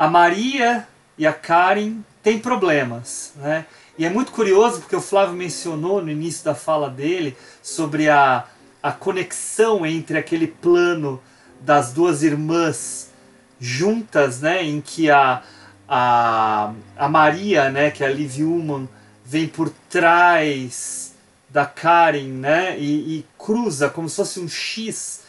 [0.00, 3.66] A Maria e a Karen têm problemas, né?
[3.98, 8.46] E é muito curioso porque o Flávio mencionou no início da fala dele sobre a,
[8.82, 11.20] a conexão entre aquele plano
[11.60, 13.10] das duas irmãs
[13.60, 15.42] juntas, né, em que a,
[15.86, 18.88] a, a Maria, né, que é a Liv Ullman,
[19.22, 21.12] vem por trás
[21.46, 25.24] da Karen, né, e, e, cruza como se fosse um X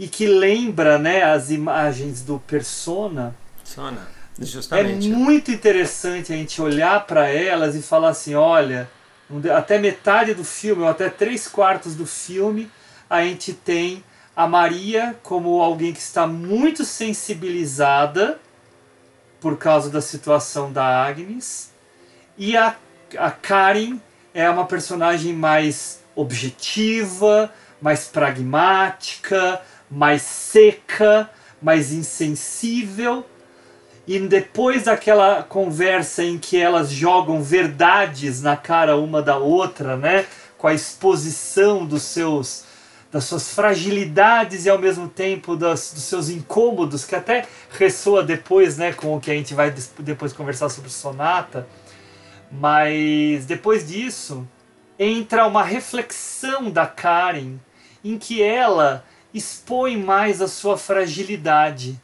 [0.00, 3.32] e que lembra, né, as imagens do Persona.
[3.58, 4.15] Persona.
[4.38, 5.10] Justamente.
[5.10, 8.88] É muito interessante a gente olhar para elas e falar assim: olha,
[9.56, 12.70] até metade do filme, ou até três quartos do filme,
[13.08, 14.04] a gente tem
[14.34, 18.38] a Maria como alguém que está muito sensibilizada
[19.40, 21.70] por causa da situação da Agnes,
[22.36, 22.76] e a,
[23.16, 23.98] a Karen
[24.34, 27.50] é uma personagem mais objetiva,
[27.80, 31.30] mais pragmática, mais seca,
[31.62, 33.24] mais insensível
[34.06, 40.26] e depois daquela conversa em que elas jogam verdades na cara uma da outra, né?
[40.56, 42.64] Com a exposição dos seus
[43.10, 48.76] das suas fragilidades e ao mesmo tempo das, dos seus incômodos, que até ressoa depois,
[48.76, 51.66] né, com o que a gente vai depois conversar sobre Sonata.
[52.50, 54.46] Mas depois disso,
[54.98, 57.54] entra uma reflexão da Karen
[58.04, 62.00] em que ela expõe mais a sua fragilidade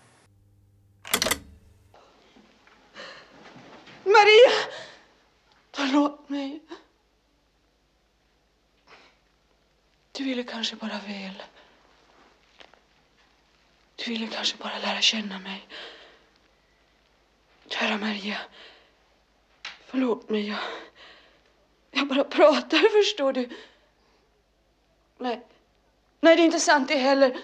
[4.13, 4.69] Maria!
[5.73, 6.61] Förlåt mig.
[10.13, 11.43] Du ville kanske bara väl.
[13.97, 15.69] Du ville kanske bara lära känna mig.
[17.67, 18.39] Kära Maria.
[19.87, 20.49] Förlåt mig.
[20.49, 20.59] Jag,
[21.91, 23.49] jag bara pratar, förstår du.
[25.19, 25.47] Nej.
[26.21, 27.41] Nej, det är inte sant det heller.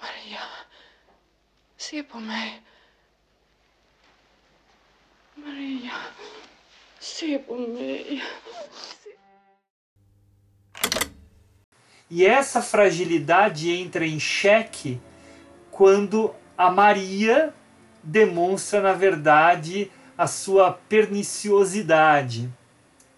[0.00, 0.42] Maria.
[1.76, 2.62] Se på mig.
[5.48, 5.92] Maria,
[7.00, 8.22] se på mig.
[12.10, 15.00] E essa fragilidade entra em xeque
[15.70, 17.54] quando a Maria
[18.02, 22.50] demonstra, na verdade, a sua perniciosidade.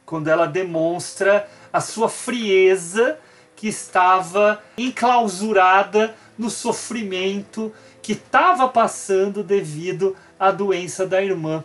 [0.06, 3.18] Quando ela demonstra a sua frieza
[3.56, 11.64] que estava enclausurada no sofrimento que estava passando devido à doença da irmã.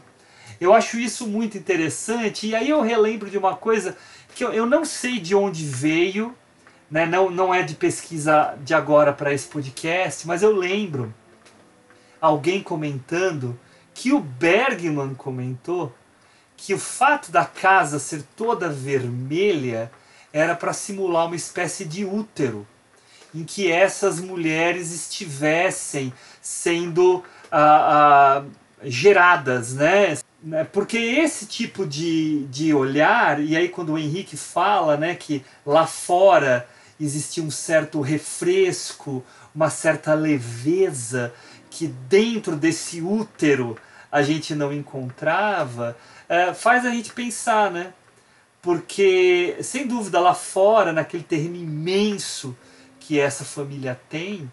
[0.60, 2.48] Eu acho isso muito interessante.
[2.48, 3.98] E aí eu relembro de uma coisa
[4.34, 6.36] que eu, eu não sei de onde veio,
[6.90, 7.06] né?
[7.06, 11.14] não, não é de pesquisa de agora para esse podcast, mas eu lembro
[12.20, 13.58] alguém comentando
[13.94, 15.94] que o Bergman comentou
[16.58, 19.92] que o fato da casa ser toda vermelha
[20.32, 22.68] era para simular uma espécie de útero
[23.34, 28.44] em que essas mulheres estivessem sendo ah, ah,
[28.84, 30.18] geradas, né?
[30.72, 35.88] Porque esse tipo de, de olhar, e aí quando o Henrique fala né, que lá
[35.88, 36.68] fora
[37.00, 39.24] existia um certo refresco,
[39.54, 41.34] uma certa leveza,
[41.70, 43.78] que dentro desse útero
[44.12, 45.98] a gente não encontrava,
[46.30, 47.94] é, faz a gente pensar, né?
[48.62, 52.56] Porque, sem dúvida, lá fora, naquele terreno imenso
[53.00, 54.50] que essa família tem,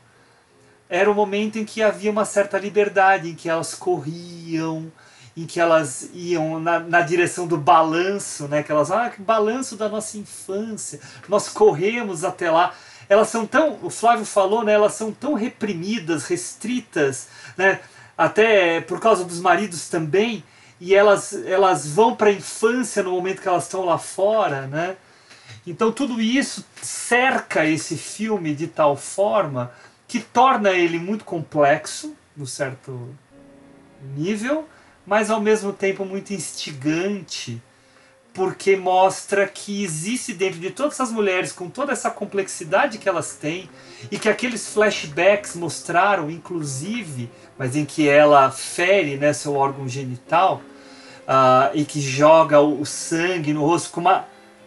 [0.89, 4.93] era o momento em que havia uma certa liberdade, em que elas corriam,
[5.37, 8.63] em que elas iam na, na direção do balanço, né?
[8.63, 12.75] Que elas, ah, que balanço da nossa infância, nós corremos até lá.
[13.09, 14.73] Elas são tão, o Flávio falou, né?
[14.73, 17.81] Elas são tão reprimidas, restritas, né?
[18.17, 20.45] Até por causa dos maridos também,
[20.79, 24.97] e elas, elas vão para a infância no momento que elas estão lá fora, né?
[25.67, 29.73] Então tudo isso cerca esse filme de tal forma
[30.09, 33.15] que torna ele muito complexo, no certo
[34.15, 34.69] nível,
[35.07, 37.61] mas ao mesmo tempo muito instigante,
[38.33, 43.35] porque mostra que existe dentro de todas essas mulheres, com toda essa complexidade que elas
[43.35, 43.69] têm,
[44.11, 50.63] e que aqueles flashbacks mostraram, inclusive, mas em que ela fere né, seu órgão genital,
[51.23, 54.25] uh, e que joga o, o, sangue no rosto com, uma,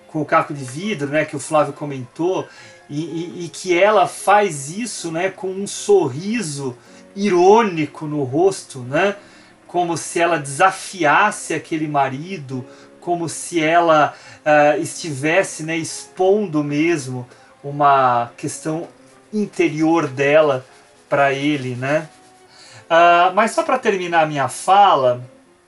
[0.08, 2.48] com o caco de vidro, né, que o Flávio comentou,
[2.88, 6.78] e, e, e que ela faz isso né, com um sorriso
[7.16, 9.16] irônico no rosto, né,
[9.68, 12.66] como se ela desafiasse aquele marido,
[13.00, 14.14] como se ela
[14.46, 17.28] uh, estivesse né, expondo mesmo
[17.64, 18.88] uma questão
[19.34, 20.66] interior dela
[21.10, 22.10] para ele, né?
[22.86, 25.24] Uh, mas só para terminar a minha fala,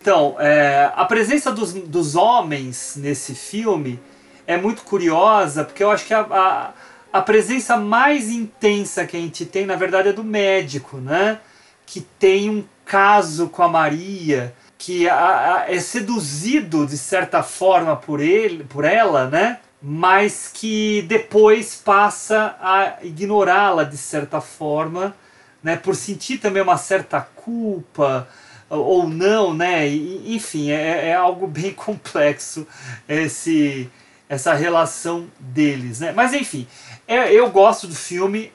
[0.07, 3.99] então, é, a presença dos, dos homens nesse filme
[4.45, 6.73] é muito curiosa, porque eu acho que a, a,
[7.11, 11.39] a, presença mais intensa que a gente tem, na verdade, é do médico, né?
[11.85, 18.19] Que tem um caso com a Maria, que a, é seduzido de certa forma por
[18.19, 19.59] ele, por ela, né?
[19.81, 25.15] Mas que depois passa a ignorá-la de certa forma,
[25.61, 25.75] né?
[25.75, 28.27] Por sentir também uma certa culpa,
[28.69, 29.87] ou não, né?
[29.87, 32.67] enfim, é, é algo bem complexo
[33.07, 33.89] esse,
[34.27, 36.11] essa relação deles, né?
[36.15, 36.67] Mas enfim,
[37.07, 38.51] é, eu gosto do filme,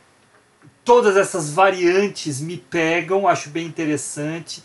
[0.85, 4.63] todas essas variantes me pegam, acho bem interessante,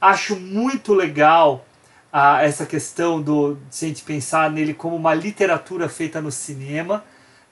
[0.00, 1.64] acho muito legal
[2.12, 7.04] a, essa questão do se a gente pensar nele como uma literatura feita no cinema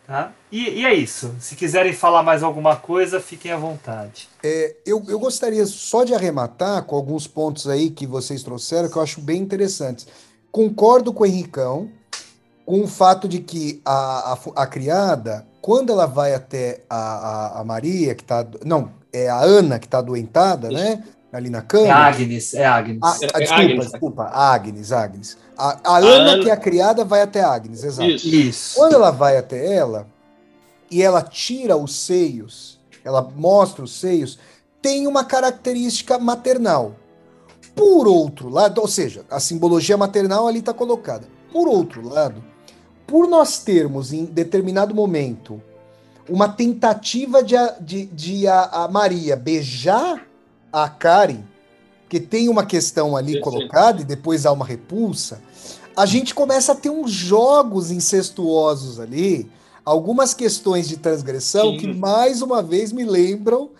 [0.06, 0.32] Tá?
[0.50, 1.34] E, e, é isso.
[1.38, 4.28] Se quiserem falar mais alguma coisa, fiquem à vontade.
[4.42, 8.96] É, eu, eu gostaria só de arrematar com alguns pontos aí que vocês trouxeram que
[8.96, 10.06] eu acho bem interessantes.
[10.50, 11.88] Concordo com o Henricão
[12.66, 17.60] com o fato de que a, a, a criada, quando ela vai até a, a,
[17.60, 18.44] a Maria, que está.
[18.66, 21.04] Não, é a Ana que está adoentada, né?
[21.32, 21.86] Ali na cama.
[21.86, 22.98] É Agnes, é Agnes.
[23.00, 23.90] A, a, desculpa, Agnes.
[23.90, 25.38] desculpa, Agnes, Agnes.
[25.56, 28.10] A, a, Ana, Ana, que é a criada, vai até Agnes, exato.
[28.10, 28.26] Isso.
[28.26, 28.74] Isso.
[28.76, 30.06] Quando ela vai até ela
[30.90, 34.38] e ela tira os seios, ela mostra os seios,
[34.82, 36.96] tem uma característica maternal.
[37.74, 41.26] Por outro lado, ou seja, a simbologia maternal ali está colocada.
[41.50, 42.42] Por outro lado,
[43.12, 45.60] por nós termos em determinado momento
[46.26, 50.26] uma tentativa de, de, de a, a Maria beijar
[50.72, 51.42] a Karen,
[52.08, 55.42] que tem uma questão ali colocada e depois há uma repulsa,
[55.94, 59.46] a gente começa a ter uns jogos incestuosos ali,
[59.84, 61.76] algumas questões de transgressão Sim.
[61.76, 63.72] que mais uma vez me lembram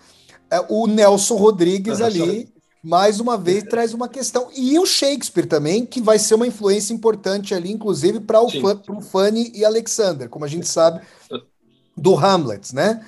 [0.51, 2.52] é, o Nelson Rodrigues ali,
[2.83, 4.49] mais uma vez traz uma questão.
[4.55, 9.01] E o Shakespeare também, que vai ser uma influência importante ali, inclusive para o, o
[9.01, 11.01] Fanny e Alexander, como a gente sabe
[11.95, 13.05] do Hamlet, né?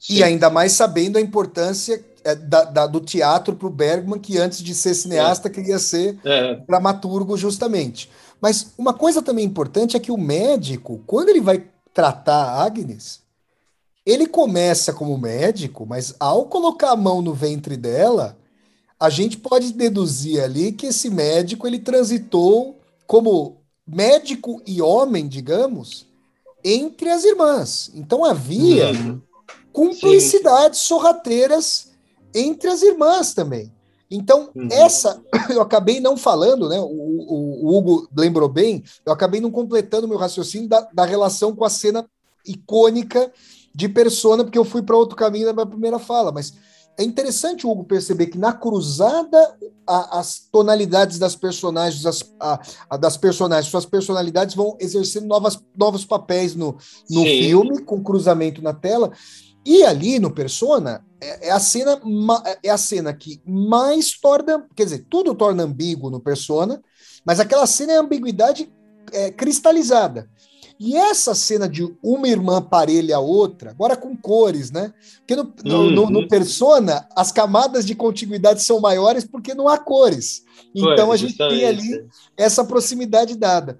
[0.00, 0.14] Sim.
[0.14, 4.36] E ainda mais sabendo a importância é, da, da, do teatro para o Bergman, que
[4.36, 5.50] antes de ser cineasta é.
[5.50, 6.56] queria ser é.
[6.66, 8.10] dramaturgo justamente.
[8.40, 13.20] Mas uma coisa também importante é que o médico, quando ele vai tratar a Agnes,
[14.04, 18.36] ele começa como médico, mas ao colocar a mão no ventre dela,
[19.04, 26.06] a gente pode deduzir ali que esse médico ele transitou como médico e homem, digamos,
[26.64, 27.90] entre as irmãs.
[27.94, 29.20] Então havia uhum.
[29.70, 31.90] cumplicidades sorrateiras
[32.34, 33.70] entre as irmãs também.
[34.10, 34.68] Então, uhum.
[34.70, 35.22] essa
[35.52, 36.80] eu acabei não falando, né?
[36.80, 41.54] O, o, o, Hugo lembrou bem, eu acabei não completando meu raciocínio da, da relação
[41.54, 42.08] com a cena
[42.46, 43.30] icônica
[43.74, 46.54] de Persona, porque eu fui para outro caminho na minha primeira fala, mas
[46.98, 49.56] é interessante Hugo perceber que na cruzada
[49.86, 52.60] a, as tonalidades das personagens, as, a,
[52.90, 56.76] a das personagens, suas personalidades vão exercendo novas, novos papéis no,
[57.10, 59.12] no filme, com cruzamento na tela.
[59.66, 62.00] E ali no Persona é, é, a cena
[62.62, 66.82] é a cena que mais torna, quer dizer, tudo torna ambíguo no Persona,
[67.24, 68.70] mas aquela cena é ambiguidade
[69.10, 70.28] é, cristalizada.
[70.78, 74.92] E essa cena de uma irmã parelha a outra, agora com cores, né?
[75.18, 75.90] Porque no, uhum.
[75.90, 80.42] no, no, Persona, as camadas de contiguidade são maiores porque não há cores.
[80.74, 82.04] Então a gente tem ali
[82.36, 83.78] essa proximidade dada.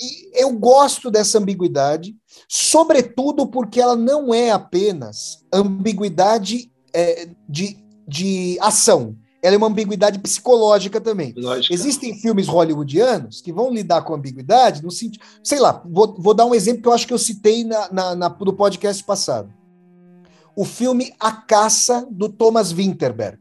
[0.00, 2.14] E eu gosto dessa ambiguidade,
[2.48, 10.18] sobretudo porque ela não é apenas ambiguidade é, de, de ação ela é uma ambiguidade
[10.20, 11.34] psicológica também.
[11.36, 11.74] Lógica.
[11.74, 15.22] Existem filmes hollywoodianos que vão lidar com ambiguidade no sentido.
[15.42, 18.14] Sei lá, vou, vou dar um exemplo que eu acho que eu citei na, na,
[18.14, 19.52] na, no podcast passado.
[20.56, 23.38] O filme A Caça, do Thomas Winterberg.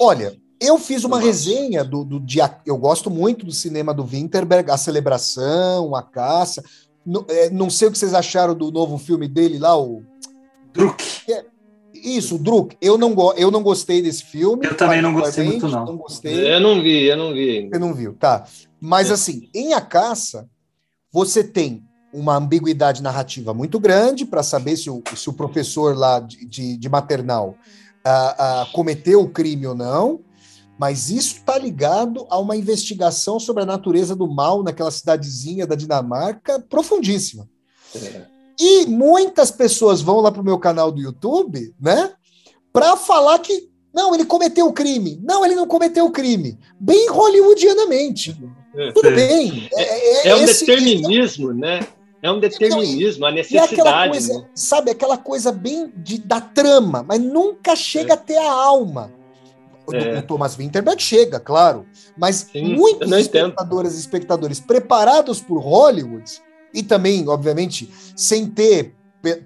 [0.00, 2.58] Olha, eu fiz uma resenha do, do dia.
[2.64, 6.64] Eu gosto muito do cinema do Winterberg, A Celebração, A Caça.
[7.04, 10.02] Não, é, não sei o que vocês acharam do novo filme dele lá, o.
[11.28, 11.44] É,
[12.02, 14.66] isso, Druk, eu não, go eu não gostei desse filme.
[14.66, 15.84] Eu também não gostei muito, não.
[15.84, 16.54] não gostei.
[16.54, 17.68] Eu não vi, eu não vi.
[17.68, 18.46] Você não viu, tá.
[18.80, 19.14] Mas é.
[19.14, 20.48] assim, em A Caça,
[21.12, 21.82] você tem
[22.12, 26.76] uma ambiguidade narrativa muito grande para saber se o, se o professor lá de, de,
[26.76, 27.54] de maternal
[28.06, 30.20] uh, uh, cometeu o crime ou não,
[30.78, 35.74] mas isso está ligado a uma investigação sobre a natureza do mal naquela cidadezinha da
[35.74, 37.48] Dinamarca profundíssima.
[37.94, 38.39] É.
[38.60, 42.12] E muitas pessoas vão lá para o meu canal do YouTube, né?
[42.70, 45.18] Para falar que não, ele cometeu o crime.
[45.24, 46.58] Não, ele não cometeu o crime.
[46.78, 48.38] Bem hollywoodianamente.
[48.76, 49.12] É, Tudo é.
[49.12, 49.68] bem.
[49.74, 51.80] É, é, é um esse, determinismo, né?
[52.22, 54.10] É um determinismo, a necessidade.
[54.10, 54.46] Coisa, né?
[54.54, 58.14] Sabe, aquela coisa bem de, da trama, mas nunca chega é.
[58.14, 59.10] até a alma.
[59.90, 60.18] É.
[60.18, 66.30] O Thomas Winterberg chega, claro, mas Sim, muitos espectadores e espectadores preparados por Hollywood
[66.72, 68.94] e também, obviamente, sem ter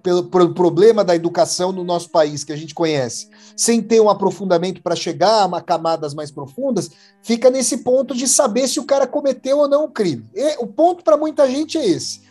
[0.02, 4.82] pelo, problema da educação no nosso país que a gente conhece, sem ter um aprofundamento
[4.82, 6.90] para chegar a camadas mais profundas,
[7.22, 10.28] fica nesse ponto de saber se o cara cometeu ou não o crime.
[10.34, 12.22] E, o ponto para muita gente é esse.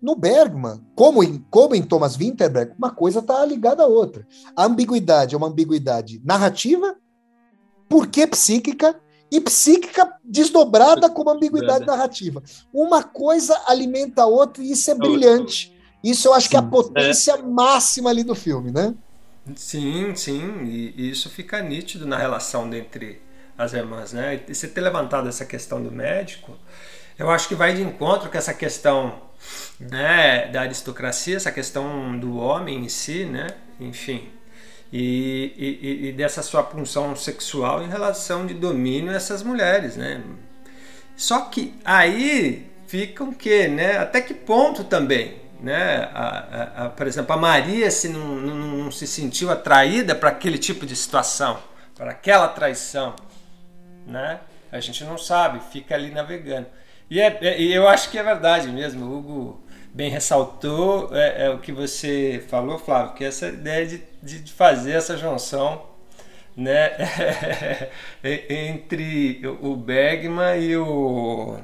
[0.00, 4.26] No Bergman, como em, como em Thomas Winterberg, uma coisa está ligada à outra.
[4.56, 6.96] A ambiguidade é uma ambiguidade narrativa,
[7.88, 9.00] porque psíquica,
[9.32, 12.42] e psíquica desdobrada como ambiguidade narrativa.
[12.70, 15.74] Uma coisa alimenta a outra e isso é brilhante.
[16.04, 17.42] Isso eu acho que é a potência é.
[17.42, 18.94] máxima ali do filme, né?
[19.56, 23.22] Sim, sim, e isso fica nítido na relação entre
[23.56, 24.42] as irmãs, né?
[24.46, 26.54] E você ter levantado essa questão do médico,
[27.18, 29.18] eu acho que vai de encontro com essa questão
[29.80, 33.46] né, da aristocracia, essa questão do homem em si, né?
[33.80, 34.28] Enfim,
[34.92, 40.22] e, e, e, dessa sua punção sexual em relação de domínio a essas mulheres, né?
[41.16, 43.96] Só que aí fica o quê, né?
[43.96, 46.10] Até que ponto também, né?
[46.12, 50.28] A, a, a, por exemplo, a Maria se não, não, não se sentiu atraída para
[50.28, 51.58] aquele tipo de situação,
[51.96, 53.16] para aquela traição,
[54.06, 54.40] né?
[54.70, 56.66] A gente não sabe, fica ali navegando.
[57.10, 59.61] E, é, é, eu acho que é verdade mesmo, Hugo
[59.94, 64.92] bem ressaltou é, é, o que você falou, Flávio, que essa ideia de, de fazer
[64.92, 65.86] essa junção
[66.56, 66.90] né,
[68.24, 71.58] entre o Bergman e o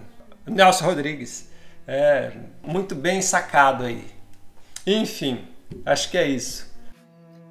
[0.47, 1.49] Nelson Rodrigues.
[1.87, 2.33] É,
[2.63, 4.05] muito bem sacado aí.
[4.87, 5.47] Enfim,
[5.87, 6.69] acho que é isso.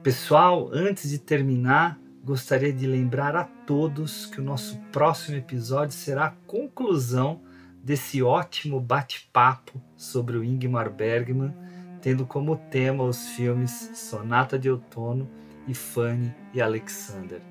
[0.03, 6.25] Pessoal, antes de terminar, gostaria de lembrar a todos que o nosso próximo episódio será
[6.25, 7.41] a conclusão
[7.83, 11.53] desse ótimo bate-papo sobre o Ingmar Bergman,
[12.01, 15.27] tendo como tema os filmes Sonata de Outono
[15.67, 17.41] e Fanny e Alexander.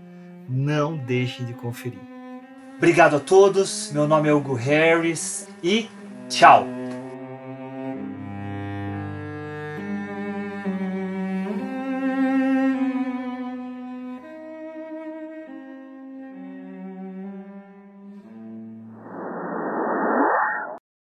[0.49, 2.01] Não deixem de conferir.
[2.77, 5.89] Obrigado a todos, meu nome é Hugo Harris e
[6.29, 6.76] tchau!